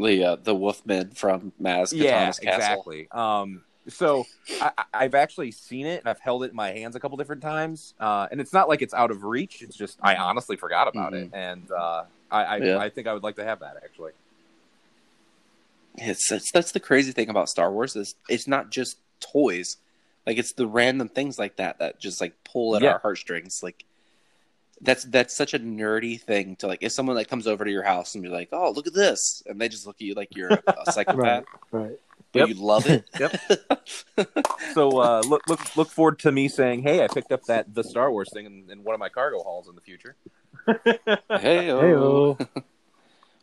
[0.00, 2.44] The uh, the Wolfman from Maz Kanata's yeah, castle.
[2.48, 3.08] exactly.
[3.10, 4.26] Um, so
[4.60, 7.42] I, I've actually seen it and I've held it in my hands a couple different
[7.42, 7.94] times.
[7.98, 9.60] Uh, and it's not like it's out of reach.
[9.60, 12.78] It's just I honestly forgot about it, and uh, I I, Yeah.
[12.78, 14.12] I think I would like to have that actually.
[15.96, 19.78] It's, it's that's the crazy thing about Star Wars is it's not just toys,
[20.28, 22.92] like it's the random things like that that just like pull at Yeah.
[22.92, 23.62] our heartstrings.
[23.62, 23.84] Like
[24.82, 26.82] that's that's such a nerdy thing to like.
[26.82, 29.42] If someone like comes over to your house and be like, "Oh, look at this,"
[29.46, 31.82] and they just look at you like you're a, a psychopath, Right.
[31.82, 31.98] Right.
[32.32, 32.48] but Yep.
[32.48, 33.04] you love it.
[33.18, 33.40] Yep.
[34.74, 37.82] So uh, look look look forward to me saying, "Hey, I picked up that the
[37.82, 40.14] Star Wars thing in, in one of my cargo hauls in the future."
[40.84, 40.98] hey,
[41.30, 42.36] Hey-o.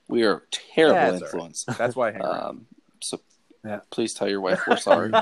[0.07, 1.33] we are terrible Yeah, it's all right.
[1.33, 1.65] influence.
[1.77, 2.21] That's why I hang.
[2.25, 2.65] Um,
[3.01, 3.19] so
[3.65, 3.79] Yeah.
[3.89, 5.13] please tell your wife we're sorry.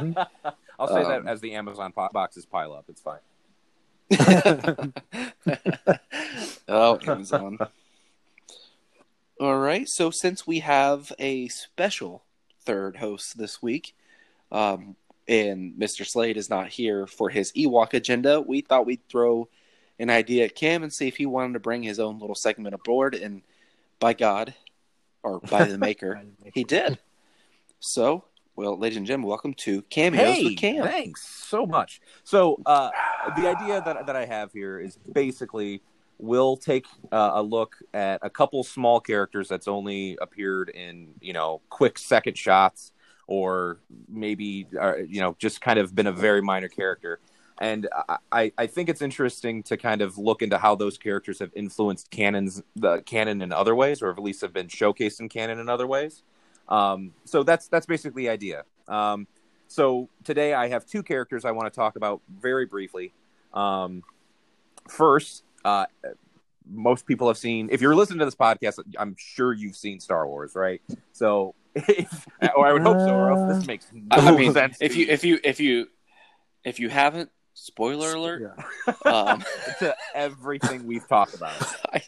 [0.80, 2.86] I'll say um, that as the Amazon boxes pile up.
[2.90, 3.20] It's fine.
[6.68, 7.58] oh, Amazon.
[9.40, 9.88] All right.
[9.88, 12.24] So since we have a special
[12.66, 13.95] third host this week,
[14.52, 14.95] um,
[15.28, 16.06] and Mr.
[16.06, 19.48] Slade is not here for his Ewok agenda, we thought we'd throw
[20.00, 22.76] an idea at Cam and see if he wanted to bring his own little segment
[22.76, 23.16] aboard.
[23.16, 23.41] And
[24.00, 24.54] by God,
[25.24, 26.22] or by the Maker,
[26.54, 27.00] he did.
[27.80, 28.26] So,
[28.56, 30.84] well, ladies and gentlemen, welcome to Cameos Hey, with Cam.
[30.84, 32.02] thanks so much.
[32.24, 32.92] So uh,
[33.36, 35.82] the idea that that I have here is basically
[36.20, 41.34] we'll take uh, a look at a couple small characters that's only appeared in you
[41.34, 42.92] know quick second shots
[43.28, 47.20] or maybe uh, you know just kind of been a very minor character
[47.60, 47.88] and
[48.32, 52.10] I, I think it's interesting to kind of look into how those characters have influenced
[52.10, 55.70] canons the canon in other ways or at least have been showcased in canon in
[55.70, 56.24] other ways
[56.69, 58.64] um, so that's that's basically the idea.
[58.88, 59.27] Um,
[59.68, 63.14] so today i have two characters i want to talk about very briefly.
[63.53, 64.03] Um,
[64.88, 65.85] first uh,
[66.69, 70.27] most people have seen if you're listening to this podcast i'm sure you've seen star
[70.27, 70.81] wars right?
[71.11, 74.77] So if, or i would hope so or else this makes no I mean, sense.
[74.80, 75.88] if you if you if you
[76.64, 78.44] if you haven't, spoiler alert.
[79.06, 79.44] Um,
[79.80, 81.54] to everything we've talked about.
[81.94, 82.02] I,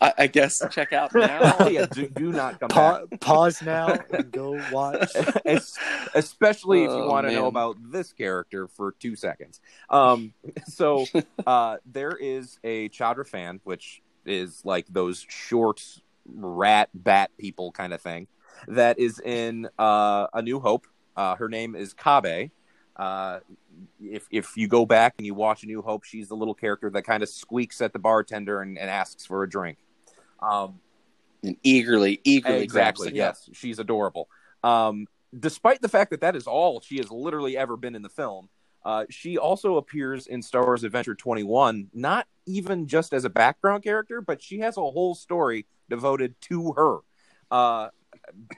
[0.00, 1.40] I, I guess check out now.
[1.58, 5.12] Oh, yeah, do, do not come Pa- pause now and go watch.
[5.44, 5.78] Es-
[6.14, 9.60] especially if you Oh, want to know about this character for two seconds.
[9.90, 10.32] Um
[10.66, 11.06] so
[11.46, 15.82] uh there is a chadra fan which is like those short
[16.26, 18.26] rat bat people kind of thing
[18.68, 20.86] that is in uh a new hope.
[21.16, 22.50] Uh her name is kabe
[22.96, 23.40] uh
[24.00, 26.88] if if you go back and you watch a new hope she's the little character
[26.90, 29.78] that kind of squeaks at the bartender and, and asks for a drink.
[30.40, 30.80] Um
[31.42, 33.48] and eagerly, eagerly exactly yes.
[33.52, 34.28] She's adorable.
[34.64, 35.06] Um
[35.38, 38.48] despite the fact that that is all she has literally ever been in the film
[38.86, 43.82] uh, she also appears in Star Wars Adventure 21, not even just as a background
[43.82, 46.98] character, but she has a whole story devoted to her.
[47.50, 47.88] Uh,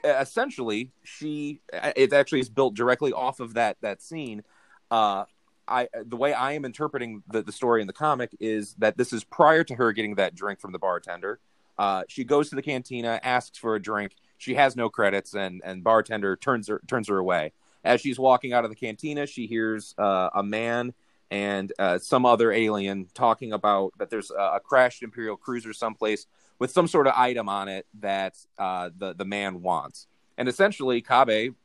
[0.03, 4.43] essentially, she it actually is built directly off of that that scene.
[4.91, 5.25] Uh,
[5.67, 9.13] I the way I am interpreting the, the story in the comic is that this
[9.13, 11.39] is prior to her getting that drink from the bartender.
[11.77, 14.15] Uh, she goes to the cantina, asks for a drink.
[14.37, 17.53] She has no credits, and and bartender turns her turns her away.
[17.83, 20.93] As she's walking out of the cantina, she hears uh, a man
[21.31, 26.25] and uh, some other alien talking about that there's a, a crashed Imperial cruiser someplace
[26.59, 30.07] with some sort of item on it that uh, the the man wants.
[30.37, 31.55] And essentially, Kabe,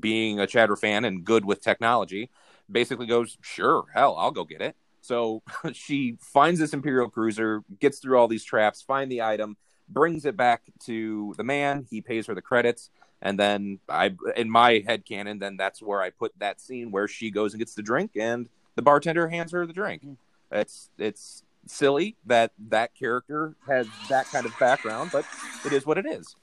[0.00, 2.30] being a Chadra fan and good with technology,
[2.70, 5.42] basically goes, "Sure, hell, I'll go get it." So
[5.72, 9.56] she finds this Imperial cruiser, gets through all these traps, find the item,
[9.88, 11.86] brings it back to the man.
[11.90, 12.90] He pays her the credits,
[13.20, 17.08] and then I, in my head canon, then that's where I put that scene where
[17.08, 20.02] she goes and gets the drink, and the bartender hands her the drink.
[20.50, 25.24] It's it's silly that that character has that kind of background, but
[25.64, 26.36] it is what it is.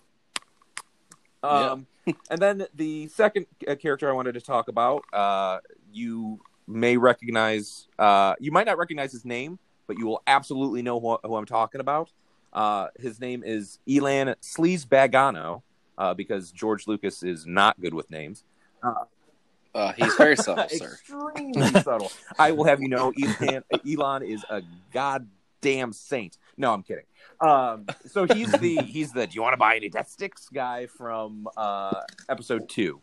[1.44, 1.88] Um,
[2.30, 5.60] and then the second uh, character I wanted to talk about, uh,
[5.92, 11.00] you may recognize, uh, you might not recognize his name, but you will absolutely know
[11.00, 12.12] who, who I'm talking about.
[12.54, 15.62] Uh, his name is Elan Sleazebaggano,
[15.98, 18.44] uh, because George Lucas is not good with names.
[18.82, 19.06] Uh,
[19.98, 20.94] he's very subtle, sir.
[20.94, 22.12] Extremely subtle.
[22.38, 24.62] I will have you know, Elon, Elon is a
[24.94, 26.38] goddamn saint.
[26.58, 27.06] No, I'm kidding.
[27.42, 30.88] Um, so he's the he's the do you want to buy any death sticks guy
[30.88, 33.02] from uh, episode two.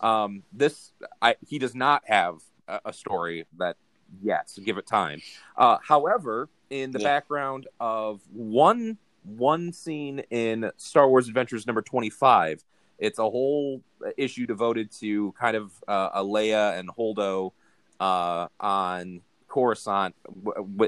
[0.00, 3.76] Um, this I, he does not have a, a story that
[4.22, 4.48] yet.
[4.48, 5.20] So give it time.
[5.56, 7.04] Uh, however, in the Yeah.
[7.04, 12.64] background of one one scene in Star Wars Adventures number twenty five,
[12.98, 13.82] it's a whole
[14.16, 17.52] issue devoted to kind of uh, a Leia and Holdo
[18.00, 20.14] uh, on Coruscant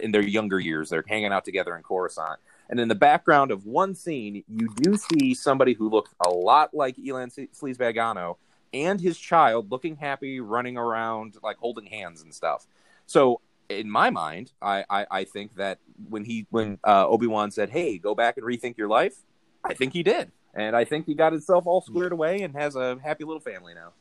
[0.02, 0.90] in their younger years.
[0.90, 2.40] They're hanging out together in Coruscant.
[2.68, 6.74] And in the background of one scene, you do see somebody who looks a lot
[6.74, 8.36] like Elan Sleazebaggano
[8.72, 12.66] and his child looking happy, running around, like holding hands and stuff.
[13.06, 15.78] So in my mind, I, I, I think that
[16.08, 19.16] when he when uh, Obi Wan said, "Hey, go back and rethink your life,"
[19.64, 22.74] I think he did, and I think he got himself all squared away and has
[22.74, 23.92] a happy little family now.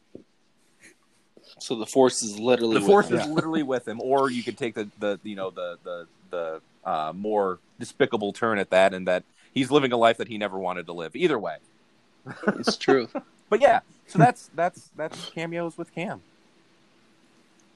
[1.59, 3.19] So the force is literally The with force him.
[3.19, 6.61] is literally with him, or you could take the the you know the the the
[6.83, 9.23] uh, more despicable turn at that, and that
[9.53, 11.15] he's living a life that he never wanted to live.
[11.15, 11.57] Either way,
[12.47, 13.09] It's true.
[13.49, 16.21] but yeah, so that's that's that's cameos with Cam.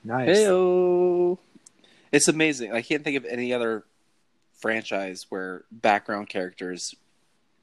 [0.04, 0.38] Nice.
[0.40, 1.38] Heyo.
[2.12, 2.72] It's amazing.
[2.74, 3.84] I can't think of any other
[4.58, 6.96] franchise where background characters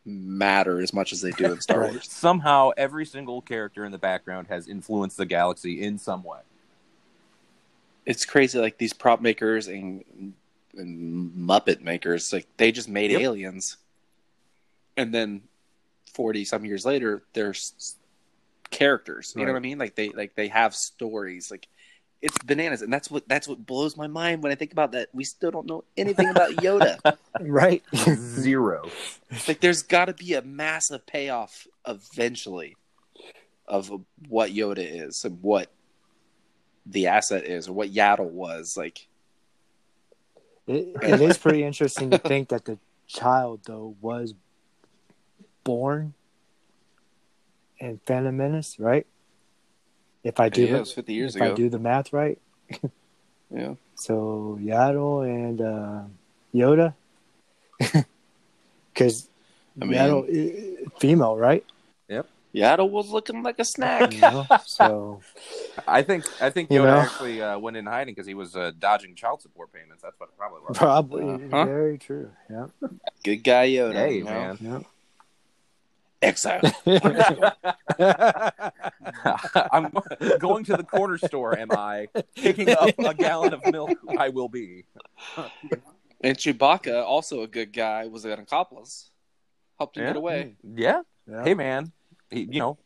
[0.07, 1.91] matter as much as they do in Star Right.
[1.91, 2.09] Wars.
[2.11, 6.39] Somehow, every single character in the background has influenced the galaxy in some way.
[8.07, 8.59] It's crazy.
[8.61, 10.05] Like these prop makers and,
[10.77, 13.21] and Muppet makers, like they just made Yep.
[13.21, 13.77] aliens,
[14.97, 15.43] and then
[16.13, 17.97] forty some years later, they're s-
[18.71, 19.35] characters.
[19.37, 19.79] You know what I mean?
[19.79, 21.51] Like they like they have stories.
[21.51, 21.67] Like
[22.27, 25.09] it's bananas, and that's what that's what blows my mind when I think about that.
[25.13, 26.99] We still don't know anything about Yoda.
[27.39, 27.83] Right.
[27.95, 28.89] Zero.
[29.47, 32.77] like there's got to be a massive payoff eventually
[33.69, 33.93] of
[34.29, 35.71] what Yoda is and what
[36.87, 39.07] the asset is or what Yaddle was like
[40.67, 44.33] It, it is pretty interesting to think that the child though was
[45.63, 46.15] born
[47.79, 49.07] in Phantom Menace, right?
[50.27, 52.39] If I do, yeah, the- it was 50 years if I do the math right.
[53.49, 53.75] Yeah.
[53.95, 56.03] So Yaddle and uh,
[56.53, 56.95] Yoda,
[58.93, 59.29] because
[59.81, 61.65] I mean- Yaddle female, right?
[62.09, 62.27] Yep.
[62.55, 64.13] Yaddle was looking like a snack.
[64.15, 64.47] You know?
[64.65, 65.21] so
[65.87, 66.97] I think I think You Yoda know?
[66.99, 70.03] actually uh, went in hiding because he was uh, dodging child support payments.
[70.03, 70.77] That's what it probably was.
[70.77, 71.65] probably Uh-huh.
[71.67, 72.31] very true.
[72.51, 72.67] Yeah.
[73.23, 73.95] Good guy Yoda.
[73.95, 74.31] Hey you know?
[74.31, 74.79] man, yeah.
[76.23, 76.61] Exile.
[79.73, 79.93] I'm
[80.39, 81.59] going to the corner store.
[81.59, 83.91] Am I picking up a gallon of milk?
[84.19, 84.85] I will be.
[86.23, 89.11] and Chewbacca, also a good guy, was an accomplice.
[89.79, 90.11] Helped him Yeah.
[90.11, 90.55] get away.
[90.75, 91.03] Yeah.
[91.31, 91.45] Yeah.
[91.45, 91.93] Hey man,
[92.31, 92.79] he, you know,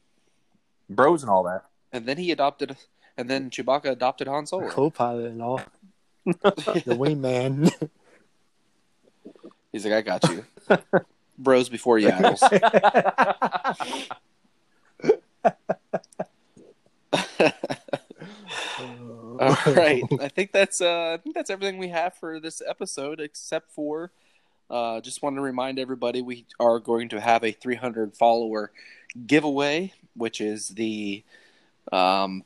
[0.88, 1.64] bros and all that.
[1.92, 2.76] And then he adopted,
[3.16, 4.68] and then Chewbacca adopted Han Solo.
[4.70, 5.60] co-pilot and all.
[6.24, 7.72] the wingman.
[9.72, 10.44] He's like, I got you.
[11.40, 12.40] Bros before Yaddles.
[19.40, 20.02] All right.
[20.20, 24.12] I think that's uh, I think that's everything we have for this episode, except for
[24.68, 28.70] uh, just want to remind everybody we are going to have a 300 follower
[29.26, 31.24] giveaway, which is the
[31.90, 32.44] um,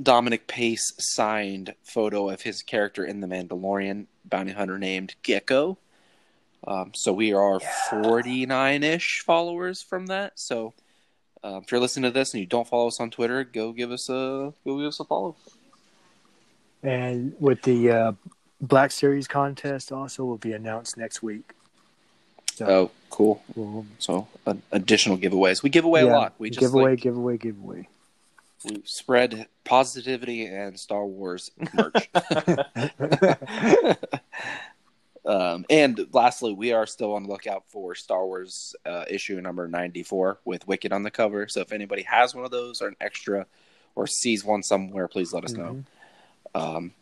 [0.00, 5.76] Dominic Pace signed photo of his character in The Mandalorian, bounty hunter named Gekko.
[6.66, 7.60] Um, so we are
[7.90, 10.32] 49 ish followers from that.
[10.38, 10.74] So
[11.44, 13.90] uh, if you're listening to this and you don't follow us on Twitter, go give
[13.92, 15.36] us a go give us a follow.
[16.82, 18.12] and with the uh,
[18.60, 21.52] Black Series contest, also will be announced next week.
[22.54, 23.42] So Oh, cool.
[23.54, 25.62] we'll, So uh, additional giveaways.
[25.62, 26.34] We give away yeah, a lot.
[26.38, 27.86] We just giveaway, like, giveaway, giveaway.
[28.64, 32.10] we spread positivity and Star Wars merch.
[35.28, 39.68] um, and lastly, we are still on the lookout for Star Wars uh, issue number
[39.68, 41.46] 94 with Wicket on the cover.
[41.48, 43.46] So if anybody has one of those or an extra
[43.94, 45.84] or sees one somewhere, please let us know.
[46.54, 46.94] Um,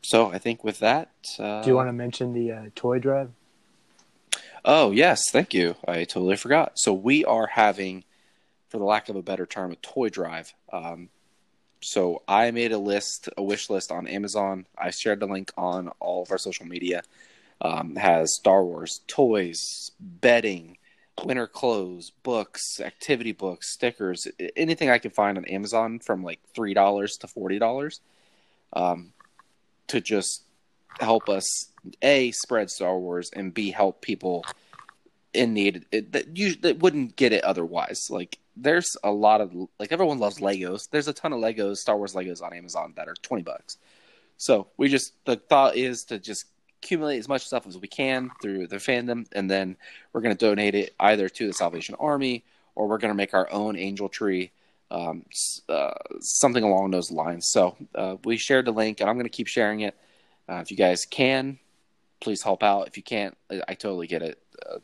[0.00, 1.10] so I think with that.
[1.38, 3.30] Uh, Do you want to mention the uh, toy drive?
[4.64, 5.30] Oh, yes.
[5.30, 5.76] Thank you.
[5.86, 6.72] I totally forgot.
[6.76, 8.04] So we are having,
[8.68, 10.54] for the lack of a better term, a toy drive.
[10.72, 11.10] Um,
[11.82, 14.66] so I made a list, a wish list on Amazon.
[14.76, 17.02] I shared the link on all of our social media.
[17.60, 20.78] Um, has Star Wars toys, bedding,
[21.24, 26.72] winter clothes, books, activity books, stickers, anything I can find on Amazon from like three
[26.72, 28.00] dollars to forty dollars,
[28.72, 29.12] um,
[29.88, 30.44] to just
[31.00, 31.72] help us
[32.02, 34.44] a spread Star Wars and b help people
[35.34, 38.06] in need that you that wouldn't get it otherwise.
[38.10, 40.88] Like there's a lot of like everyone loves Legos.
[40.90, 43.76] There's a ton of Legos, Star Wars Legos on Amazon that are twenty bucks.
[44.36, 46.46] So we just the thought is to just
[46.82, 49.76] accumulate as much stuff as we can through the fandom, and then
[50.12, 52.44] we're going to donate it either to the Salvation Army
[52.74, 54.52] or we're going to make our own angel tree,
[54.90, 55.24] um,
[55.68, 55.90] uh,
[56.20, 57.48] something along those lines.
[57.48, 59.96] So uh, we shared the link, and I'm going to keep sharing it.
[60.48, 61.58] Uh, if you guys can,
[62.20, 62.86] please help out.
[62.86, 64.40] If you can't, I, I totally get it.
[64.64, 64.78] Uh,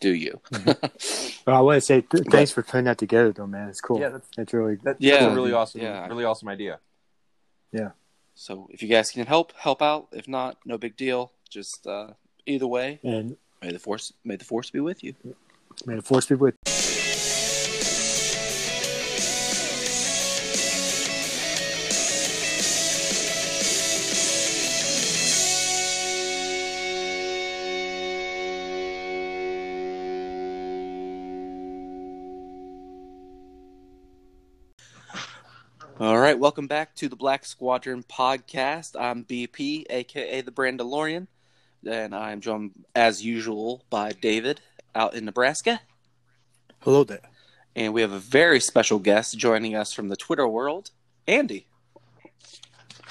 [0.00, 0.40] do you?
[1.44, 3.68] Well, I want to say th- thanks for putting that together, though, man.
[3.68, 3.98] It's cool.
[3.98, 5.14] Yeah, that's, That's really that, Yeah.
[5.18, 6.06] that's a really awesome, Yeah.
[6.06, 6.78] really awesome idea.
[8.42, 10.08] So if you guys can help, help out.
[10.10, 11.30] If not, no big deal.
[11.48, 12.08] Just uh,
[12.44, 15.14] either way, and may the force may the force be with you.
[15.86, 16.56] may the force be with.
[36.02, 39.00] All right, welcome back to the Black Squadron podcast.
[39.00, 41.28] I'm BP, aka the Brandalorian,
[41.88, 44.60] and I'm joined as usual by David
[44.96, 45.80] out in Nebraska,
[46.80, 47.20] Hello there.
[47.76, 50.90] and we have a very special guest joining us from the Twitter world,
[51.28, 51.68] Andy.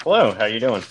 [0.02, 0.82] Hello, how you doing?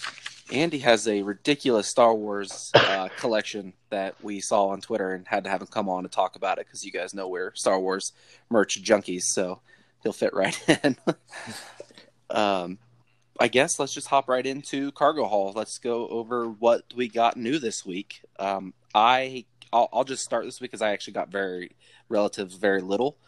[0.51, 5.43] Andy has a ridiculous Star Wars uh, collection that we saw on Twitter and had
[5.43, 7.79] to have him come on to talk about it because you guys know we're Star
[7.79, 8.11] Wars
[8.49, 9.61] merch junkies, so
[10.01, 10.97] he'll fit right in.
[12.31, 12.77] Um,
[13.39, 15.53] I guess let's just hop right into Cargo Hall.
[15.55, 18.21] Let's go over what we got new this week.
[18.39, 21.71] Um, I I'll, I'll just start this week because I actually got very
[22.09, 23.17] relative, very little.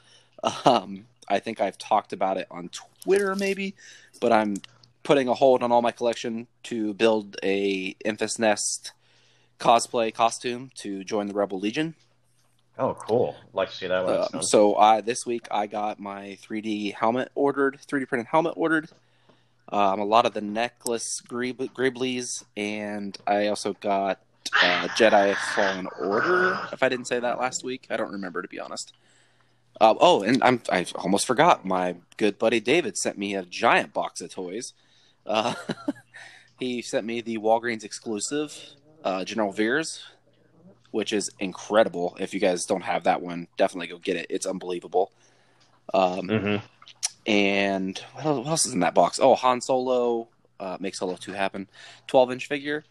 [0.66, 2.70] Um, I think I've talked about it on
[3.06, 3.76] Twitter maybe,
[4.20, 4.58] but I'm
[5.04, 8.92] putting a hold on all my collection to build a Enfys Nest
[9.58, 11.96] cosplay costume to join the Rebel Legion.
[12.78, 13.36] Oh, cool.
[13.54, 17.32] Like to see that it's Um, so I this week I got my 3D helmet
[17.36, 18.90] ordered, 3D printed helmet ordered.
[19.70, 24.20] Um, a lot of the necklace Grib- Griblies, and I also got
[24.62, 26.60] uh, Jedi Fallen Order.
[26.72, 28.94] If I didn't say that last week, I don't remember to be honest.
[29.80, 31.66] Uh, oh, and I'm I almost forgot.
[31.66, 34.74] My good buddy David sent me a giant box of toys.
[35.26, 35.54] Uh,
[36.60, 38.58] he sent me the Walgreens exclusive
[39.04, 40.04] uh, General Veers,
[40.94, 42.16] which is incredible.
[42.20, 44.28] If you guys don't have that one, definitely go get it.
[44.30, 45.12] It's unbelievable.
[45.94, 46.56] Um, hmm
[47.26, 49.20] and what else, what else is in that box?
[49.22, 50.28] Oh, Han Solo,
[50.60, 51.68] uh, make Solo two happen,
[52.06, 52.84] twelve inch figure,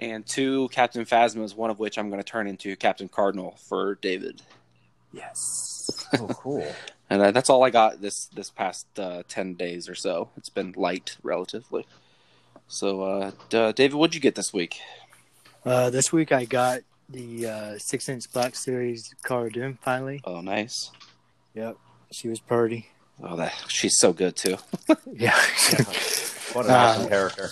[0.00, 3.96] and two Captain Phasmas, one of which I'm going to turn into Captain Cardinal for
[3.96, 4.42] David.
[5.12, 6.08] Yes.
[6.18, 6.66] Oh, cool.
[7.08, 10.30] And uh, that's all I got this this past uh, ten days or so.
[10.36, 11.86] It's been light relatively.
[12.66, 14.80] So, uh, D- David, what'd you get this week?
[15.64, 20.20] Uh, this week I got the uh, six inch Black Series Cara Dune finally.
[20.24, 20.90] Oh, nice.
[21.54, 21.76] Yep.
[22.12, 22.88] She was pretty.
[23.22, 24.56] Oh, that she's so good too.
[25.12, 25.38] Yeah.
[26.52, 27.50] What an awesome Uh, character.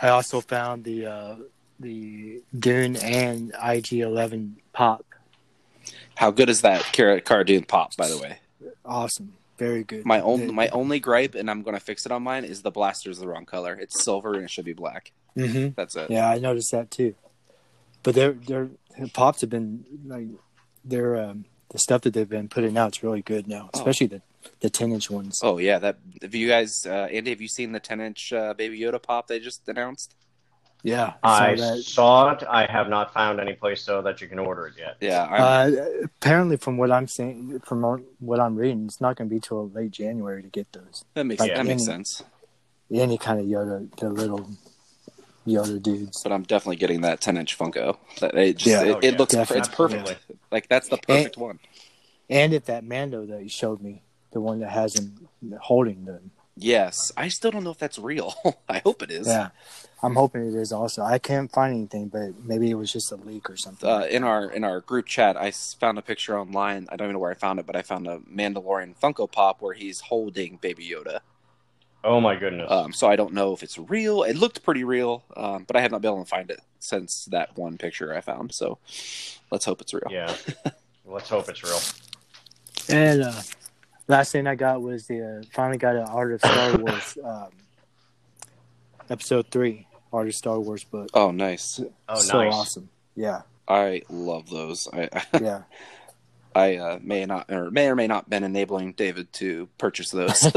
[0.00, 1.36] I also found the uh,
[1.80, 5.04] the Dune and IG Eleven pop.
[6.14, 7.96] How good is that Cara Cardoon pop?
[7.96, 8.38] By the way,
[8.84, 9.32] Awesome.
[9.58, 10.04] Very good.
[10.04, 12.70] my only my only gripe, and I'm going to fix it on mine, is the
[12.70, 13.72] blaster's the wrong color.
[13.74, 15.12] It's silver and it should be black.
[15.36, 15.74] Mhm.
[15.74, 16.10] That's it.
[16.10, 17.14] Yeah, I noticed that too.
[18.04, 18.68] But their their
[19.12, 20.28] pops have been like
[20.84, 23.78] their um, the stuff that they've been putting out's really good now, Oh.
[23.78, 24.22] especially the
[24.60, 25.40] the ten inch ones.
[25.42, 25.98] Oh yeah, that.
[26.22, 27.30] Have you guys, uh, Andy?
[27.30, 30.14] Have you seen the 10 inch uh, Baby Yoda pop they just announced?
[30.82, 31.82] Yeah, I saw that.
[31.82, 32.42] saw it.
[32.48, 34.96] I have not found any place though that you can order it yet.
[35.00, 39.28] Yeah, I'm, Uh, apparently, from what I'm saying, from what I'm reading, it's not going
[39.28, 41.04] to be till late January to get those.
[41.14, 42.22] that makes like that makes any- sense.
[42.92, 44.48] Any kind of Yoda, the little
[45.46, 46.22] Yoda dudes.
[46.22, 47.96] But I'm definitely getting that 10 inch Funko.
[48.20, 48.82] That it just Yeah.
[48.84, 49.18] it, Oh, it yeah.
[49.18, 49.58] looks Definitely.
[49.60, 50.00] it's perfect.
[50.02, 50.36] Absolutely.
[50.50, 51.58] Like that's the perfect one.
[52.28, 54.02] And if that Mando that you showed me,
[54.32, 55.28] the one that has him
[55.60, 58.34] holding them, Yes, I still don't know if that's real.
[58.68, 59.26] I hope it is.
[59.26, 59.50] yeah,
[60.02, 61.02] I'm hoping it is also.
[61.02, 63.86] I can't find anything, but maybe it was just a leak or something.
[63.86, 66.86] Uh, in our in our group chat, I found a picture online.
[66.88, 69.60] I don't even know where I found it, but I found a Mandalorian Funko Pop
[69.60, 71.20] where he's holding Baby Yoda.
[72.06, 72.70] Oh my goodness.
[72.70, 74.22] Um, so I don't know if it's real.
[74.22, 77.24] It looked pretty real, um, but I have not been able to find it since
[77.26, 78.54] that one picture I found.
[78.54, 78.78] So
[79.50, 80.06] let's hope it's real.
[80.10, 80.34] yeah.
[81.08, 81.78] Let's hope it's real.
[82.88, 83.42] And uh,
[84.08, 87.48] last thing I got was the uh, finally got an Art of Star Wars um,
[89.08, 91.10] episode three Art of Star Wars book.
[91.14, 91.80] Oh, nice.
[92.08, 92.54] Oh, so nice.
[92.54, 92.88] awesome!
[93.14, 94.88] Yeah, I love those.
[94.92, 95.08] I
[95.40, 95.62] yeah.
[96.56, 100.42] I uh, may not or may or may not been enabling David to purchase those.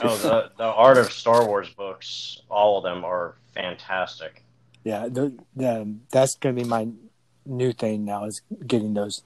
[0.00, 4.44] Oh, the the art of Star Wars books, all of them are fantastic.
[4.84, 6.88] Yeah, the, the, that's gonna be my
[7.44, 9.22] new thing now is getting those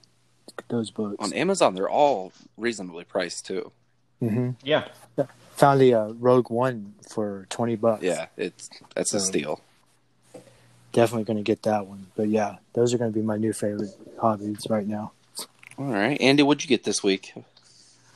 [0.67, 1.15] those books.
[1.19, 3.71] On Amazon, they're all reasonably priced too.
[4.19, 4.87] hmm Yeah.
[5.55, 8.03] Found the uh, Rogue One for twenty bucks.
[8.03, 9.61] Yeah, it's that's a steal.
[10.91, 12.07] definitely gonna get that one.
[12.17, 15.11] But yeah, those are gonna be my new favorite hobbies right now.
[15.77, 17.33] All right, Andy, what'd you get this week?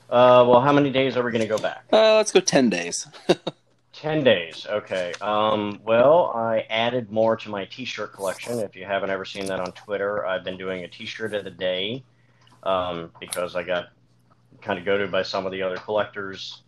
[0.09, 1.83] Uh, well, how many days are we going to go back?
[1.91, 3.07] Uh, let's go ten days.
[3.93, 4.67] Ten days.
[4.69, 5.11] Okay.
[5.21, 8.59] Um, well, I added more to my T-shirt collection.
[8.59, 11.49] If you haven't ever seen that on Twitter, I've been doing a T-shirt of the
[11.49, 12.03] day
[12.61, 13.87] um, because I got
[14.61, 16.61] kind of goaded by some of the other collectors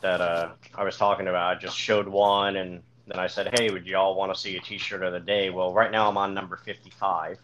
[0.00, 1.56] that uh, I was talking about.
[1.56, 4.56] I just showed one, and then I said, "Hey, would you all want to see
[4.56, 7.36] a T-shirt of the day?" Well, right now I'm on number fifty-five,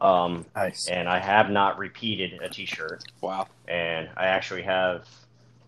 [0.00, 0.88] um, Nice.
[0.88, 3.48] and I have not repeated a T-shirt Wow.
[3.66, 5.06] and I actually have.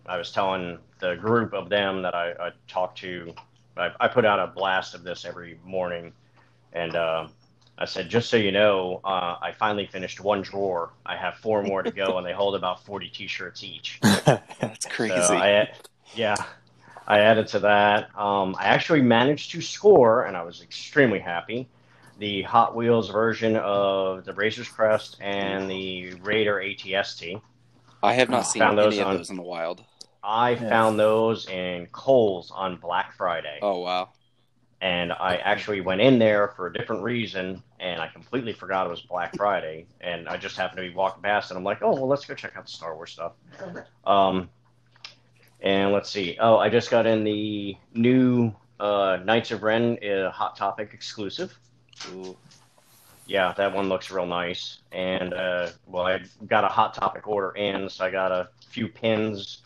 [0.05, 3.33] I was telling the group of them that I, I talked to.
[3.77, 6.11] I, I put out a blast of this every morning,
[6.73, 7.27] and uh,
[7.77, 10.91] I said, just so you know, uh, I finally finished one drawer.
[11.05, 13.99] I have four more to go, and they hold about forty T-shirts each.
[14.25, 15.15] That's crazy.
[15.21, 15.69] So I,
[16.15, 16.35] yeah,
[17.07, 18.09] I added to that.
[18.17, 21.67] Um, I actually managed to score, and I was extremely happy.
[22.21, 27.41] The Hot Wheels version of the Razor's Crest and the Raider ATST.
[28.03, 29.83] I have not Oh, seen found those any of on- those in the wild.
[30.23, 30.69] I Yeah.
[30.69, 34.09] found those in Kohl's on Black Friday, Oh wow.
[34.81, 38.91] and I actually went in there for a different reason, and I completely forgot it
[38.91, 41.93] was Black Friday, and I just happened to be walking past, and I'm like, oh
[41.95, 43.31] well, let's go check out the Star Wars stuff.
[44.05, 44.51] Um,
[45.59, 46.37] and let's see.
[46.39, 51.57] Oh, I just got in the new uh, Knights of Ren uh, Hot Topic exclusive.
[52.13, 52.35] Ooh.
[53.27, 54.79] Yeah, that one looks real nice.
[54.91, 58.87] And uh, well, I got a hot topic order in, so I got a few
[58.87, 59.61] pins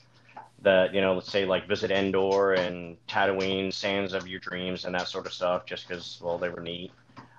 [0.62, 4.94] that you know, let's say like Visit Endor and Tatooine, Sands of Your Dreams, and
[4.94, 6.92] that sort of stuff, just because well, they were neat.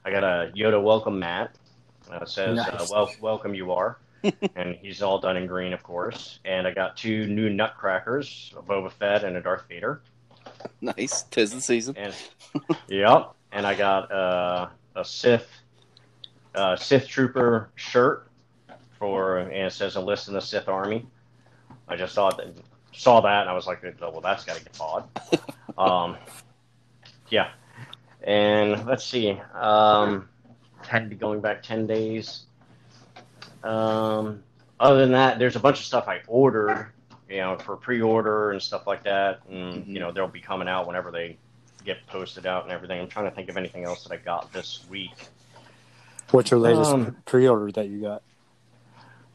[0.04, 1.54] I got a Yoda welcome mat.
[2.10, 3.98] Uh, it says, uh, "Well, welcome you are,"
[4.56, 6.40] and he's all done in green, of course.
[6.44, 10.00] And I got two new Nutcrackers, a Boba Fett and a Darth Vader.
[10.80, 11.24] Nice.
[11.24, 11.96] Tis the season.
[11.96, 12.14] and
[12.88, 15.48] yep, and I got uh, a Sith
[16.54, 18.28] uh, Sith Trooper shirt
[18.98, 21.06] for, and it says enlist in the Sith Army.
[21.88, 22.48] I just saw that,
[22.92, 25.08] saw that, and I was like, oh, well, that's got to get bought.
[25.78, 26.18] um,
[27.30, 27.48] yeah,
[28.22, 29.40] and let's see.
[29.54, 30.28] Um,
[30.86, 32.42] had to be going back ten days.
[33.64, 34.42] Um,
[34.78, 36.92] other than that, there's a bunch of stuff I ordered,
[37.30, 39.86] you know, for pre-order and stuff like that, and Mhm.
[39.86, 41.38] you know they'll be coming out whenever they
[41.86, 43.00] get posted out and everything.
[43.00, 45.14] I'm trying to think of anything else that I got this week.
[46.32, 48.22] What's your latest Um, pre-order that you got?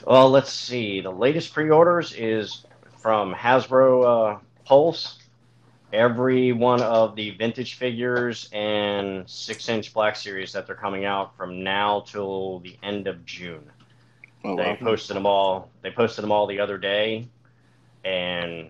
[0.06, 1.02] Well, let's see.
[1.02, 2.65] The latest pre-orders is
[2.99, 5.18] from Hasbro uh, Pulse.
[5.94, 11.64] Every one of the vintage figures and six-inch Black Series that they're coming out from
[11.64, 13.69] now till the end of June.
[14.44, 14.78] Oh, they wow.
[14.80, 15.69] posted them all.
[15.82, 17.28] They posted them all the other day,
[18.03, 18.69] and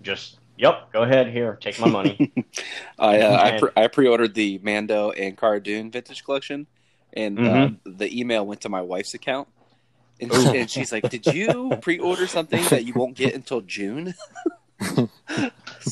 [0.00, 0.92] just yep.
[0.92, 2.32] Go ahead here, take my money.
[2.98, 6.66] I uh, I, pre- I pre-ordered the Mando and Cara Dune vintage collection,
[7.14, 7.78] and uh, Mhm.
[7.86, 9.48] the email went to my wife's account,
[10.20, 10.52] and, Ooh.
[10.54, 14.14] and she's like, "Did you pre-order something that you won't get until June?"
[14.80, 15.08] so,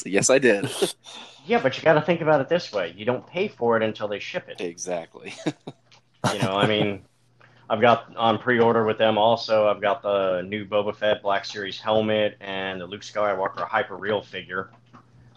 [0.05, 0.71] yes, I did.
[1.47, 3.83] yeah, but you got to think about it this way: you don't pay for it
[3.83, 4.61] until they ship it.
[4.61, 5.35] exactly.
[6.33, 7.05] You know, I mean,
[7.69, 9.67] I've got on pre-order with them also.
[9.67, 14.23] I've got the new Boba Fett Black Series helmet and the Luke Skywalker Hyper Real
[14.23, 14.71] figure.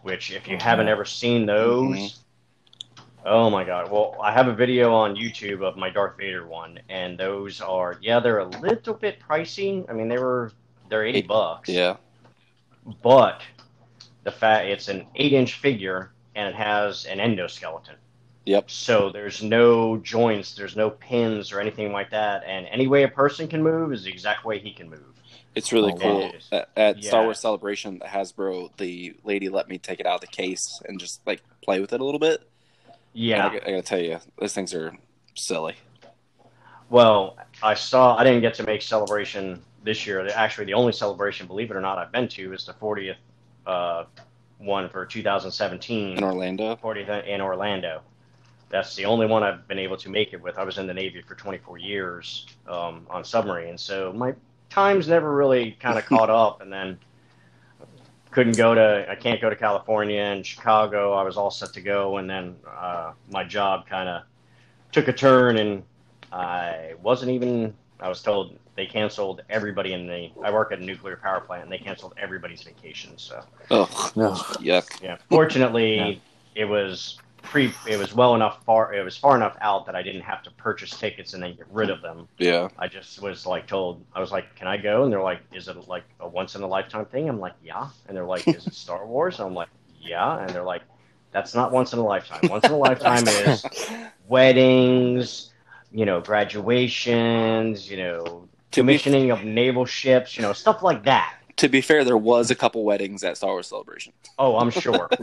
[0.04, 2.20] Which, if you haven't ever seen those, Mhm.
[3.26, 3.92] oh my god!
[3.92, 7.98] Well, I have a video on YouTube of my Darth Vader one, and those are
[8.02, 9.90] yeah, they're a little bit pricey.
[9.90, 10.52] I mean, they were
[10.88, 11.68] they're eighty bucks.
[11.68, 11.98] Yeah.
[13.04, 13.42] But
[14.24, 17.96] the fact it's an eight-inch figure and it has an endoskeleton.
[18.50, 18.72] Yep.
[18.72, 23.08] So there's no joints, there's no pins or anything like that, and any way a
[23.08, 25.04] person can move is the exact way he can move.
[25.54, 26.22] It's really Oh, cool.
[26.22, 26.32] wow.
[26.52, 30.28] At, at Star Wars Celebration, Hasbro, the lady let me take it out of the
[30.28, 32.42] case and just like play with it a little bit.
[33.14, 33.46] Yeah.
[33.50, 34.98] I, I gotta tell you, those things are
[35.36, 35.76] silly.
[36.90, 40.28] Well, I saw I didn't get to make celebration this year.
[40.34, 43.16] Actually, the only celebration, believe it or not, I've been to is the 40th
[43.68, 44.06] uh,
[44.58, 46.18] one for 2017.
[46.18, 48.02] In Orlando, 40th in Orlando.
[48.70, 50.58] That's the only one I've been able to make it with.
[50.58, 54.34] I was in the Navy for 24 years um, on submarines, so my
[54.70, 56.62] time's never really kind of caught up.
[56.62, 57.00] And then
[58.32, 61.14] couldn't go to, I can't go to California and Chicago.
[61.14, 64.24] I was all set to go, and then uh, my job kind of
[64.92, 65.84] took a turn, and
[66.32, 67.74] I wasn't even.
[68.02, 70.30] I was told they canceled everybody in the.
[70.44, 73.18] I work at a nuclear power plant, and they canceled everybody's vacation.
[73.18, 74.34] So oh No.
[74.62, 75.02] yuck.
[75.02, 75.18] yeah.
[75.30, 76.22] Fortunately,
[76.56, 77.74] it was pre.
[77.88, 78.94] It was well enough far.
[78.94, 81.68] It was far enough out that I didn't have to purchase tickets and then get
[81.72, 82.28] rid of them.
[82.38, 84.04] Yeah, I just was like told.
[84.14, 86.62] I was like, "Can I go?" And they're like, "Is it like a once in
[86.62, 89.54] a lifetime thing?" I'm like, "Yeah." And they're like, "Is it Star Wars?" And I'm
[89.54, 89.70] like,
[90.02, 90.84] "Yeah." And they're like,
[91.32, 92.50] "That's not once in a lifetime.
[92.50, 93.66] Once in a lifetime is
[94.28, 95.52] weddings,
[95.92, 101.36] you know, graduations, you know, be commissioning of naval ships, you know, stuff like that."
[101.60, 104.14] to be fair, there was a couple weddings at Star Wars Celebration.
[104.38, 105.10] Oh, I'm sure.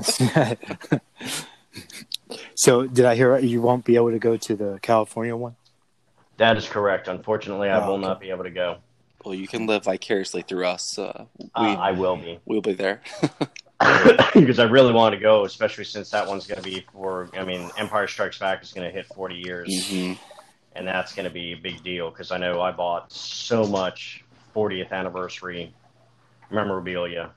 [2.55, 5.57] so did I hear you won't be able to go to the California one?
[6.39, 7.09] That is correct.
[7.09, 8.03] Unfortunately, I Oh, will okay.
[8.09, 8.79] not be able to go.
[9.25, 10.99] Well, you can live vicariously through us.
[10.99, 13.01] Uh, we Uh, I will be we'll be there.
[14.35, 17.29] because I really want to go, especially since that one's going to be for.
[17.35, 20.13] I mean, Empire Strikes Back is going to hit 40 years, hmm
[20.75, 24.23] and that's going to be a big deal because I know I bought so much
[24.55, 25.73] 40th anniversary
[26.51, 27.31] memorabilia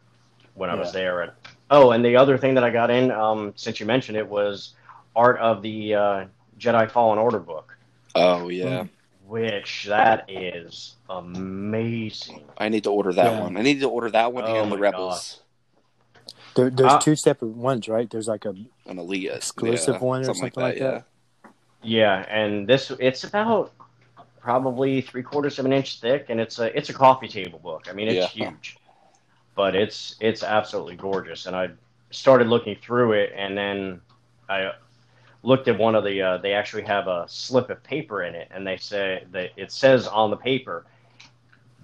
[0.56, 1.24] when I was there.
[1.24, 1.36] At,
[1.70, 4.74] oh, and the other thing that I got in, um, since you mentioned it, was
[5.16, 6.26] art of the uh,
[6.58, 7.78] Jedi Fallen Order book,
[8.16, 8.86] Oh yeah,
[9.26, 12.44] which that is amazing.
[12.58, 13.42] I need to order that Yeah.
[13.42, 13.58] one.
[13.58, 15.42] I need to order that one Oh and the my Rebels
[16.56, 16.98] There, there's Ah.
[17.00, 18.10] two separate ones, right?
[18.10, 18.56] There's like a
[18.86, 21.06] and Elite Exclusive yeah, one or something like that?
[21.82, 23.72] Yeah, and this it's about
[24.42, 27.88] probably three quarters of an inch thick, and it's a it's a coffee table book.
[27.90, 28.50] I mean, it's Yeah.
[28.50, 28.78] huge,
[29.60, 31.46] but it's it's absolutely gorgeous.
[31.46, 31.68] And I
[32.12, 34.00] started looking through it, and then
[34.48, 34.72] I
[35.44, 36.22] looked at one of the.
[36.22, 39.74] Uh, they actually have a slip of paper in it, and they say that it
[39.74, 40.86] says on the paper,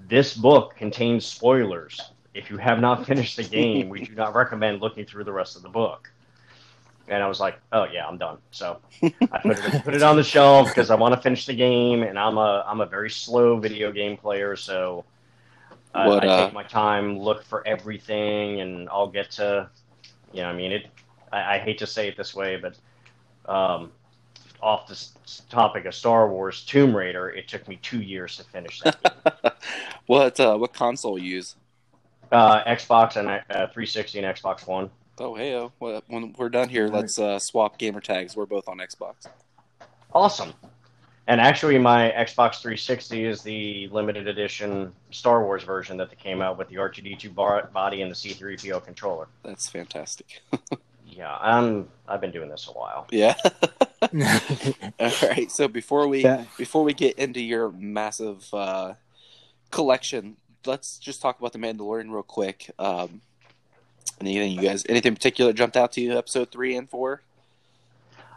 [0.07, 1.99] "This book contains spoilers.
[2.33, 5.57] If you have not finished the game, we do not recommend looking through the rest
[5.57, 6.09] of the book."
[7.09, 10.15] And I was like, "Oh yeah, I'm done." So I put it put it on
[10.15, 13.09] the shelf because I want to finish the game, and I'm a I'm a very
[13.09, 15.03] slow video game player, so
[15.95, 19.69] What, I uh, take my time, look for everything, and I'll get to,
[20.33, 20.87] you know, I mean it.
[21.31, 22.77] I, I hate to say it this way, but
[23.51, 23.91] um,
[24.61, 25.01] off the
[25.49, 29.01] topic of Star Wars, Tomb Raider, it took me two years to finish that.
[29.03, 29.51] game.
[30.07, 31.55] what uh, what console you use?
[32.31, 34.89] uh, Xbox and uh, 360 and Xbox One.
[35.17, 35.71] Oh, hey, oh.
[36.07, 38.35] When we're done here, let's uh, swap gamer tags.
[38.35, 39.27] We're both on Xbox.
[40.13, 40.53] Awesome.
[41.27, 46.39] And actually, my Xbox 360 is the limited edition Star Wars version that they came
[46.41, 49.27] out with the R2D2 bar- body and the C3PO controller.
[49.43, 50.41] That's fantastic.
[51.07, 51.87] Yeah, I'm.
[52.09, 53.07] I've been doing this a while.
[53.09, 53.35] Yeah.
[54.01, 55.49] All right.
[55.49, 56.43] So before we Yeah.
[56.57, 58.95] before we get into your massive uh,
[59.71, 60.35] collection,
[60.65, 62.69] let's just talk about the Mandalorian real quick.
[62.77, 63.21] Um,
[64.19, 66.17] anything you guys, anything in particular jumped out to you?
[66.17, 67.21] Episode three and four.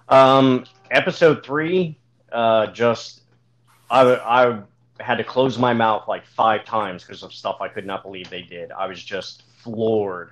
[0.08, 1.98] Um, episode three,
[2.32, 3.22] uh, just
[3.90, 4.62] I I
[5.02, 8.28] had to close my mouth like five times because of stuff I could not believe
[8.30, 8.72] they did.
[8.72, 10.30] I was just floored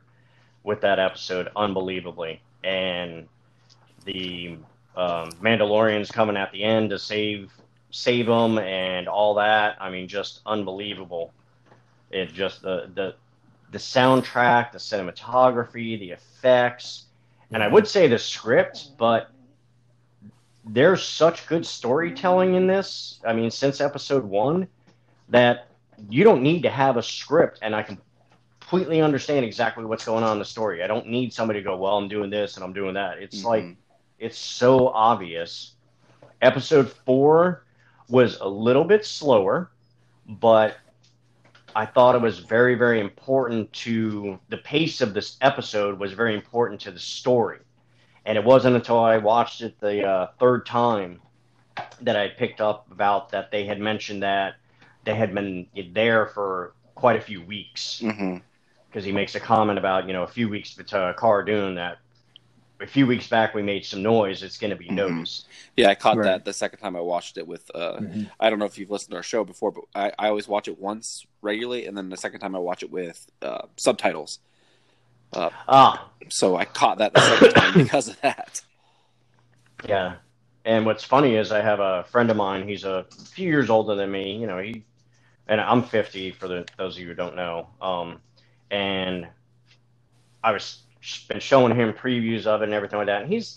[0.63, 3.29] with that episode, unbelievably, and
[4.05, 4.57] the
[4.97, 7.53] um, Mandalorians coming at the end to save
[7.91, 9.77] save them and all that.
[9.81, 11.33] I mean, just unbelievable.
[12.11, 13.15] It just the the
[13.73, 17.07] the soundtrack, the cinematography, the effects,
[17.53, 19.31] and I would say the script, but
[20.67, 23.21] there's such good storytelling in this.
[23.25, 24.67] I mean, since episode one,
[25.29, 25.69] that
[26.09, 30.33] you don't need to have a script, and I completely understand exactly what's going on
[30.33, 30.83] in the story.
[30.83, 33.45] I don't need somebody to go, "Well, I'm doing this and I'm doing that." It's
[33.45, 33.77] like Mhm.
[34.19, 35.75] it's so obvious.
[36.43, 37.65] Episode four
[38.09, 39.71] was a little bit slower,
[40.29, 40.77] but
[41.75, 46.35] I thought it was very, very important to the pace of this episode was very
[46.35, 47.59] important to the story.
[48.27, 51.21] And it wasn't until I watched it the uh, third time
[52.03, 54.57] that I picked up about that they had mentioned that
[55.05, 58.03] they had been there for quite a few weeks
[58.91, 61.99] because he makes a comment about you know a few weeks to Cara Dune that
[62.81, 64.43] a few weeks back we made some noise.
[64.43, 64.97] It's going to be Mhm.
[64.97, 65.47] noticed.
[65.77, 66.25] Yeah, I caught Right.
[66.25, 67.71] that the second time I watched it with.
[67.75, 68.31] Uh, Mhm.
[68.41, 70.67] I don't know if you've listened to our show before, but I, I always watch
[70.69, 74.41] it once regularly, and then the second time I watch it with uh, subtitles.
[75.33, 78.63] Ah, So I caught that the second time because of that.
[79.89, 80.17] yeah.
[80.65, 82.67] And what's funny is I have a friend of mine.
[82.67, 84.37] He's a few years older than me.
[84.37, 84.85] You know, he
[85.47, 87.69] and I'm 50 for the, those of you who don't know.
[87.81, 88.21] Um,
[88.71, 89.29] and
[90.43, 90.83] I was
[91.29, 93.23] been showing him previews of it and everything like that.
[93.23, 93.55] And he's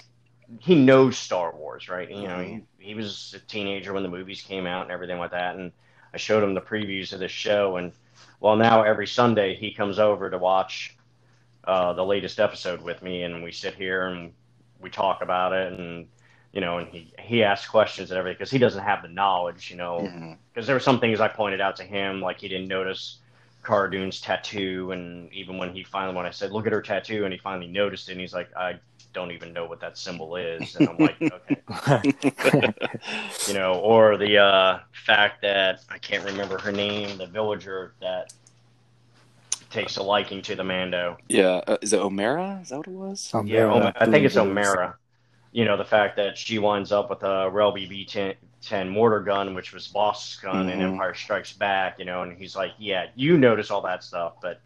[0.60, 2.10] he knows Star Wars, right?
[2.10, 5.32] You know, he, he was a teenager when the movies came out and everything like
[5.32, 5.56] that.
[5.56, 5.72] And
[6.14, 7.78] I showed him the previews of this show.
[7.78, 7.92] And
[8.40, 10.96] well, now every Sunday he comes over to watch
[11.70, 14.34] uh, the latest episode with me, and we sit here and
[14.82, 16.08] we talk about it, and
[16.52, 19.70] you know, and he he asks questions and everything because he doesn't have the knowledge,
[19.70, 20.00] you know,
[20.52, 23.20] because there were some things I pointed out to him, like he didn't notice
[23.64, 27.26] Cara Dune's tattoo, and even when he finally, when I said, "Look at her tattoo,"
[27.26, 28.80] and he finally noticed it, and he's like, "I
[29.14, 31.22] don't even know what that symbol is," and I'm like,
[32.42, 32.74] "Okay."
[33.48, 38.34] you know, or the uh, fact that I can't remember her name, the villager that
[39.70, 41.18] takes a liking to the Mando.
[41.28, 42.62] Yeah, uh, is it Omera?
[42.62, 43.32] Is that what it was?
[43.34, 44.54] Um, Yeah, Om- I think it's believe.
[44.56, 44.96] Omera.
[45.52, 49.56] You know, the fact that she winds up with a Relby V10 10 mortar gun,
[49.56, 50.92] which was Bossk's gun in Mhm.
[50.92, 54.60] Empire Strikes Back, you know, and he's like, yeah, you notice all that stuff, but,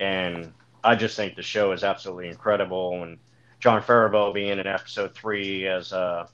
[0.00, 0.52] and
[0.82, 3.00] I just think the show is absolutely incredible.
[3.04, 3.18] And
[3.60, 6.26] Jon Favreau being in episode three as uh,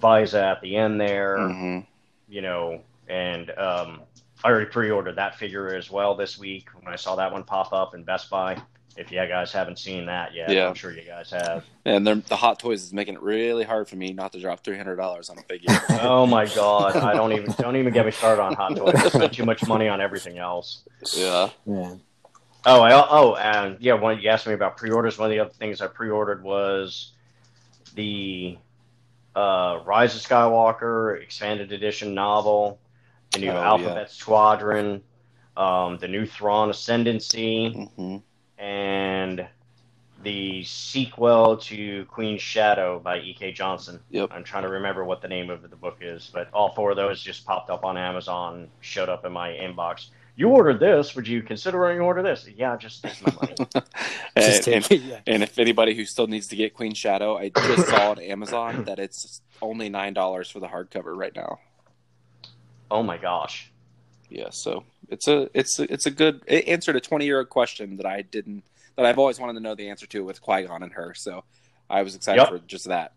[0.00, 1.86] Vizsla at the end there, Mhm.
[2.28, 4.00] you know, and um,
[4.44, 7.72] I already pre-ordered that figure as well this week when I saw that one pop
[7.72, 8.60] up in Best Buy.
[8.96, 10.68] If you guys haven't seen that yet, Yeah.
[10.68, 11.64] I'm sure you guys have.
[11.86, 14.76] And the Hot Toys is making it really hard for me not to drop three
[14.76, 15.74] hundred dollars on a figure.
[16.02, 18.94] Oh my god, I don't even don't even get me started on Hot Toys.
[18.96, 20.82] I spend too much money on everything else.
[21.16, 21.48] yeah.
[21.64, 21.94] Yeah.
[22.64, 25.50] Oh, I, oh, and yeah, when you asked me about pre-orders, one of the other
[25.50, 27.10] things I pre-ordered was
[27.94, 28.56] the
[29.34, 32.78] uh, Rise of Skywalker expanded edition novel,
[33.32, 35.02] the new Oh, Alphabet Squadron,
[35.56, 38.18] um, the new Thrawn Ascendancy, hmm
[38.58, 39.46] and
[40.22, 43.52] the sequel to Queen Shadow by E.K.
[43.52, 43.98] Johnston.
[44.10, 44.30] Yep.
[44.32, 46.96] I'm trying to remember what the name of the book is, but all four of
[46.96, 50.10] those just popped up on Amazon, showed up in my inbox.
[50.36, 51.16] You ordered this.
[51.16, 52.48] Would you consider you order this?
[52.56, 53.56] Yeah, just take my money.
[54.38, 55.02] Just And, take it.
[55.02, 55.20] Yeah.
[55.26, 58.84] and if anybody who still needs to get Queen Shadow, I just saw on Amazon
[58.84, 61.58] that it's only nine dollars for the hardcover right now.
[62.92, 63.70] Oh my gosh.
[64.28, 67.48] Yeah, so it's a it's a, it's a good it answered a twenty year old
[67.48, 68.62] question that I didn't
[68.96, 71.14] that I've always wanted to know the answer to with Qui Gon and her.
[71.14, 71.44] So
[71.90, 72.48] I was excited Yep.
[72.48, 73.12] for just that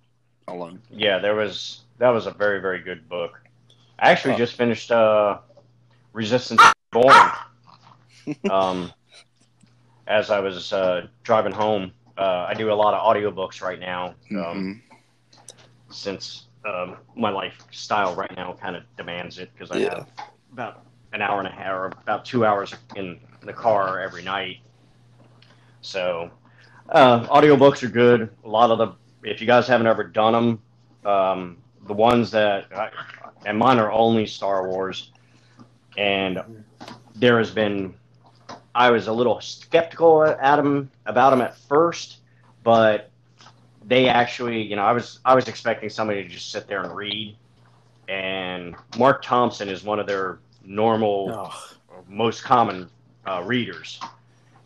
[0.47, 0.81] alone.
[0.89, 3.39] Yeah, there was that was a very very good book.
[3.99, 4.37] I actually Oh.
[4.37, 5.39] just finished uh,
[6.13, 6.61] Resistance
[6.91, 7.15] Born.
[8.49, 8.91] um,
[10.07, 14.15] as I was uh, driving home, uh, I do a lot of audiobooks right now.
[14.31, 14.81] Um, Mhm.
[15.91, 19.93] since um, my lifestyle right now kind of demands it because I Yeah.
[19.93, 20.05] have
[20.53, 24.57] about an hour and a half or about two hours in the car every night.
[25.81, 26.31] So
[26.89, 28.29] Uh, audiobooks are good.
[28.43, 28.93] A lot of the,
[29.29, 32.89] if you guys haven't ever done them, um, the ones that, I,
[33.45, 35.11] and mine are only Star Wars,
[35.97, 36.39] and
[37.15, 37.95] there has been,
[38.75, 42.19] I was a little skeptical at them about them at first,
[42.63, 43.11] but
[43.87, 46.95] they actually, you know, I was I was expecting somebody to just sit there and
[46.95, 47.37] read,
[48.07, 51.53] and Marc Thompson is one of their normal, Oh,
[52.07, 52.89] most common
[53.27, 53.99] uh, readers,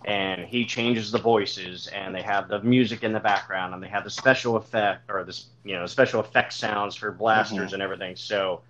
[0.05, 3.87] and he changes the voices, and they have the music in the background, and they
[3.87, 8.15] have the special effect or this, you know, special effect sounds for blasters and everything.
[8.15, 8.61] So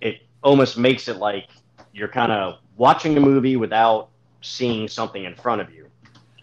[0.00, 1.48] it almost makes it like
[1.92, 4.08] you're kind of watching a movie without
[4.40, 5.86] seeing something in front of you.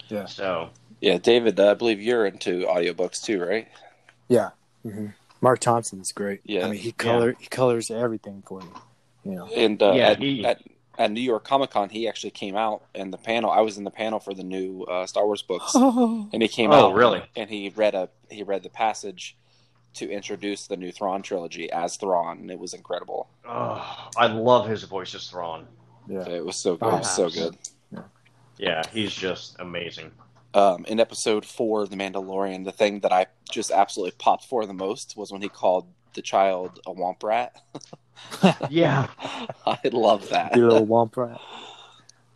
[0.09, 0.25] Yeah.
[0.25, 0.69] So
[1.01, 3.67] Yeah, David, I believe you're into audiobooks too, right?
[4.27, 4.49] yeah.
[4.83, 5.07] hmm
[5.39, 6.41] Marc Thompson's great.
[6.45, 6.65] Yeah.
[6.65, 8.73] I mean, he color he colors everything for you.
[9.23, 9.45] You know.
[9.55, 10.61] And uh, Yeah, at, he- at,
[10.97, 13.51] at New York Comic Con, he actually came out in the panel.
[13.51, 16.71] I was in the panel for the new uh, Star Wars books, and he came
[16.71, 16.95] Oh, out.
[16.95, 17.21] really?
[17.35, 19.37] And he read a he read the passage
[19.93, 23.29] to introduce the new Thrawn trilogy as Thrawn, and it was incredible.
[23.47, 25.67] oh, I love his voice as Thrawn.
[26.07, 26.27] Yeah.
[26.27, 26.87] It was so good.
[26.93, 27.55] It was so good.
[28.57, 30.09] Yeah, he's just amazing.
[30.57, 34.65] Um, in episode four of The Mandalorian, the thing that I just absolutely popped for
[34.65, 35.85] the most was when he called
[36.15, 37.55] the child a womp rat.
[38.71, 39.09] Yeah.
[39.67, 40.55] I love that.
[40.55, 41.39] Your little womp rat.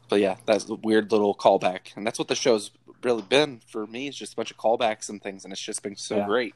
[0.09, 2.69] But yeah, that's a weird little callback, and that's what the show's
[3.01, 4.07] really been for me.
[4.07, 6.27] It's just a bunch of callbacks and things, and it's just been so Yeah.
[6.27, 6.53] great.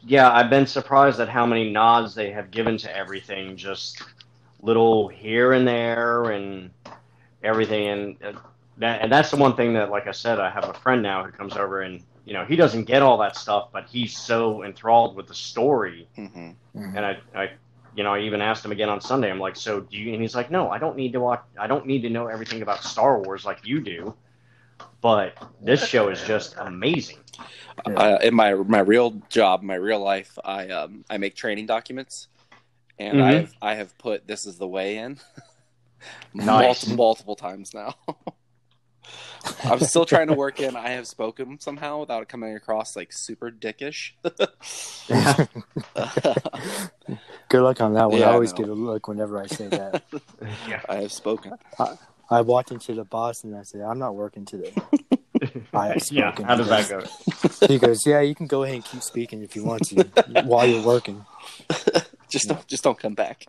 [0.00, 4.02] Yeah, I've been surprised at how many nods they have given to everything, just
[4.62, 6.70] little here and there and
[7.42, 7.88] everything.
[7.88, 8.40] And uh,
[8.78, 11.24] that, and that's the one thing that, like I said, I have a friend now
[11.24, 14.64] who comes over and you know he doesn't get all that stuff, but he's so
[14.64, 16.08] enthralled with the story.
[16.16, 16.94] hmm Mhm.
[16.94, 17.50] And I, I,
[17.94, 19.30] you know, I even asked him again on Sunday.
[19.30, 20.12] I'm like, so do you?
[20.12, 21.42] And he's like, no, I don't need to watch.
[21.58, 24.14] I don't need to know everything about Star Wars like you do.
[25.00, 27.18] But this show is just amazing.
[27.86, 32.28] Uh, in my my real job, my real life, I um I make training documents,
[32.98, 33.22] and Mhm.
[33.22, 35.18] I have I have put this is the way in
[36.34, 36.86] Nice.
[36.86, 37.94] multiple multiple times now.
[39.64, 40.76] I'm still trying to work in.
[40.76, 44.12] I have spoken somehow without it coming across like super dickish.
[47.48, 48.20] Good luck on that one.
[48.20, 48.58] Yeah, I I always know.
[48.58, 50.02] get a look whenever I say that.
[50.68, 50.80] Yeah.
[50.88, 51.52] I have spoken.
[52.30, 54.74] I walked into the boss and I said, "I'm not working today."
[55.72, 56.32] I have yeah.
[56.32, 56.44] spoken.
[56.44, 57.66] How does that go?
[57.66, 60.04] He goes, "Yeah, you can go ahead and keep speaking if you want to
[60.44, 61.24] while you're working."
[62.28, 63.46] Just don't just don't come back.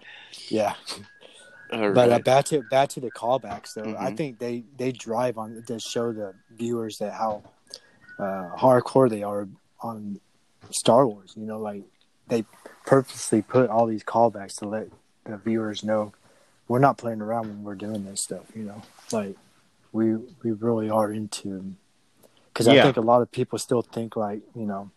[0.50, 0.76] Yeah,
[1.72, 3.96] All but uh, back to back to the callbacks though.
[3.98, 4.18] I Mhm.
[4.18, 7.44] think they they drive on to show the viewers that how
[8.20, 9.48] uh, hardcore they are
[9.82, 10.20] on
[10.72, 11.34] Star Wars.
[11.36, 11.84] You know, like
[12.28, 12.46] they
[12.86, 14.88] purposely put all these callbacks to let
[15.26, 16.14] the viewers know
[16.68, 18.46] we're not playing around when we're doing this stuff.
[18.56, 18.82] You know,
[19.12, 19.36] like
[19.92, 21.76] we we really are into.
[22.54, 22.84] Because I Yeah.
[22.84, 24.90] think a lot of people still think like you know,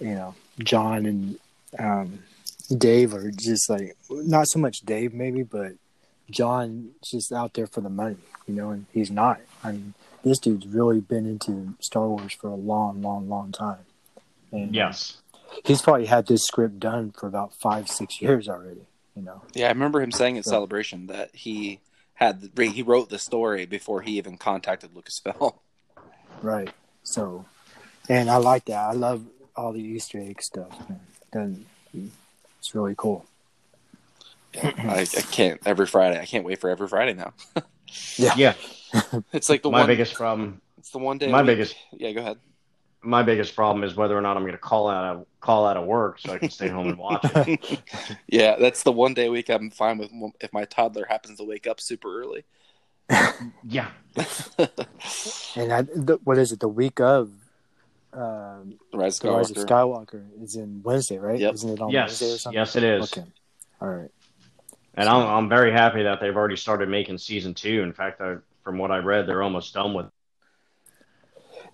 [0.00, 1.38] you know, John and
[1.78, 2.22] um,
[2.66, 5.72] Dave or just like not so much Dave maybe, but
[6.30, 8.16] John just out there for the money,
[8.46, 9.40] you know, and he's not.
[9.62, 9.94] I mean,
[10.24, 13.78] this dude's really been into Star Wars for a long, long, long time.
[14.52, 15.18] And Yes.
[15.64, 18.86] he's probably had this script done for about five, six years already.
[19.14, 21.80] You know, Yeah, I remember him saying at So- Celebration that he
[22.14, 25.54] had the, he wrote the story before he even contacted Lucasfilm.
[26.42, 26.70] right?
[27.02, 27.44] So,
[28.08, 28.78] and I like that.
[28.78, 29.24] I love
[29.54, 30.70] all the Easter egg stuff.
[30.88, 31.00] Man.
[31.32, 31.66] Then
[32.66, 33.24] it's really cool.
[34.62, 36.20] I, I can't every Friday.
[36.20, 37.32] I can't wait for every Friday now.
[38.16, 38.34] Yeah.
[38.36, 38.54] yeah.
[39.32, 39.86] It's like the My one.
[39.86, 40.60] biggest problem.
[40.76, 41.30] It's the one day.
[41.30, 41.76] My biggest.
[41.92, 42.38] Yeah, go ahead.
[43.00, 45.76] My biggest problem is whether or not I'm going to call out of call out
[45.76, 47.80] of work so I can stay home and watch it.
[48.26, 50.10] Yeah, that's the one day a week I'm fine with
[50.40, 52.44] if my toddler happens to wake up super early.
[53.62, 53.90] Yeah.
[55.54, 56.58] And I, the, what is it?
[56.58, 57.30] The week of
[58.16, 59.66] um, Rise the Rise of Skywalker.
[59.66, 61.38] Skywalker is in Wednesday, right?
[61.38, 61.54] Yep.
[61.54, 62.08] Isn't it on Yes.
[62.10, 62.58] Wednesday or something?
[62.58, 63.12] Yes, it is.
[63.12, 63.26] Okay.
[63.80, 64.10] All right.
[64.94, 67.82] And I'm I'm very happy that they've already started making season two.
[67.82, 70.06] In fact, I, from what I read, they're almost done with.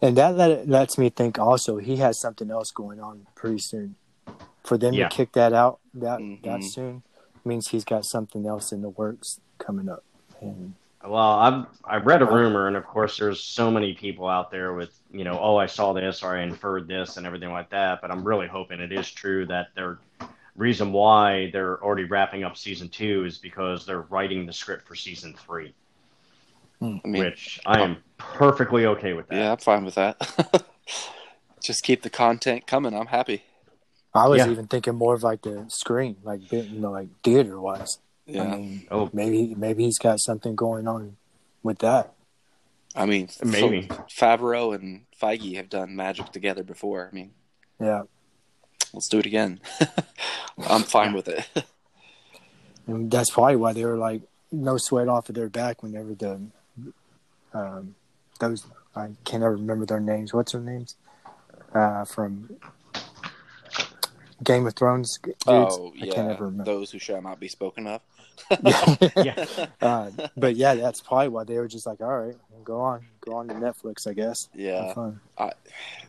[0.01, 3.95] And that let, lets me think also he has something else going on pretty soon.
[4.65, 5.09] For them Yeah.
[5.09, 6.43] to kick that out that Mhm.
[6.43, 7.03] that soon
[7.45, 10.03] means he's got something else in the works coming up.
[10.41, 10.75] And
[11.05, 14.73] Well, I've I've read a rumor, and of course, there's so many people out there
[14.75, 18.01] with you know, oh, I saw this or I inferred this and everything like that.
[18.01, 19.99] But I'm really hoping it is true that they're
[20.57, 24.95] reason why they're already wrapping up season two is because they're writing the script for
[24.95, 25.75] season three,
[26.81, 26.99] hmm.
[27.05, 29.37] I mean, which I am perfectly okay with that.
[29.37, 30.65] yeah, I'm fine with that.
[31.63, 32.95] Just keep the content coming.
[32.95, 33.45] I'm happy.
[34.15, 34.51] I was Yeah.
[34.51, 37.99] even thinking more of like the screen, like you know, like theater wise.
[38.27, 38.43] Yeah.
[38.45, 39.11] I mean, Oh.
[39.13, 41.17] maybe maybe he's got something going on
[41.63, 42.13] with that.
[42.95, 43.89] I mean, Maybe.
[44.15, 47.09] Favreau and Feige have done magic together before.
[47.11, 47.33] I mean,
[47.81, 48.03] Yeah,
[48.93, 49.61] let's do it again.
[50.69, 51.49] I'm fine with it.
[52.87, 56.41] and that's probably why they were like no sweat off of their back whenever the
[57.55, 57.95] um
[58.41, 60.35] those I can't ever remember their names.
[60.35, 60.97] What's their names?
[61.75, 62.51] Uh, from
[64.45, 65.19] Game of Thrones.
[65.23, 65.37] Dudes.
[65.47, 66.65] oh I yeah, can't ever remember.
[66.71, 68.03] those who shall not be spoken of.
[69.17, 69.67] Yeah.
[69.81, 73.35] uh, but yeah, that's probably why they were just like, all right, go on, go
[73.37, 74.49] on to Netflix, I guess.
[74.55, 74.93] Yeah.
[74.95, 75.21] fun.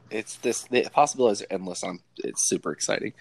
[0.09, 1.83] it's this the possibilities are endless.
[1.83, 3.13] I'm it's super exciting.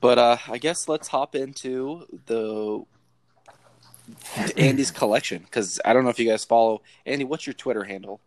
[0.00, 2.84] But uh I guess let's hop into the
[4.56, 7.24] Andy's collection because I don't know if you guys follow Andy.
[7.24, 8.20] What's your Twitter handle?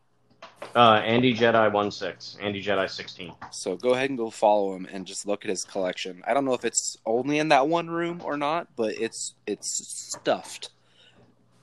[0.75, 3.33] Uh, Andy Jedi one six, Andy Jedi sixteen.
[3.51, 6.21] So go ahead and go follow him and just look at his collection.
[6.27, 9.69] I don't know if it's only in that one room or not, but it's it's
[10.11, 10.69] stuffed.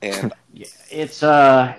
[0.01, 1.75] And Yeah, it's uh,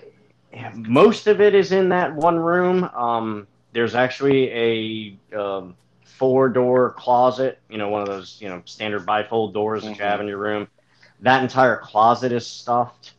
[0.73, 2.83] most of it is in that one room.
[2.85, 7.59] Um, there's actually a um, four door closet.
[7.69, 10.39] You know, one of those you know standard bifold doors that you have in your
[10.39, 10.67] room.
[11.21, 13.13] That entire closet is stuffed.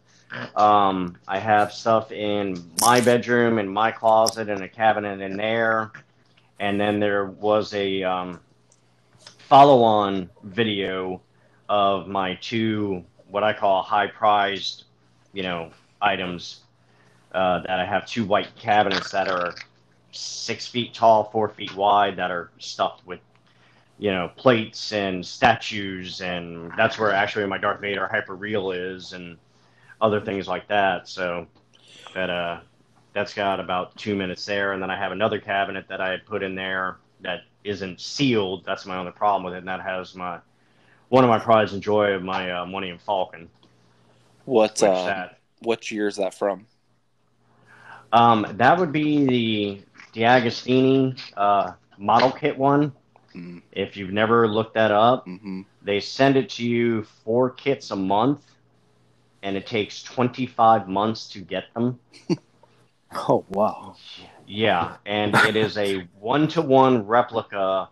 [0.57, 5.93] Um, I have stuff in my bedroom, in my closet, and a cabinet in there.
[6.61, 8.41] And then there was a um,
[9.49, 11.21] follow on video
[11.69, 14.85] of my two, what I call high prized,
[15.33, 15.71] you know,
[16.01, 16.61] items
[17.33, 19.55] uh, that I have two white cabinets that are
[20.13, 23.21] six feet tall, four feet wide, that are stuffed with,
[23.99, 26.21] you know, plates and statues.
[26.21, 29.37] And that's where actually my Darth Vader hyper real is and
[30.01, 31.09] other things like that.
[31.09, 31.47] So
[32.15, 32.61] that, uh,
[33.13, 34.73] that's got about two minutes there.
[34.73, 38.65] And then I have another cabinet that I had put in there that isn't sealed.
[38.65, 39.59] That's my only problem with it.
[39.59, 40.41] And that has my,
[41.09, 43.51] one of my prides and joy of my uh, Millennium Falcon.
[44.45, 46.67] what Which uh, that, what year is that from?
[48.13, 49.83] um, that would be the
[50.15, 52.93] DeAgostini uh, model kit one.
[53.35, 57.91] Mm, If you've never looked that up, hmm they send it to you four kits
[57.91, 58.54] a month,
[59.45, 62.01] and it takes 25 months to get them.
[63.29, 63.95] Oh wow!
[64.45, 67.89] Yeah, and it is a one to one replica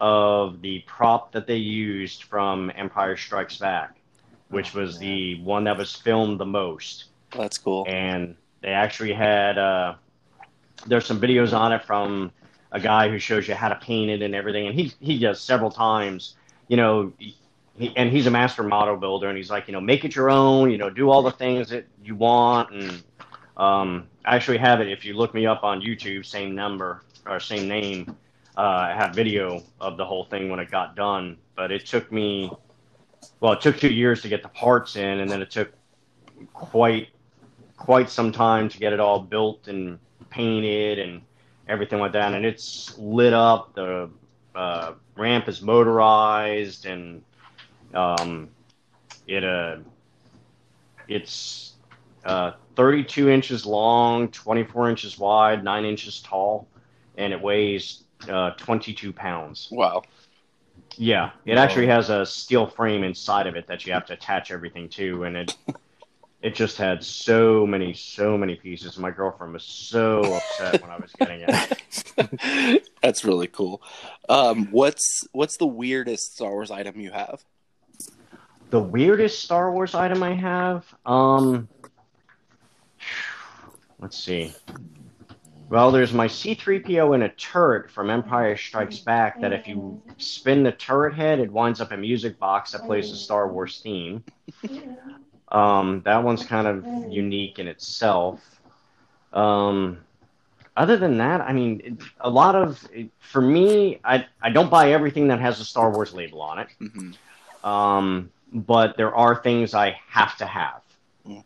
[0.00, 3.98] of the prop that they used from Empire Strikes Back,
[4.48, 7.06] which was the one that was filmed the most.
[7.32, 7.84] That's cool.
[7.86, 9.96] And they actually had uh,
[10.86, 12.32] there's some videos on it from
[12.70, 15.38] a guy who shows you how to paint it and everything, and he he does
[15.38, 16.36] several times.
[16.68, 17.12] You know,
[17.78, 20.30] he, and he's a master model builder, and he's like, you know, make it your
[20.30, 20.70] own.
[20.70, 23.02] You know, do all the things that you want, and
[23.56, 24.88] um, I actually have it.
[24.88, 28.16] If you look me up on YouTube, same number or same name,
[28.56, 31.38] uh, I have video of the whole thing when it got done.
[31.54, 32.50] But it took me,
[33.40, 35.72] well, it took two years to get the parts in, and then it took
[36.52, 37.08] quite
[37.76, 39.98] quite some time to get it all built and
[40.30, 41.20] painted and
[41.68, 42.32] everything like that.
[42.32, 43.74] And it's lit up.
[43.74, 44.08] The
[44.54, 47.22] uh, ramp is motorized, and
[47.94, 48.48] um,
[49.26, 49.76] it uh,
[51.08, 51.74] it's
[52.24, 56.68] uh, 32 inches long, 24 inches wide, nine inches tall,
[57.16, 59.68] and it weighs uh, 22 pounds.
[59.70, 60.02] Wow.
[60.96, 64.50] Yeah, it actually has a steel frame inside of it that you have to attach
[64.50, 65.56] everything to, and it
[66.42, 68.98] it just had so many, so many pieces.
[68.98, 72.82] My girlfriend was so upset when I was getting it.
[73.02, 73.80] That's really cool.
[74.28, 77.44] Um, what's what's the weirdest Star Wars item you have?
[78.72, 81.68] The weirdest Star Wars item I have, um,
[84.00, 84.56] let's see.
[85.70, 89.84] Well, there's my C3PO in a turret from Empire Strikes Back that if you
[90.18, 93.80] spin the turret head, it winds up a music box that plays the Star Wars
[93.82, 94.24] theme.
[95.50, 98.40] Um, that one's kind of unique in itself.
[99.34, 100.06] Um,
[100.76, 102.88] other than that, I mean, it, a lot of
[103.20, 106.68] for me, I I don't buy everything that has a Star Wars label on it.
[106.78, 107.12] hmm
[107.68, 110.82] Um, but there are things I have to have.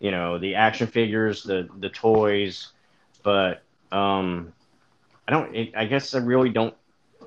[0.00, 2.68] You know, the action figures, the the toys,
[3.22, 3.62] but
[3.92, 4.52] um,
[5.28, 5.54] I don't.
[5.54, 6.74] It, I guess I really don't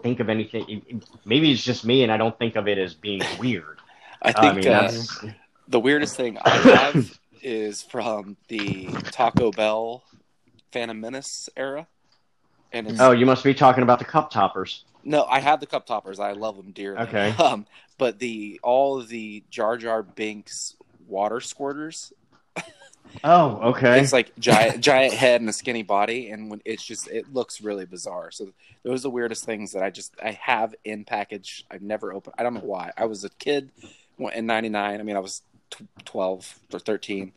[0.01, 0.67] think of anything.
[0.67, 3.79] it- it- maybe it's just me, and I don't think of it as being weird.
[4.21, 5.23] I I think mean, uh, that's
[5.67, 10.03] the weirdest thing I have is from the Taco Bell
[10.71, 11.87] Phantom Menace era,
[12.73, 14.83] and it's oh, you must be talking about the cup toppers.
[15.03, 16.19] No, I have the cup toppers.
[16.19, 16.99] I love them dearly.
[17.01, 17.33] Okay.
[17.39, 17.65] Um,
[17.97, 20.75] but the all of the Jar Jar Binks
[21.07, 22.11] water squirters,
[23.23, 23.99] Oh, okay.
[24.01, 27.59] it's like giant giant head and a skinny body, and when it's just it looks
[27.59, 28.29] really bizarre.
[28.29, 28.49] So
[28.83, 31.65] those are the weirdest things that I just I have in package.
[31.71, 32.35] I've never opened.
[32.37, 32.91] I don't know why.
[32.95, 33.71] I was a kid
[34.19, 34.99] in '99.
[34.99, 37.31] I mean, I was tw- 12 or 13.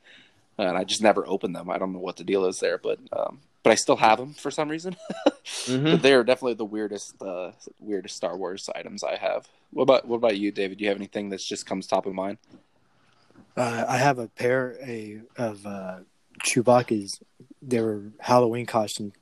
[0.58, 1.70] and I just never opened them.
[1.70, 4.34] I don't know what the deal is there, but um, but I still have them
[4.34, 4.96] for some reason.
[5.66, 6.00] Mhm.
[6.00, 9.48] They are definitely the weirdest uh, weirdest Star Wars items I have.
[9.72, 10.78] What about what about you, David?
[10.78, 12.38] Do you have anything that just comes top of mind?
[13.56, 15.98] Uh, I have a pair a, of uh,
[16.44, 17.20] Chewbacca's.
[17.60, 19.12] They were Halloween costume,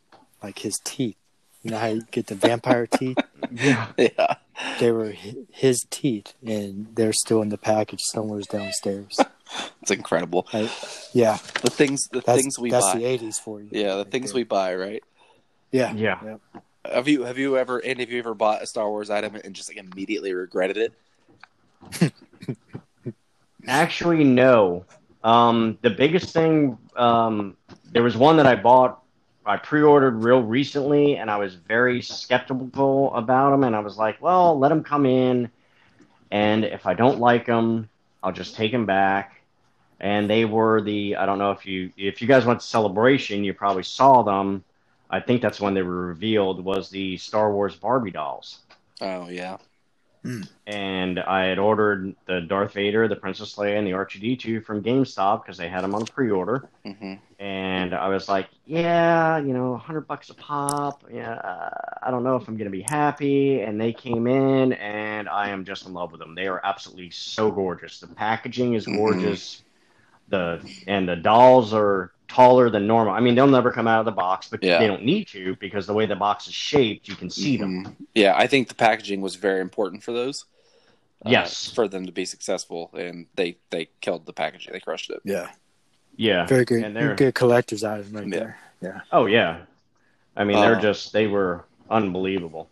[0.42, 1.16] like his teeth.
[1.62, 3.18] You know how you get the vampire teeth?
[3.50, 3.88] Yeah.
[3.98, 4.34] Yeah,
[4.78, 5.10] They were
[5.50, 9.18] his teeth, and they're still in the package somewhere downstairs.
[9.82, 10.46] it's incredible.
[10.52, 10.70] Like,
[11.12, 12.76] yeah, The things the that's things we buy.
[12.80, 12.98] that's buy.
[13.00, 13.68] the '80s for you.
[13.72, 14.40] yeah, the right things there.
[14.40, 15.02] we buy, right?
[15.72, 16.18] Yeah, Yeah.
[16.24, 16.36] yeah.
[16.92, 19.54] Have you have you ever and have you ever bought a Star Wars item and
[19.54, 22.12] just like immediately regretted it?
[23.66, 24.84] Actually, no.
[25.22, 27.56] Um, the biggest thing, um,
[27.92, 29.02] there was one that I bought,
[29.44, 33.64] I pre-ordered real recently, and I was very skeptical about them.
[33.64, 35.50] And I was like, well, let them come in,
[36.30, 37.88] and if I don't like them,
[38.22, 39.39] I'll just take them back.
[40.00, 43.44] And they were the I don't know if you if you guys went to Celebration,
[43.44, 44.64] you probably saw them.
[45.10, 46.64] I think that's when they were revealed.
[46.64, 48.60] Was the Star Wars Barbie dolls
[49.00, 49.58] Oh yeah,
[50.66, 55.42] and I had ordered the Darth Vader, the Princess Leia, and the R2D2 from GameStop
[55.42, 56.66] because they had them on pre-order.
[56.84, 61.04] hmm And I was like, yeah, you know, hundred bucks a pop.
[61.12, 61.70] Yeah, uh,
[62.02, 63.60] I don't know if I'm gonna be happy.
[63.60, 66.34] And they came in, and I am just in love with them.
[66.34, 68.00] They are absolutely so gorgeous.
[68.00, 68.92] The packaging is Mhm.
[68.94, 69.62] gorgeous.
[70.30, 73.12] The and the dolls are taller than normal.
[73.12, 74.78] I mean, they'll never come out of the box, but Yeah.
[74.78, 77.84] they don't need to because the way the box is shaped, you can see them.
[77.84, 77.94] Mhm.
[78.14, 80.44] Yeah, I think the packaging was very important for those.
[81.26, 81.70] uh, Yes.
[81.70, 84.72] for them to be successful, and they they killed the packaging.
[84.72, 85.20] They crushed it.
[85.24, 85.50] yeah.
[86.16, 88.38] Yeah, Very good, And they're- good collector's item right Yeah.
[88.38, 88.58] there.
[88.80, 89.00] Yeah.
[89.12, 89.58] Oh yeah,
[90.36, 92.70] I mean they're Uh, just they were unbelievable.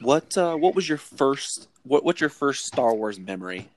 [0.00, 3.68] What uh, what was your first what what's your first Star Wars memory?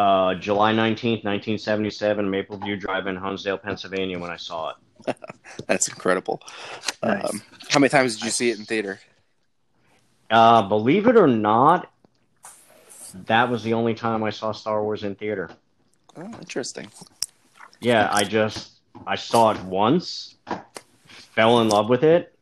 [0.00, 4.18] Uh, July nineteenth, nineteen seventy seven, Maple View Drive in Hunsdale, Pennsylvania.
[4.18, 4.76] When I saw it,
[5.66, 6.40] That's incredible.
[7.02, 7.28] Nice.
[7.28, 8.98] Um, how many times did you see it in theater?
[10.30, 11.92] uh, believe it or not,
[13.26, 15.50] that was the only time I saw Star Wars in theater.
[16.16, 16.90] Oh, interesting.
[17.80, 20.36] Yeah, I just I saw it once,
[21.34, 22.34] fell in love with it,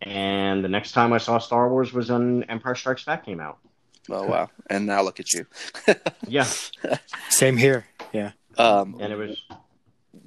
[0.00, 3.58] and the next time I saw Star Wars was when Empire Strikes Back came out.
[4.10, 4.48] Oh wow!
[4.68, 5.46] And now look at you.
[6.26, 6.46] Yeah,
[7.28, 7.86] Same here.
[8.12, 8.32] Yeah.
[8.58, 9.42] Um, and it was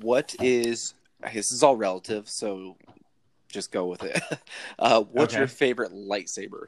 [0.01, 0.93] what is
[1.33, 2.77] this is all relative, so
[3.49, 4.21] just go with it.
[4.79, 5.39] Uh, what's Okay.
[5.41, 6.65] your favorite lightsaber?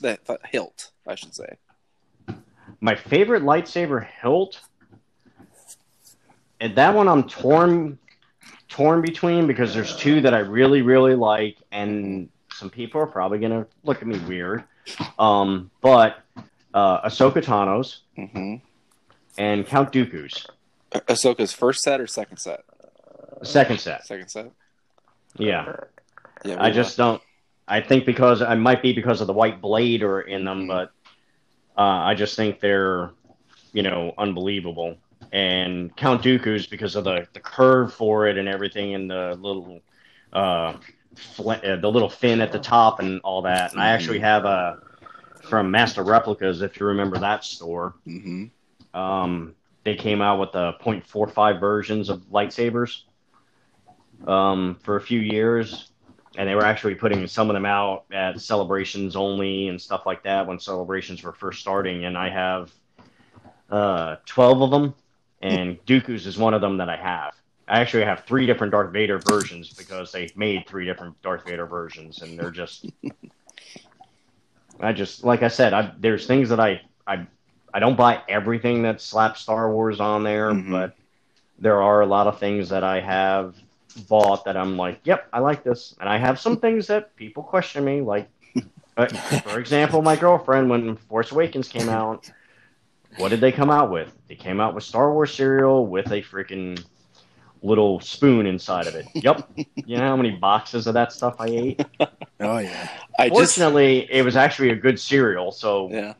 [0.00, 1.56] That, that hilt, I should say.
[2.80, 4.60] my favorite lightsaber hilt
[6.60, 7.98] and that one i'm torn
[8.68, 13.38] torn between because there's two that i really really like and some people are probably
[13.38, 14.64] gonna look at me weird
[15.18, 16.18] um but
[16.74, 18.56] uh ahsoka tano's hmm
[19.38, 20.46] and count dooku's
[20.92, 22.60] Ahsoka's first set or second set?
[23.42, 24.50] second set Second set.
[25.38, 25.74] yeah
[26.44, 27.20] Yeah, i just don't
[27.66, 30.68] i think because i might be because of the white blade or in them Mhm.
[30.68, 30.92] but
[31.76, 33.10] uh i just think they're
[33.72, 34.96] you know unbelievable
[35.32, 39.80] and Count Dooku's because of the, the curve for it and everything, and the little
[40.32, 40.74] uh,
[41.16, 43.72] fl- uh, the little fin at the top and all that.
[43.72, 44.78] And I actually have a
[45.42, 47.94] from Master Replicas, if you remember that store.
[48.06, 48.50] Mhm.
[48.94, 49.54] Um,
[49.84, 53.02] they came out with the .45 versions of lightsabers
[54.26, 55.90] um, for a few years,
[56.36, 60.22] and they were actually putting some of them out at celebrations only and stuff like
[60.22, 62.04] that when celebrations were first starting.
[62.06, 62.72] And I have
[63.70, 64.94] uh, 12 of them,
[65.42, 67.34] and Dooku's is one of them that I have.
[67.66, 71.66] I actually have three different Darth Vader versions because they made three different Darth Vader
[71.66, 72.86] versions, and they're just.
[74.80, 77.26] I just like I said, I, there's things that I I
[77.72, 80.70] I don't buy everything that slaps Star Wars on there, Mhm.
[80.70, 80.96] but
[81.58, 83.54] there are a lot of things that I have
[84.08, 87.44] bought that I'm like, yep, I like this, and I have some things that people
[87.44, 88.28] question me, like,
[88.96, 92.28] uh, for example, my girlfriend when Force Awakens came out,
[93.16, 94.12] what did they come out with?
[94.26, 96.84] They came out with Star Wars cereal with a freaking
[97.64, 99.06] little spoon inside of it.
[99.14, 101.84] Yep, you know how many boxes of that stuff I ate.
[102.40, 102.90] Oh yeah.
[103.18, 106.14] I just it was actually a good cereal, so yeah.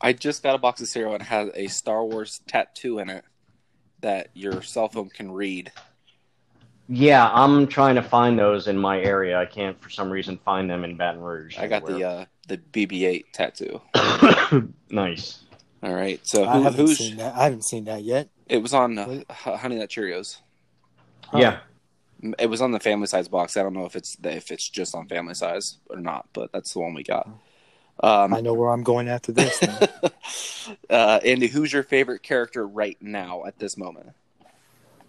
[0.00, 3.08] I just got a box of cereal and it had a Star Wars tattoo in
[3.10, 3.24] it
[4.00, 5.70] that your cell phone can read.
[6.88, 9.38] Yeah, I'm trying to find those in my area.
[9.38, 11.56] I can't, for some reason, find them in Baton Rouge.
[11.58, 13.80] I got the uh, the BB-8 tattoo.
[14.90, 15.40] nice.
[15.82, 17.34] All right, so I haven't who's seen that.
[17.34, 18.28] I haven't seen that yet.
[18.52, 20.36] It was on uh, Honey Nut Cheerios.
[21.28, 21.38] Huh.
[21.38, 21.60] Yeah,
[22.38, 23.56] It was on the family size box.
[23.56, 26.74] I don't know if it's if it's just on family size or not, but that's
[26.74, 27.26] the one we got.
[28.02, 29.62] Um, I know where I'm going after this.
[30.90, 34.10] uh, Andy, who's your favorite character right now at this moment?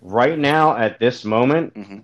[0.02, 2.00] Right now, at this moment, hmm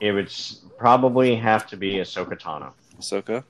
[0.00, 0.30] it would
[0.76, 2.72] probably have to be Ahsoka Tano.
[2.98, 3.42] Ahsoka.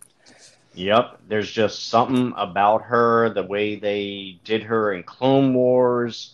[0.75, 6.34] Yep, there's just something about her, the way they did her in Clone Wars,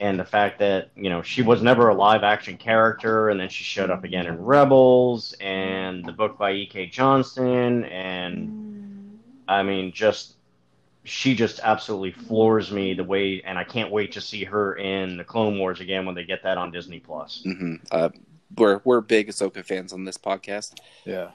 [0.00, 3.48] and the fact that you know she was never a live action character, and then
[3.48, 6.86] she showed up again in Rebels, and the book by E.K.
[6.86, 9.18] Johnston, and
[9.48, 10.34] I mean, just
[11.04, 15.16] she just absolutely floors me the way, and I can't wait to see her in
[15.18, 17.42] the Clone Wars again when they get that on Disney Plus.
[17.44, 18.08] hmm Uh,
[18.56, 20.78] we're we're big Ahsoka fans on this podcast.
[21.04, 21.30] yeah.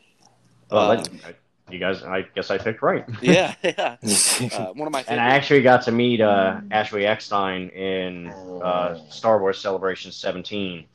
[0.72, 1.36] Well, Uh, that-
[1.72, 3.06] you guys, I guess I picked right.
[3.22, 3.98] yeah, yeah.
[4.54, 8.98] Uh, one of my And I actually got to meet uh, Ashley Eckstein in uh,
[9.10, 10.86] Star Wars Celebration 17.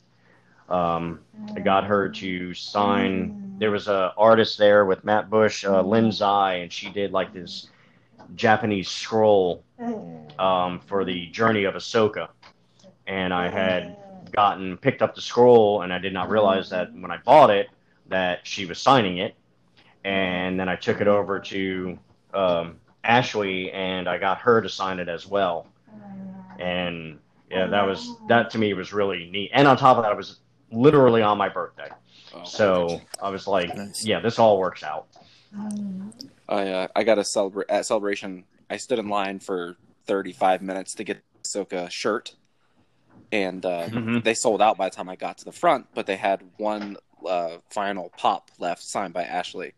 [0.69, 1.19] Um,
[1.55, 3.55] I got her to sign.
[3.59, 7.33] There was a artist there with Matt Bush, uh, Lin Zai, and she did like
[7.33, 7.67] this
[8.35, 9.63] Japanese scroll
[10.39, 12.29] um, for the Journey of Ahsoka.
[13.07, 13.95] And I had
[14.31, 17.67] gotten picked up the scroll, and I did not realize that when I bought it
[18.07, 19.35] that she was signing it.
[20.05, 21.97] And then I took it over to
[22.33, 25.65] um, Ashley, and I got her to sign it as well.
[26.59, 27.19] And
[27.49, 29.49] yeah, that was that to me was really neat.
[29.51, 30.41] And on top of that, it was
[30.71, 31.89] literally on my birthday,
[32.33, 34.05] Oh, so I was like, Nice.
[34.05, 35.07] yeah, this all works out.
[36.47, 38.45] I uh, I got a celebrate at celebration.
[38.69, 39.75] I stood in line for
[40.05, 42.35] 35 minutes to get Ahsoka shirt,
[43.31, 44.23] and uh, Mhm.
[44.23, 45.87] they sold out by the time I got to the front.
[45.95, 49.73] But they had one uh, final pop left, signed by Ashley.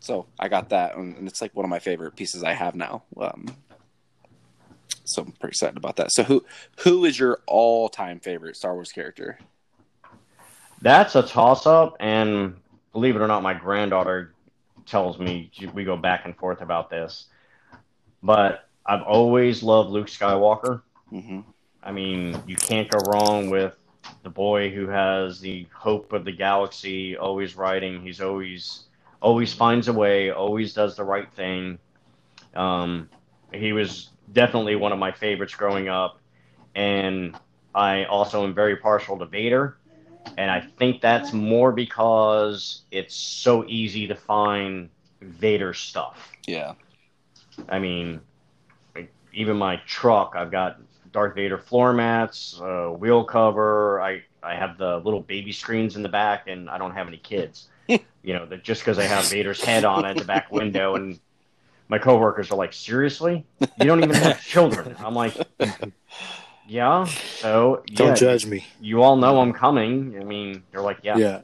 [0.00, 3.02] So I got that, and it's like one of my favorite pieces I have now.
[3.20, 3.46] Um,
[5.04, 6.12] so I'm pretty excited about that.
[6.12, 6.44] So who
[6.80, 9.38] who is your all time favorite Star Wars character?
[10.82, 12.56] That's a toss up, and
[12.92, 14.34] believe it or not, my granddaughter
[14.84, 17.26] tells me we go back and forth about this.
[18.22, 20.82] But I've always loved Luke Skywalker.
[21.10, 21.40] hmm
[21.82, 23.76] I mean, you can't go wrong with
[24.24, 28.02] the boy who has the hope of the galaxy, always riding.
[28.02, 28.84] He's always
[29.20, 31.78] always finds a way, always does the right thing.
[32.54, 33.08] Um,
[33.52, 36.20] he was definitely one of my favorites growing up,
[36.74, 37.36] and
[37.74, 39.76] I also am very partial to Vader.
[40.36, 44.90] And I think that's more because it's so easy to find
[45.20, 46.32] Vader stuff.
[46.46, 46.74] Yeah.
[47.68, 48.20] I mean,
[48.94, 50.80] like, even my truck, I've got
[51.12, 54.00] Darth Vader floor mats, uh, wheel cover.
[54.00, 57.16] I I have the little baby screens in the back, and I don't have any
[57.16, 57.68] kids.
[57.88, 61.18] You know, that just because I have Vader's head on at the back window, and
[61.88, 65.34] my coworkers are like, "Seriously, you don't even have children?" I'm like,
[66.68, 68.64] "Yeah." So Don't judge me.
[68.80, 70.18] You all know I'm coming.
[70.20, 71.40] I mean, they're like, "Yeah." Yeah.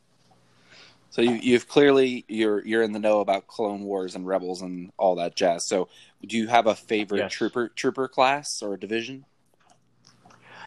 [1.11, 4.91] So you you've clearly you're you're in the know about Clone Wars and Rebels and
[4.97, 5.67] all that jazz.
[5.67, 5.89] So
[6.27, 7.33] do you have a favorite Yes.
[7.33, 9.27] trooper trooper class or division?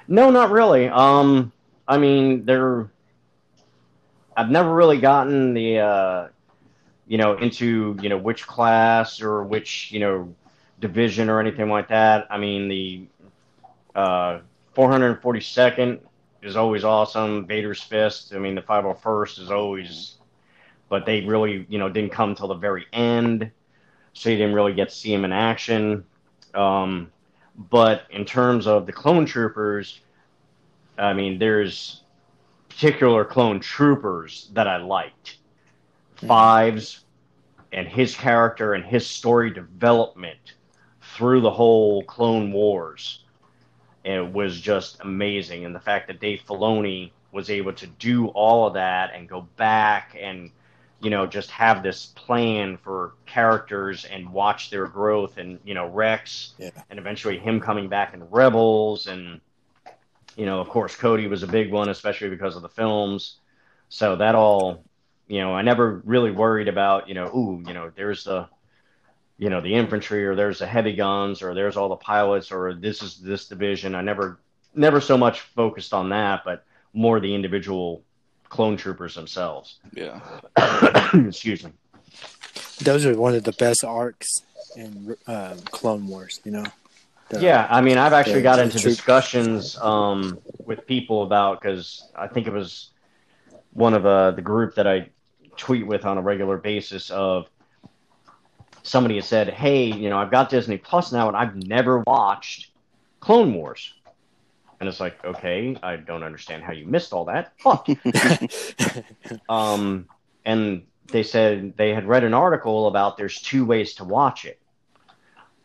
[0.07, 0.87] No, not really.
[0.87, 1.51] Um,
[1.87, 2.91] I mean, they're.
[4.35, 6.27] I've never really gotten the, uh,
[7.07, 10.33] you know, into you know which class or which you know
[10.79, 12.27] division or anything like that.
[12.29, 13.07] I mean, the
[13.95, 14.39] uh,
[14.75, 15.99] 442nd
[16.41, 17.45] is always awesome.
[17.45, 18.33] Vader's Fist.
[18.33, 20.15] I mean, the 501st is always,
[20.89, 23.51] but they really you know didn't come till the very end,
[24.13, 26.05] so you didn't really get to see him in action.
[26.53, 27.11] Um,
[27.57, 30.01] but in terms of the clone troopers,
[30.97, 32.01] I mean, there's
[32.75, 35.37] particular clone troopers that I liked.
[36.17, 36.27] Mm-hmm.
[36.27, 37.05] Fives
[37.71, 40.55] and his character and his story development
[41.15, 43.23] through the whole Clone Wars.
[44.03, 45.65] It was just amazing.
[45.65, 49.41] And the fact that Dave Filoni was able to do all of that and go
[49.57, 50.51] back and,
[51.01, 55.87] you know, just have this plan for characters and watch their growth and, you know,
[55.87, 56.69] Rex Yeah.
[56.89, 59.41] and eventually him coming back in Rebels and
[60.35, 63.37] you know, of course, Cody was a big one, especially because of the films.
[63.89, 64.83] So that all,
[65.27, 68.47] you know, I never really worried about, you know, ooh, you know, there's the,
[69.37, 72.73] you know, the infantry or there's the heavy guns or there's all the pilots or
[72.73, 73.95] this is this division.
[73.95, 74.39] I never,
[74.73, 78.03] never so much focused on that, but more the individual
[78.49, 79.79] clone troopers themselves.
[79.93, 80.19] Yeah.
[81.13, 81.71] Excuse me.
[82.81, 84.27] Those are one of the best arcs
[84.75, 86.41] in um, Clone Wars.
[86.43, 86.65] You know.
[87.29, 92.27] The- Yeah, I mean, I've actually got into discussions um, with people about because I
[92.27, 92.91] think it was
[93.73, 95.09] one of uh, the group that I
[95.57, 97.47] tweet with on a regular basis of
[98.83, 102.69] somebody had said, "Hey, you know, I've got Disney Plus now, and I've never watched
[103.19, 103.93] Clone Wars."
[104.79, 107.87] And it's like, okay, I don't understand how you missed all that, but
[109.49, 110.07] um,
[110.43, 114.59] and they said they had read an article about there's two ways to watch it.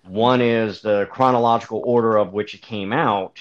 [0.05, 3.39] One is the chronological order of which it came out,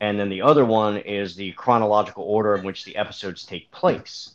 [0.00, 4.34] and then the other one is the chronological order in which the episodes take place.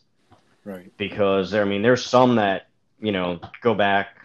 [0.64, 0.91] Right.
[0.98, 2.68] Because there, I mean, there's some that
[2.99, 4.18] you know go back,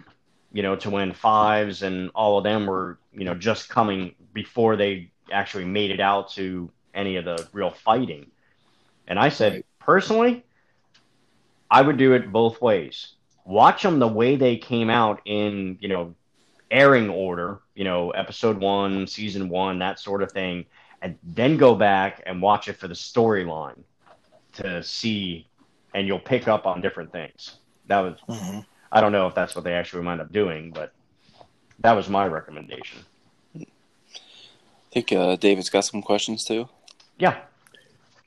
[0.53, 4.77] you know, to when fives and all of them were you know just coming before
[4.77, 8.31] they actually made it out to any of the real fighting.
[9.07, 9.67] And I said, Right.
[9.79, 10.45] personally,
[11.71, 13.15] I would do it both ways.
[13.45, 16.15] Watch them the way they came out in, you know,
[16.75, 20.67] airing order, you know, episode one, season one, that sort of thing,
[21.01, 23.79] and then go back and watch it for the storyline
[24.55, 25.47] to see,
[25.95, 27.57] and you'll pick up on different things.
[27.87, 28.61] That was, Mm-hmm.
[28.91, 30.93] I don't know if that's what they actually wind up doing, but
[31.81, 33.01] that was my recommendation.
[33.57, 33.67] I
[34.93, 36.69] think uh, David's got some questions too.
[37.19, 37.39] Yeah.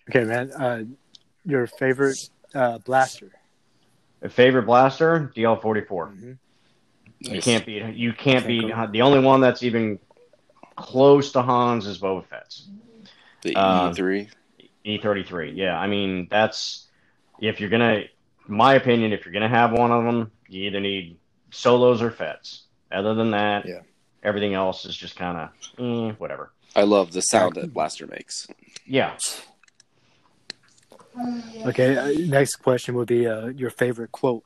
[0.09, 0.51] Okay, man.
[0.51, 0.83] Uh,
[1.45, 3.31] your favorite uh, blaster?
[4.29, 6.13] Favorite blaster, DL forty four.
[7.19, 7.43] You Nice.
[7.43, 7.83] can't beat.
[7.95, 8.67] You can't Can't beat.
[8.69, 8.87] go.
[8.91, 9.99] The only one that's even
[10.75, 12.67] close to Hans is Boba Fett's
[13.41, 14.29] The Um, E3.
[14.83, 15.51] E thirty three.
[15.51, 16.87] Yeah, I mean that's
[17.39, 18.03] if you're gonna,
[18.47, 21.17] my opinion, if you're gonna have one of them, you either need
[21.51, 22.63] solos or Fett's.
[22.91, 23.81] Other than that, Yeah.
[24.23, 25.49] everything else is just kind of
[25.79, 26.51] eh, whatever.
[26.75, 28.47] I love the sound that Blaster makes.
[28.85, 29.17] Yeah.
[31.65, 31.97] Okay.
[31.97, 34.43] Uh, next question would be uh, your favorite quote.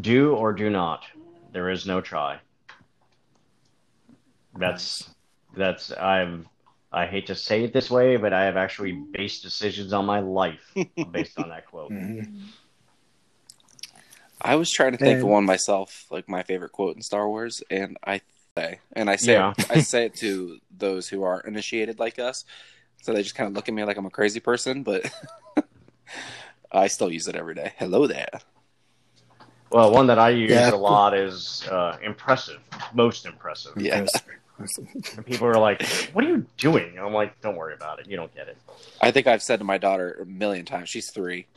[0.00, 1.04] Do or do not.
[1.52, 2.38] There is no try.
[4.58, 5.08] That's
[5.56, 6.46] that's I've
[6.92, 10.20] I hate to say it this way, but I have actually based decisions on my
[10.20, 10.74] life
[11.10, 11.90] based on that quote.
[11.90, 12.46] Mm-hmm.
[14.40, 17.62] I was trying to think of one myself, like my favorite quote in Star Wars,
[17.70, 18.20] and I
[18.56, 19.54] say, and I say, Yeah.
[19.70, 22.44] I say it to those who are initiated like us,
[23.02, 25.10] so they just kind of look at me like I'm a crazy person, but
[26.72, 27.72] I still use it every day.
[27.78, 28.28] Hello there.
[29.76, 30.70] Well, one that I use Yeah.
[30.70, 32.60] a lot is uh, impressive,
[32.94, 33.74] most impressive.
[33.76, 34.06] Yeah,
[35.14, 35.82] And people are like,
[36.14, 38.06] "What are you doing?" And I'm like, "Don't worry about it.
[38.08, 38.56] You don't get it."
[39.02, 40.88] I think I've said to my daughter a million times.
[40.88, 41.48] She's three.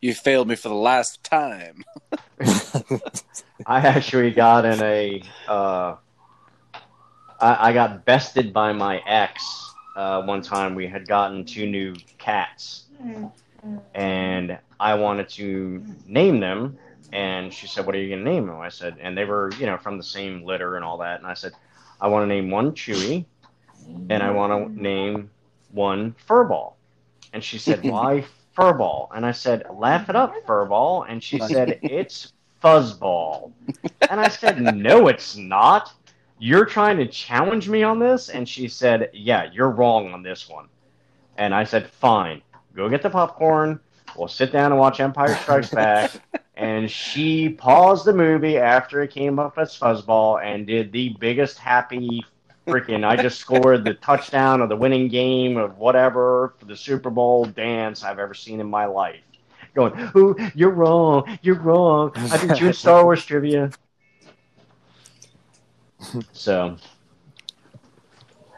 [0.00, 1.84] You failed me for the last time.
[3.66, 5.22] I actually got in a.
[5.46, 5.96] Uh,
[7.38, 9.44] I, I got bested by my ex
[9.96, 10.74] uh, one time.
[10.74, 12.86] We had gotten two new cats,
[13.94, 16.78] and I wanted to name them.
[17.12, 19.52] And she said, "What are you going to name them?" I said, and they were,
[19.58, 21.18] you know, from the same litter and all that.
[21.18, 21.52] And I said,
[22.00, 23.24] "I want to name one Chewy,
[24.10, 25.30] and I want to name
[25.72, 26.74] one Furball."
[27.32, 28.24] And she said, "Why
[28.56, 33.52] Furball?" And I said, "Laugh it up, Furball." And she said, "It's Fuzzball."
[34.10, 35.92] And I said, "No, it's not.
[36.38, 40.48] You're trying to challenge me on this?" And she said, "Yeah, you're wrong on this
[40.48, 40.66] one."
[41.38, 42.42] And I said, "Fine.
[42.74, 43.80] Go get the popcorn.
[44.16, 46.12] We'll sit down and watch Empire Strikes Back."
[46.56, 51.58] and she paused the movie after it came up as Fuzzball and did the biggest
[51.58, 52.24] happy
[52.66, 57.10] freaking I just scored the touchdown of the winning game of whatever for the Super
[57.10, 59.20] Bowl dance I've ever seen in my life.
[59.74, 62.12] Going, ooh, you're wrong, you're wrong.
[62.16, 63.70] I've been doing Star Wars trivia.
[66.32, 66.76] So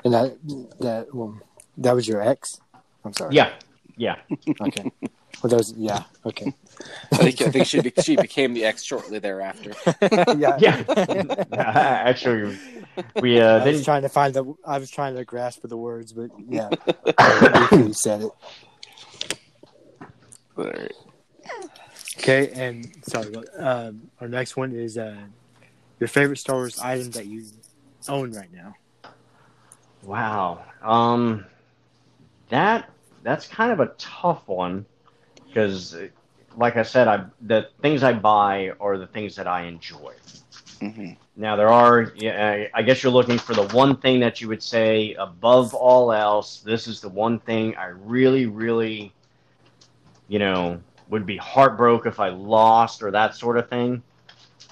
[0.05, 0.39] And that
[0.81, 1.41] that well,
[1.79, 2.61] that was your ex.
[3.05, 3.35] I'm sorry.
[3.35, 3.53] yeah,
[3.97, 4.17] yeah.
[4.61, 4.91] Okay.
[5.43, 6.05] Well, was yeah.
[6.27, 6.53] Okay.
[7.13, 9.73] I think I think she be, she became the ex shortly thereafter.
[10.37, 10.57] yeah.
[10.59, 10.85] Yeah.
[11.53, 12.59] Actually,
[13.21, 14.55] we uh, I was trying to find the.
[14.65, 16.69] I was trying to grasp for the words, but yeah,
[17.73, 18.31] you said it.
[20.57, 20.93] Alright.
[22.19, 23.35] Okay, and sorry.
[23.57, 25.17] Um, our next one is uh,
[26.01, 27.45] your favorite Star Wars item that you
[28.09, 28.75] own right now.
[30.03, 30.65] Wow.
[30.83, 31.47] Um,
[32.49, 32.91] that
[33.23, 34.87] that's kind of a tough one
[35.47, 35.97] because,
[36.59, 40.13] like I said, I the things I buy are the things that I enjoy.
[40.81, 44.49] hmm Now there are, yeah, I guess you're looking for the one thing that you
[44.49, 46.61] would say above all else.
[46.61, 49.13] This is the one thing I really, really,
[50.29, 54.03] you know, would be heartbroken if I lost or that sort of thing.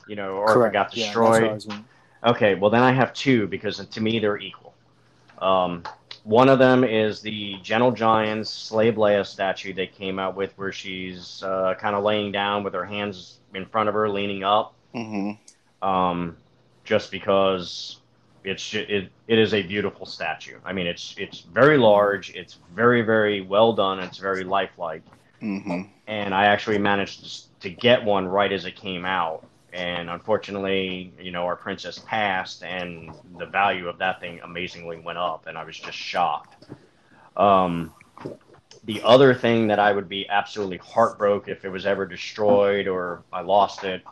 [0.08, 1.42] You know, or if I got destroyed.
[1.42, 1.88] what I was wondering.
[2.24, 4.74] Okay, well then I have two because to me they're equal.
[5.38, 5.84] Um,
[6.26, 10.72] one of them is the Gentle Giants Slave Leia statue they came out with, where
[10.72, 14.74] she's uh, kind of laying down with her hands in front of her, leaning up.
[14.92, 15.32] hmm
[15.82, 16.36] Um,
[16.84, 18.00] just because
[18.44, 20.58] it's it, it is a beautiful statue.
[20.64, 25.02] I mean, it's it's very large, it's very very well done, it's very lifelike
[25.40, 29.44] hmm and I actually managed to, to get one right as it came out.
[29.76, 35.18] And unfortunately, you know, our princess passed, and the value of that thing amazingly went
[35.18, 36.64] up, and I was just shocked.
[37.36, 37.92] Um,
[38.84, 43.22] the other thing that I would be absolutely heartbroken if it was ever destroyed or
[43.30, 44.02] I lost it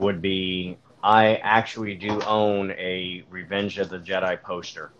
[0.00, 4.90] would be I actually do own a Revenge of the Jedi poster.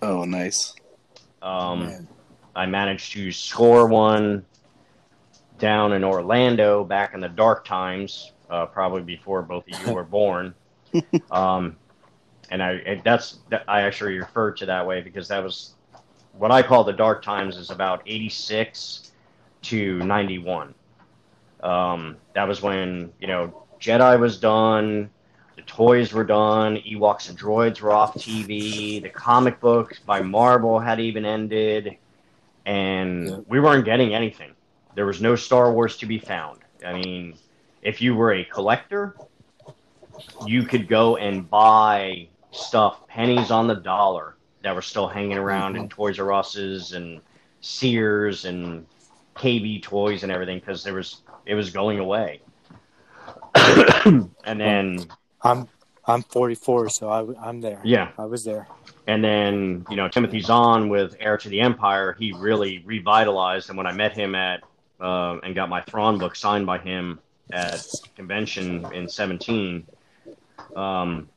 [0.00, 0.74] Oh, nice.
[1.42, 2.08] Um, Man.
[2.54, 4.44] I managed to score one
[5.58, 10.04] down in Orlando back in the dark times, uh, probably before both of you were
[10.20, 10.54] born.
[11.30, 11.76] Um,
[12.50, 15.72] and I and that's I actually refer to that way because that was
[16.34, 19.10] what I call the dark times is about 86
[19.62, 20.74] to 91.
[21.62, 25.08] Um, that was when you know Jedi was done,
[25.56, 30.78] the toys were done, Ewoks and droids were off TV, the comic books by Marvel
[30.78, 31.96] had even ended,
[32.66, 34.52] and we weren't getting anything.
[34.94, 36.58] There was no Star Wars to be found.
[36.84, 37.34] I mean,
[37.82, 39.16] if you were a collector,
[40.46, 45.76] you could go and buy stuff pennies on the dollar that were still hanging around
[45.76, 47.20] in Toys R Us's and
[47.60, 48.86] Sears and
[49.36, 52.40] KB Toys and everything because there was it was going away.
[53.54, 54.30] and
[54.60, 55.06] then
[55.42, 55.68] I'm
[56.04, 57.80] I'm 44, so I, I'm there.
[57.84, 58.66] yeah, I was there.
[59.06, 63.68] and then you know Timothy Zahn with Heir to the Empire, he really revitalized.
[63.68, 64.62] And when I met him at
[65.00, 67.18] uh, and got my Thrawn book signed by him
[67.52, 69.86] at convention in seventeen,
[70.74, 71.28] um,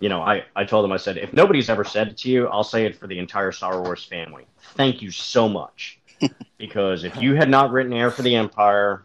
[0.00, 2.48] you know, I I told him I said if nobody's ever said it to you,
[2.48, 4.44] I'll say it for the entire Star Wars family.
[4.74, 5.98] Thank you so much,
[6.58, 9.04] because if you had not written Air for the Empire.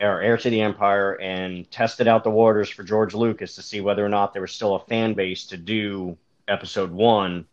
[0.00, 3.80] Or heir to the empire and tested out the waters for George Lucas to see
[3.80, 7.46] whether or not there was still a fan base to do episode one,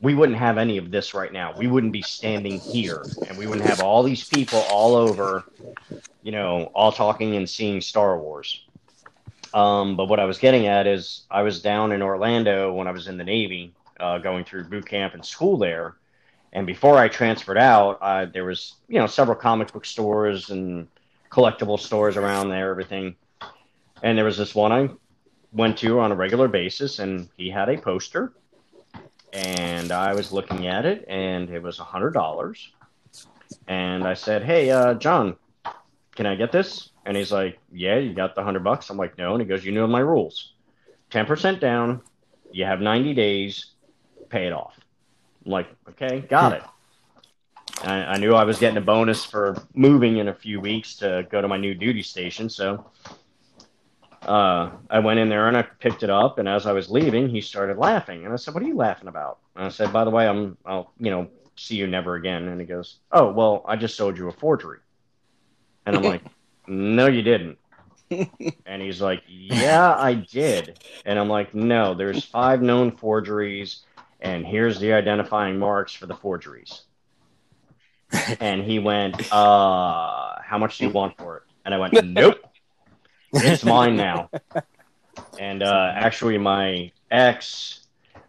[0.00, 1.54] we wouldn't have any of this right now.
[1.56, 5.44] We wouldn't be standing here, and we wouldn't have all these people all over,
[6.22, 8.62] you know, all talking and seeing Star Wars.
[9.54, 12.90] Um, but what I was getting at is, I was down in Orlando when I
[12.90, 15.96] was in the Navy, uh, going through boot camp and school there.
[16.52, 20.88] And before I transferred out, there was, you know, several comic book stores and
[21.30, 23.16] collectible stores around there, everything.
[24.02, 24.90] And there was this one I
[25.52, 28.32] went to on a regular basis, and he had a poster,
[29.36, 32.72] and I was looking at it, and it was a hundred dollars.
[33.68, 35.36] And I said, "Hey, uh, John,
[36.14, 39.18] can I get this?" And he's like, "Yeah, you got the hundred bucks." I'm like,
[39.18, 40.54] "No," and he goes, "You know my rules:
[41.10, 42.00] ten percent down,
[42.50, 43.72] you have ninety days,
[44.30, 44.74] pay it off."
[45.44, 46.62] I'm like, "Okay, got it."
[47.82, 51.26] I, I knew I was getting a bonus for moving in a few weeks to
[51.30, 52.86] go to my new duty station, so
[54.22, 56.38] uh, I went in there and I picked it up.
[56.38, 59.08] And as I was leaving, he started laughing, and I said, "What are you laughing
[59.08, 62.48] about?" And I said, "By the way, I'm I'll you know see you never again."
[62.48, 64.78] And he goes, "Oh well, I just sold you a forgery,"
[65.84, 66.22] and I'm like,
[66.66, 67.58] "No, you didn't."
[68.66, 73.82] and he's like, "Yeah, I did," and I'm like, "No, there's five known forgeries,
[74.20, 76.82] and here's the identifying marks for the forgeries."
[78.40, 82.38] and he went, "Uh, how much do you want for it?" And I went, "Nope,
[83.44, 84.30] it's mine now."
[85.38, 87.86] And uh, actually, my ex,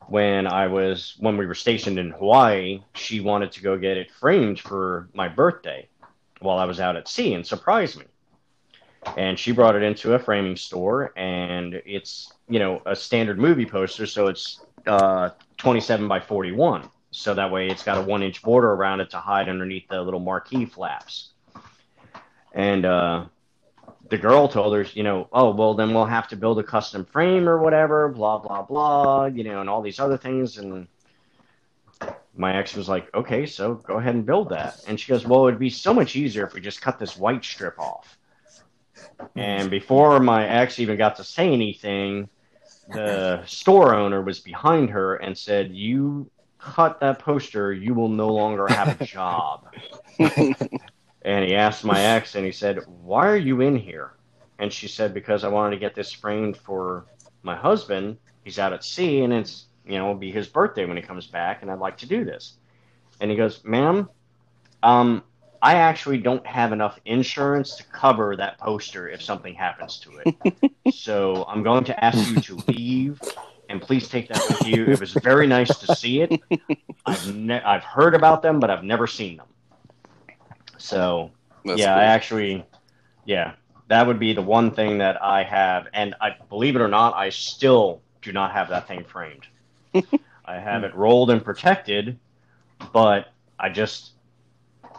[0.07, 4.11] when I was when we were stationed in Hawaii, she wanted to go get it
[4.11, 5.87] framed for my birthday
[6.39, 8.05] while I was out at sea and surprise me.
[9.15, 13.65] And she brought it into a framing store, and it's you know a standard movie
[13.65, 18.41] poster, so it's uh, 27 by 41 so that way it's got a one inch
[18.43, 21.31] border around it to hide underneath the little marquee flaps.
[22.53, 23.25] And uh,
[24.09, 27.05] the girl told her, you know, oh, well, then we'll have to build a custom
[27.05, 30.57] frame or whatever, blah, blah, blah, you know, and all these other things.
[30.57, 30.87] And
[32.35, 34.81] my ex was like, okay, so go ahead and build that.
[34.87, 37.43] And she goes, well, it'd be so much easier if we just cut this white
[37.43, 38.17] strip off.
[39.35, 42.29] And before my ex even got to say anything,
[42.93, 48.29] the store owner was behind her and said, you cut that poster, you will no
[48.29, 49.67] longer have a job.
[51.27, 54.13] and he asked my ex, and he said, Why are you in here?
[54.59, 57.05] And she said, Because I wanted to get this framed for
[57.43, 58.17] my husband.
[58.43, 61.27] He's out at sea, and it's, you know, it'll be his birthday when he comes
[61.27, 62.53] back, and I'd like to do this.
[63.19, 64.09] And he goes, Ma'am,
[64.81, 65.21] um,
[65.61, 70.71] I actually don't have enough insurance to cover that poster if something happens to it.
[70.93, 73.21] so I'm going to ask you to leave
[73.67, 74.85] and please take that with you.
[74.85, 76.39] It was very nice to see it.
[77.05, 79.47] I've ne- I've heard about them, but I've never seen them.
[80.77, 81.31] So
[81.65, 82.01] That's yeah, cool.
[82.01, 82.65] I actually,
[83.25, 83.53] yeah,
[83.87, 87.15] that would be the one thing that I have, and I believe it or not,
[87.15, 89.47] I still do not have that thing framed.
[90.45, 92.19] I have it rolled and protected,
[92.93, 94.11] but I just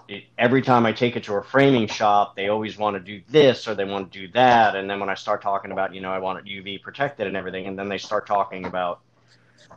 [0.09, 3.23] it, every time I take it to a framing shop, they always want to do
[3.29, 4.75] this or they want to do that.
[4.75, 7.37] And then when I start talking about, you know, I want it UV protected and
[7.37, 9.01] everything, and then they start talking about,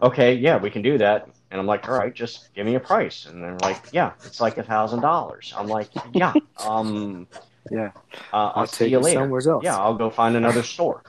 [0.02, 1.30] okay, yeah, we can do that.
[1.52, 3.26] And I'm like, all right, just give me a price.
[3.26, 5.54] And they're like, yeah, it's like a thousand dollars.
[5.56, 6.34] I'm like, yeah,
[6.66, 7.28] um,
[7.70, 7.92] Yeah.
[8.32, 9.20] uh, I'll, I'll see you later.
[9.20, 9.64] somewhere else.
[9.64, 11.04] Yeah, I'll go find another store.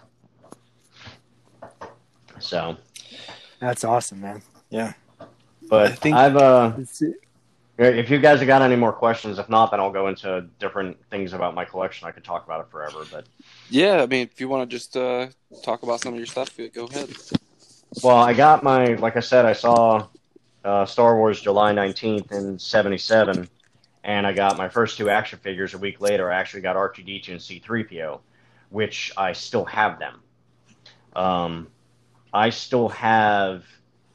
[2.40, 2.76] So,
[3.60, 4.42] That's awesome, man.
[4.70, 4.94] Yeah.
[5.68, 6.72] but I think- I've uh,
[7.78, 10.96] if you guys have got any more questions, if not, then I'll go into different
[11.10, 12.06] things about my collection.
[12.06, 13.26] I could talk about it forever, but
[13.70, 15.28] Yeah, I mean, if you want to just uh,
[15.62, 17.10] talk about some of your stuff, go ahead.
[18.02, 20.06] Well, I got my, like I said, I saw
[20.64, 23.48] uh, Star Wars July 19th in 77,
[24.04, 26.30] and I got my first two action figures a week later.
[26.30, 28.20] I actually got R2D2 and C3PO,
[28.70, 30.20] which I still have them.
[31.14, 31.68] Um,
[32.32, 33.64] I still have,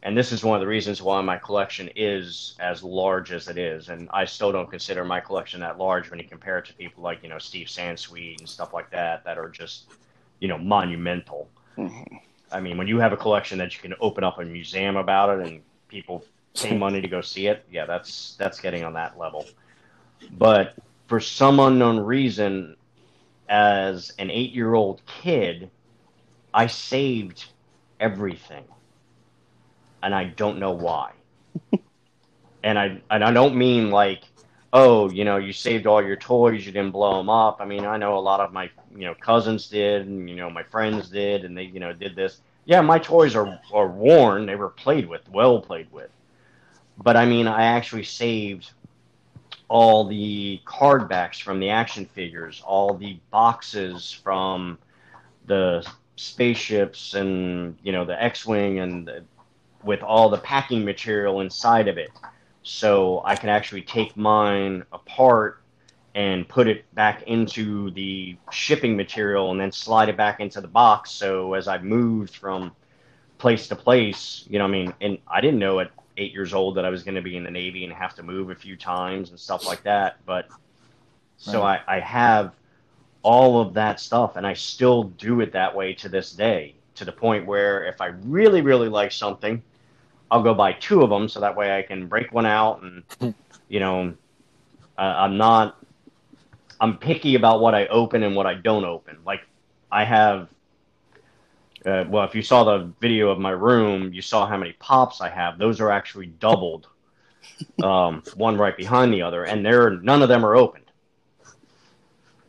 [0.02, 3.58] and this is one of the reasons why my collection is as large as it
[3.58, 6.74] is, and I still don't consider my collection that large when you compare it to
[6.74, 9.92] people like, you know, Steve Sansweet and stuff like that, that are just,
[10.40, 11.50] you know, monumental.
[12.52, 15.38] I mean, when you have a collection that you can open up a museum about
[15.38, 16.24] it and people
[16.58, 19.46] pay money to go see it, yeah, that's that's getting on that level.
[20.32, 20.76] But
[21.08, 22.76] for some unknown reason,
[23.50, 25.70] as an eight-year-old kid,
[26.54, 27.46] I saved
[28.00, 28.66] everything,
[30.04, 31.12] and I don't know why.
[32.64, 34.24] and I and I don't mean like,
[34.74, 37.58] oh, you know, you saved all your toys, you didn't blow them up.
[37.60, 40.50] I mean, I know a lot of my you know cousins did, and you know
[40.50, 42.42] my friends did, and they you know did this.
[42.66, 46.10] Yeah, my toys are are worn; they were played with, well played with.
[46.98, 48.72] But I mean, I actually saved
[49.70, 54.78] all the card backs from the action figures, all the boxes from
[55.46, 59.24] the spaceships, and you know the X-wing, and the,
[59.84, 62.10] with all the packing material inside of it
[62.68, 65.62] so I can actually take mine apart
[66.16, 70.68] and put it back into the shipping material and then slide it back into the
[70.68, 71.12] box.
[71.12, 72.74] So as I moved from
[73.38, 76.76] place to place, you know, I mean, and I didn't know at eight years old
[76.76, 78.76] that I was going to be in the Navy and have to move a few
[78.76, 80.18] times and stuff like that.
[80.26, 80.48] But
[81.38, 82.54] so I, I have
[83.22, 87.06] all of that stuff and I still do it that way to this day to
[87.06, 89.62] the point where if I really, really like something,
[90.32, 93.34] I'll go buy two of them so that way I can break one out and
[93.70, 94.14] you know
[94.98, 95.78] uh, I'm not
[96.80, 99.18] I'm picky about what I open and what I don't open.
[99.26, 99.42] Like
[99.92, 100.50] I have
[101.88, 105.22] uh, well, if you saw the video of my room, you saw how many pops
[105.22, 105.58] I have.
[105.58, 106.88] Those are actually doubled,
[107.82, 110.84] um, one right behind the other, and they're none of them are opened.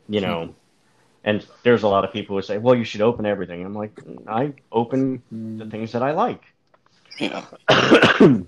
[0.08, 0.54] You know,
[1.22, 4.00] and there's a lot of people who say, "Well, you should open everything." I'm like,
[4.26, 6.42] I open the things that I like.
[7.18, 7.44] Yeah.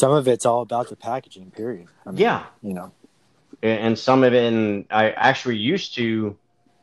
[0.00, 1.86] some of it's all about the packaging, period.
[2.06, 2.92] I mean, Yeah, You know,
[3.62, 6.36] and some of it, and I actually used to,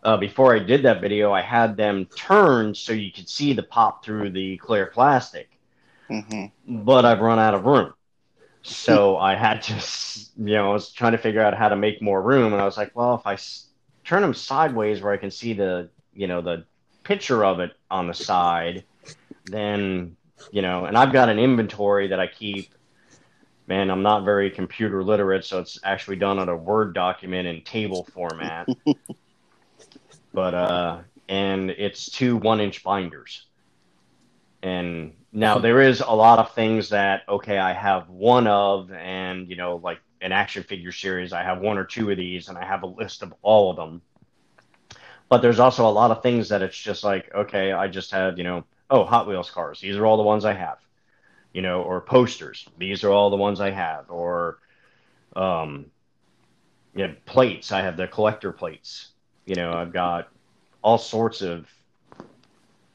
[0.08, 3.64] uh, before I did that video, I had them turned so you could see the
[3.64, 5.52] pop through the clear plastic,
[6.10, 7.94] hmm but I've run out of room.
[8.64, 9.74] So I had to,
[10.38, 12.66] you know, I was trying to figure out how to make more room, and I
[12.66, 13.70] was like, well, if I s-
[14.06, 16.66] turn them sideways where I can see the, you know, the
[17.06, 18.86] picture of it on the side,
[19.46, 20.18] then,
[20.52, 22.74] you know, and I've got an inventory that I keep.
[23.68, 27.64] Man, I'm not very computer literate, so it's actually done on a Word document in
[27.64, 28.70] table format.
[30.38, 33.48] but uh, and it's two one inch binders.
[34.62, 39.50] And now there is a lot of things that okay, I have one of, and
[39.50, 42.58] you know, like an action figure series, I have one or two of these, and
[42.58, 44.04] I have a list of all of them.
[45.28, 48.38] But there's also a lot of things that it's just like okay, I just had
[48.38, 50.78] you know, oh Hot Wheels cars, these are all the ones I have,
[51.52, 54.60] you know, or posters, these are all the ones I have, or
[55.36, 55.88] um,
[56.94, 57.72] yeah, plates.
[57.72, 59.14] I have the collector plates.
[59.48, 60.28] You know, I've got
[60.84, 61.66] all sorts of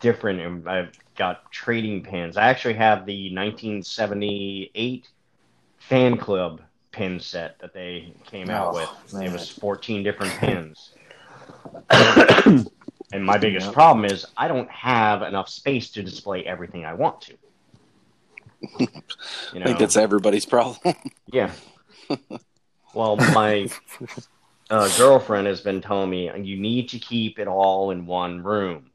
[0.00, 0.40] different.
[0.40, 2.36] and I've got trading pins.
[2.36, 5.08] I actually have the 1978
[5.80, 6.60] fan club
[6.92, 8.90] pin set that they came out Oh, with.
[9.12, 9.26] man.
[9.26, 10.92] It was 14 different pins.
[11.90, 13.74] and my biggest Yep.
[13.74, 17.36] problem is I don't have enough space to display everything I want to.
[19.52, 19.66] You I know?
[19.68, 20.76] think that's everybody's problem.
[21.32, 21.52] Yeah.
[22.94, 23.68] Well, my
[24.72, 28.90] uh, girlfriend has been telling me you need to keep it all in one room,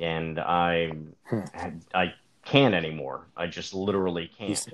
[0.00, 0.92] and I
[1.26, 1.40] Hmm.
[1.94, 3.26] I can't anymore.
[3.36, 4.66] I just literally can't.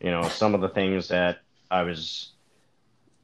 [0.00, 1.38] You know, some of the things that
[1.70, 2.32] I was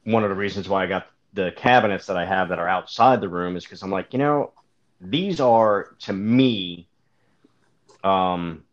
[0.04, 3.20] one of the reasons why I got the cabinets that I have that are outside
[3.20, 4.52] the room is because I'm like, you know,
[5.00, 6.88] these are to me,
[8.02, 8.64] um,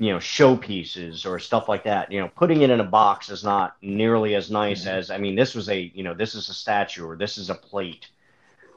[0.00, 2.12] you know, showpieces or stuff like that.
[2.12, 4.86] You know, putting it in a box is not nearly as nice Mhm.
[4.86, 7.50] as I mean, this was a you know, this is a statue or this is
[7.50, 8.08] a plate.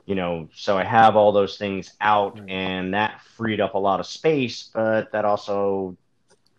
[0.07, 4.01] you know, so I have all those things out, and that freed up a lot
[4.01, 5.97] of space, but that also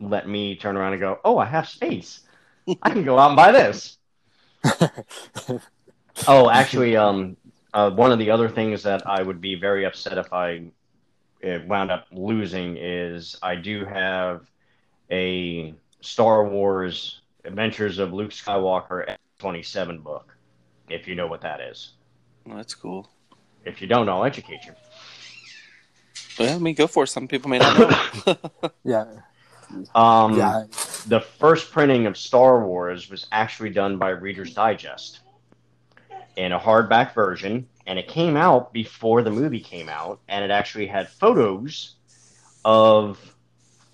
[0.01, 2.23] let me turn around and go, oh, I have space.
[2.83, 3.99] I can go out and buy this.
[6.27, 7.37] oh, actually, um,
[7.73, 10.73] uh, one of the other things that I would be very upset if I
[11.45, 14.47] uh, wound up losing is I do have
[15.11, 20.37] a Star Wars Adventures of Luke Skywalker 27 book,
[20.89, 21.93] if you know what that is.
[22.47, 23.09] Well, that's cool.
[23.65, 24.73] If you don't, I'll educate you.
[26.39, 27.09] Well, I mean, go for it.
[27.09, 28.37] Some people may not know.
[28.85, 29.07] Yeah,
[29.95, 30.65] Um, yeah.
[31.07, 35.21] the first printing of Star Wars was actually done by Reader's Digest
[36.37, 40.51] in a hardback version, and it came out before the movie came out, and it
[40.51, 41.95] actually had photos
[42.65, 43.34] of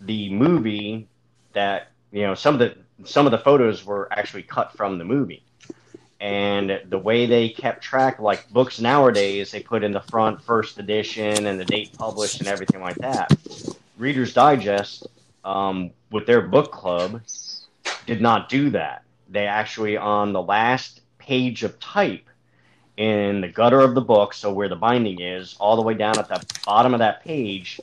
[0.01, 1.09] the movie
[1.53, 5.05] that you know some of the some of the photos were actually cut from the
[5.05, 5.43] movie.
[6.21, 10.79] And the way they kept track, like books nowadays, they put in the front first
[10.79, 13.33] edition and the date published and everything like that.
[13.97, 15.07] Reader's Digest
[15.45, 17.23] um, with their book club
[18.05, 19.03] did not do that.
[19.31, 22.29] They actually, on the last page of type
[22.97, 26.19] in the gutter of the book, so where the binding is, all the way down
[26.19, 27.81] at the bottom of that page,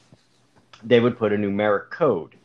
[0.83, 2.35] they would put a numeric code.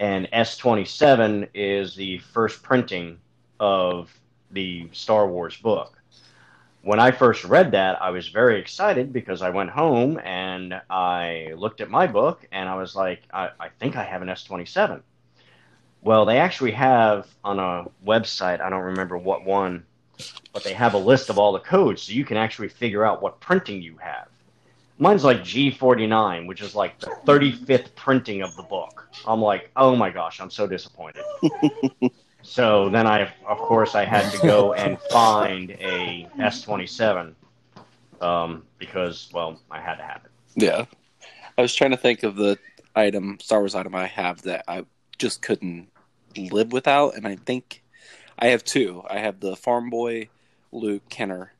[0.00, 3.18] And S27 is the first printing
[3.60, 4.12] of
[4.50, 5.98] the Star Wars book.
[6.82, 11.52] When I first read that, I was very excited because I went home and I
[11.56, 15.00] looked at my book and I was like, I, I think I have an S27.
[16.02, 19.84] Well, they actually have on a website, I don't remember what one,
[20.52, 23.22] but they have a list of all the codes so you can actually figure out
[23.22, 24.26] what printing you have.
[24.98, 29.08] Mine's like G49, which is like the 35th printing of the book.
[29.26, 31.24] I'm like, oh my gosh, I'm so disappointed.
[32.42, 37.34] so then I, of course, I had to go and find a S27
[38.20, 40.30] um, because, well, I had to have it.
[40.62, 40.84] yeah.
[41.58, 42.58] I was trying to think of the
[42.94, 44.84] item, Star Wars item I have that I
[45.18, 45.88] just couldn't
[46.36, 47.82] live without, and I think
[48.38, 49.02] I have two.
[49.08, 50.28] I have the Farm Boy
[50.72, 51.52] Luke Kenner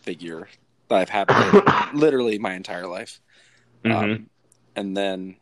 [0.00, 0.48] figure
[0.90, 3.20] that I've had literally my entire life.
[3.84, 3.94] Mhm.
[3.94, 4.30] Um,
[4.76, 5.36] and then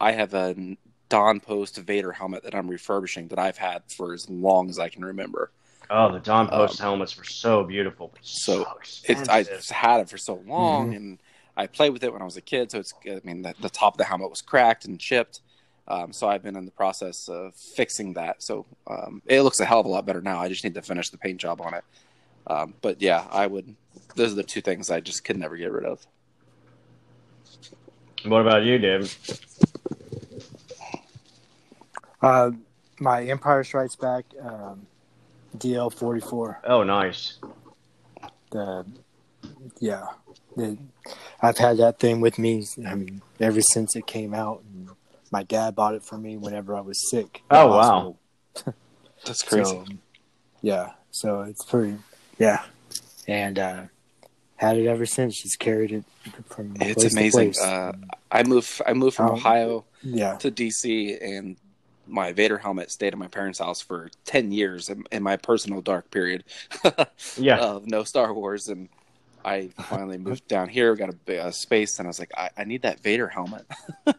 [0.00, 0.76] I have a
[1.08, 4.88] Don Post Vader helmet that I'm refurbishing that I've had for as long as I
[4.88, 5.50] can remember.
[5.90, 10.18] oh, the Don Post helmets were so beautiful, so so It's I had it for
[10.18, 11.18] so long, and
[11.56, 12.70] I played with it when I was a kid.
[12.70, 15.40] So it's I mean the, the top of the helmet was cracked and chipped.
[15.88, 18.42] Um, so I've been in the process of fixing that.
[18.42, 20.38] So um, it looks a hell of a lot better now.
[20.38, 21.84] I just need to finish the paint job on it.
[22.46, 23.74] Um, but yeah, I would.
[24.14, 26.06] Those are the two things I just could never get rid of.
[28.24, 29.16] What about you, Dave?
[32.20, 32.50] Uh,
[32.98, 34.86] my Empire Strikes Back um,
[35.56, 36.60] DL forty four.
[36.64, 37.38] Oh, nice.
[38.50, 38.84] The
[39.80, 40.06] yeah,
[40.56, 40.78] the,
[41.40, 42.66] I've had that thing with me.
[42.86, 44.62] I mean, ever since it came out.
[44.62, 44.90] And
[45.30, 47.42] my dad bought it for me whenever I was sick.
[47.50, 48.16] Oh, wow.
[49.24, 49.70] That's crazy.
[49.70, 49.84] So,
[50.62, 51.98] yeah, so it's pretty,
[52.38, 52.64] yeah,
[53.28, 53.82] and uh,
[54.56, 55.36] had it ever since.
[55.36, 56.04] She's carried it
[56.46, 57.40] from it's place to amazing.
[57.52, 57.60] place.
[57.62, 57.92] Uh,
[58.32, 58.82] I moved.
[58.84, 61.56] I moved from Um, Ohio yeah, to DC, and
[62.08, 65.80] my Vader helmet stayed at my parents' house for ten years in, in my personal
[65.82, 66.42] dark period.
[67.36, 67.58] Yeah.
[67.58, 68.88] of no Star Wars, and
[69.44, 72.50] I finally moved down here, got a big uh, space, and I was like, I,
[72.56, 73.66] I need that Vader helmet,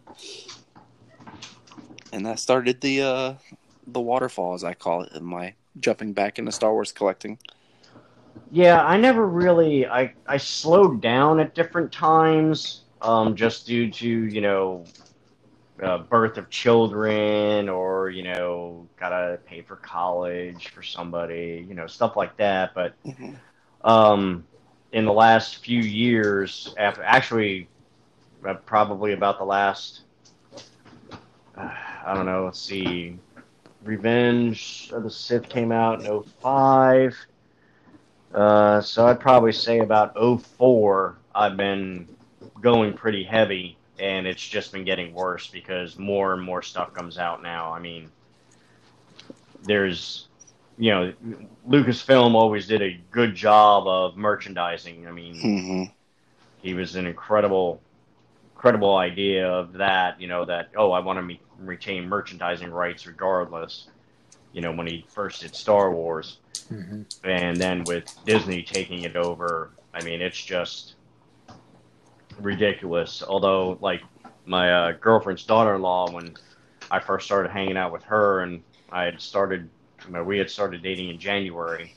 [2.14, 3.34] and that started the uh,
[3.88, 7.38] the waterfall, as I call it, in my jumping back into Star Wars collecting.
[8.48, 14.08] Yeah, I never really I I slowed down at different times, um, just due to
[14.08, 14.86] you know,
[15.82, 21.88] uh, birth of children or you know, gotta pay for college for somebody, you know,
[21.88, 22.74] stuff like that.
[22.74, 22.96] But
[23.82, 24.48] um,
[24.92, 27.70] in the last few years, after actually,
[28.48, 30.04] uh, probably about the last,
[31.56, 31.74] uh,
[32.06, 33.20] I don't know, let's see,
[33.84, 36.06] Revenge of the Sith came out in
[36.42, 37.16] 05.
[38.34, 42.08] Uh, so I'd probably say about 04, I've been
[42.62, 47.18] going pretty heavy, and it's just been getting worse because more and more stuff comes
[47.18, 47.74] out now.
[47.74, 48.12] I mean,
[49.64, 50.28] there's,
[50.78, 51.14] you know,
[51.68, 55.08] Lucasfilm always did a good job of merchandising.
[55.08, 55.84] I mean, hmm
[56.62, 57.82] he was an incredible
[58.56, 63.08] incredible idea of that you know that oh i want to me- retain merchandising rights
[63.08, 63.88] regardless
[64.52, 66.40] you know when he first did star wars
[66.72, 67.06] Mhm.
[67.24, 70.96] and then with disney taking it over i mean it's just
[72.40, 74.02] ridiculous although like
[74.46, 76.34] my uh, girlfriend's daughter-in-law when
[76.92, 79.70] i first started hanging out with her and i had started
[80.08, 81.94] you know, we had started dating in january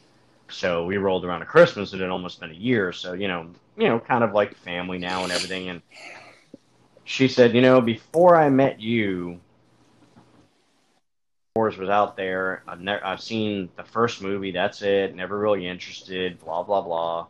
[0.50, 1.94] So we rolled around to Christmas.
[1.94, 2.92] It had almost been a year.
[2.92, 5.70] So you know, you know, kind of like family now and everything.
[5.70, 5.80] And
[7.04, 9.40] she said, you know, before I met you,
[11.54, 12.62] Wars was out there.
[12.66, 14.52] I've never, I've seen the first movie.
[14.52, 15.14] That's it.
[15.14, 16.38] Never really interested.
[16.42, 17.26] Blah blah blah.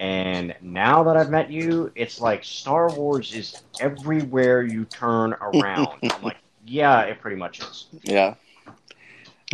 [0.00, 5.88] And now that I've met you, it's like Star Wars is everywhere you turn around.
[6.02, 7.86] I'm like, yeah, it pretty much is.
[8.02, 8.34] Yeah.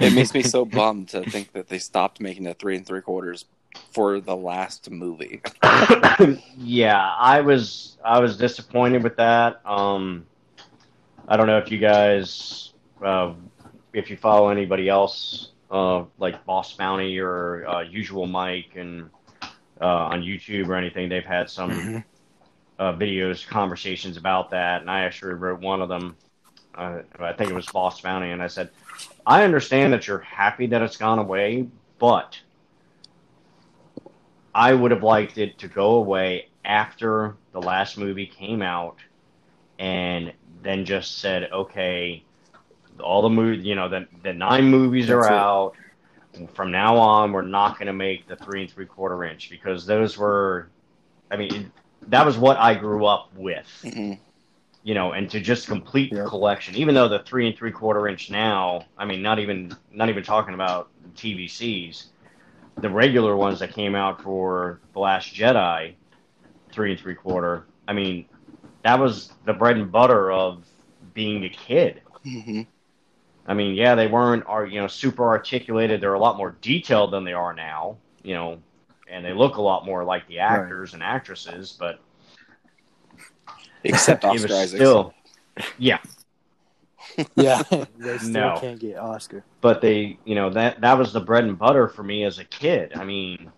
[0.01, 3.03] It makes me so bummed to think that they stopped making the three and three
[3.03, 3.45] quarters
[3.93, 5.43] for the last movie.
[6.57, 9.61] yeah, I was I was disappointed with that.
[9.67, 10.25] Um,
[11.29, 12.73] I don't know if you guys,
[13.05, 13.35] uh,
[13.97, 19.09] if you follow anybody else, uh, like Boss Bounty or uh, Usual Mike, and
[19.81, 22.05] uh, on YouTube or anything, they've had some Mhm.
[22.79, 26.15] uh, videos, conversations about that, and I actually wrote one of them.
[26.75, 28.69] Uh, I think it was Boss Bounty, and I said,
[29.27, 31.67] I understand that you're happy that it's gone away,
[31.99, 32.39] but
[34.55, 38.99] I would have liked it to go away after the last movie came out,
[39.79, 42.26] and then just said, okay,
[43.01, 45.39] all the movies, you know, the the nine movies That's are it.
[45.39, 45.73] out.
[46.55, 49.87] From now on, we're not going to make the three and three quarter inch because
[49.87, 50.69] those were,
[51.31, 51.73] I mean,
[52.09, 54.19] that was what I grew up with Mhm.
[54.83, 58.07] you know, and to just complete the collection, even though the three and three quarter
[58.09, 62.07] inch now, I mean, not even not even talking about TVCs,
[62.81, 65.95] the regular ones that came out for the Last Jedi,
[66.73, 67.67] three and three quarter.
[67.89, 68.27] I mean,
[68.83, 70.65] that was the bread and butter of
[71.15, 72.03] being a kid.
[72.25, 72.67] Mhm.
[73.47, 76.01] I mean, yeah, they weren't are you know super articulated.
[76.01, 78.59] They're a lot more detailed than they are now, you know,
[79.09, 82.01] and they look a lot more like the actors and actresses, but
[83.85, 84.81] Except Oscar was Isaac.
[84.81, 85.15] still,
[85.79, 85.99] yeah.
[87.37, 87.63] Yeah,
[87.99, 88.57] they still No.
[88.61, 89.45] can't get Oscar.
[89.61, 92.45] but they you know that that was the bread and butter for me as a
[92.45, 93.51] kid i mean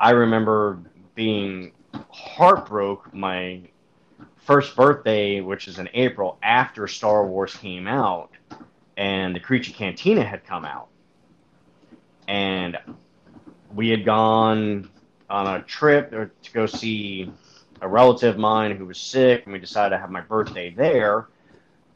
[0.00, 0.78] i remember
[1.14, 1.72] being
[2.10, 3.60] heartbroken my
[4.36, 8.30] first birthday which is in april after star wars came out
[8.98, 10.88] and the creature cantina had come out
[12.28, 12.76] and
[13.74, 14.90] we had gone
[15.30, 17.32] on a trip to go see
[17.80, 21.28] a relative of mine who was sick and we decided to have my birthday there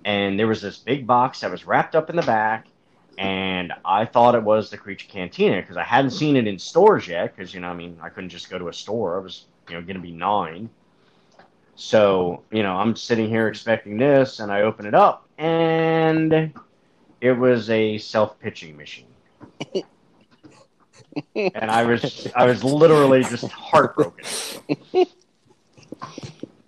[0.07, 2.67] and there was this big box that was wrapped up in the back
[3.19, 7.07] and I thought it was the Creature Cantina because I hadn't seen it in stores
[7.07, 7.37] yet.
[7.37, 9.17] Because you know, I mean, I couldn't just go to a store.
[9.19, 10.71] I was, you know, going to be nine.
[11.75, 16.53] So you know, I'm sitting here expecting this, and I open it up, and
[17.23, 19.07] it was a self pitching machine.
[21.35, 24.25] and I was, I was literally just heartbroken.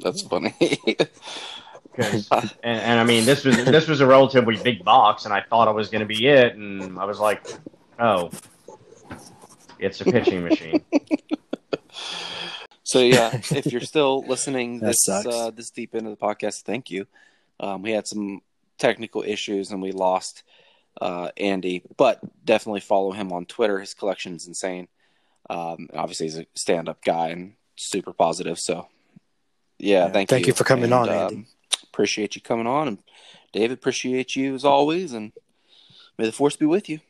[0.01, 0.55] That's funny.
[1.97, 2.29] 'Cause-
[2.65, 5.69] and, and I mean, this was this was a relatively big box, and I thought
[5.69, 7.47] it was going to be it, and I was like,
[7.99, 8.31] oh,
[9.79, 10.85] it's a pitching machine.
[12.83, 17.07] so yeah, if you're still listening this uh, this deep into the podcast, thank you.
[17.61, 18.43] Um, we had some
[18.79, 20.43] technical issues and we lost
[21.01, 23.81] uh, Andy, but definitely follow him on Twitter.
[23.81, 24.89] His collection is insane.
[25.51, 28.59] Um, obviously, he's a stand-up guy and super positive.
[28.59, 28.89] So
[29.79, 31.47] yeah, Yeah, thank, thank you for coming on, um,
[31.83, 32.99] appreciate you coming on, and
[33.53, 35.33] David, appreciate you as always, and
[36.19, 37.01] may the force be with you.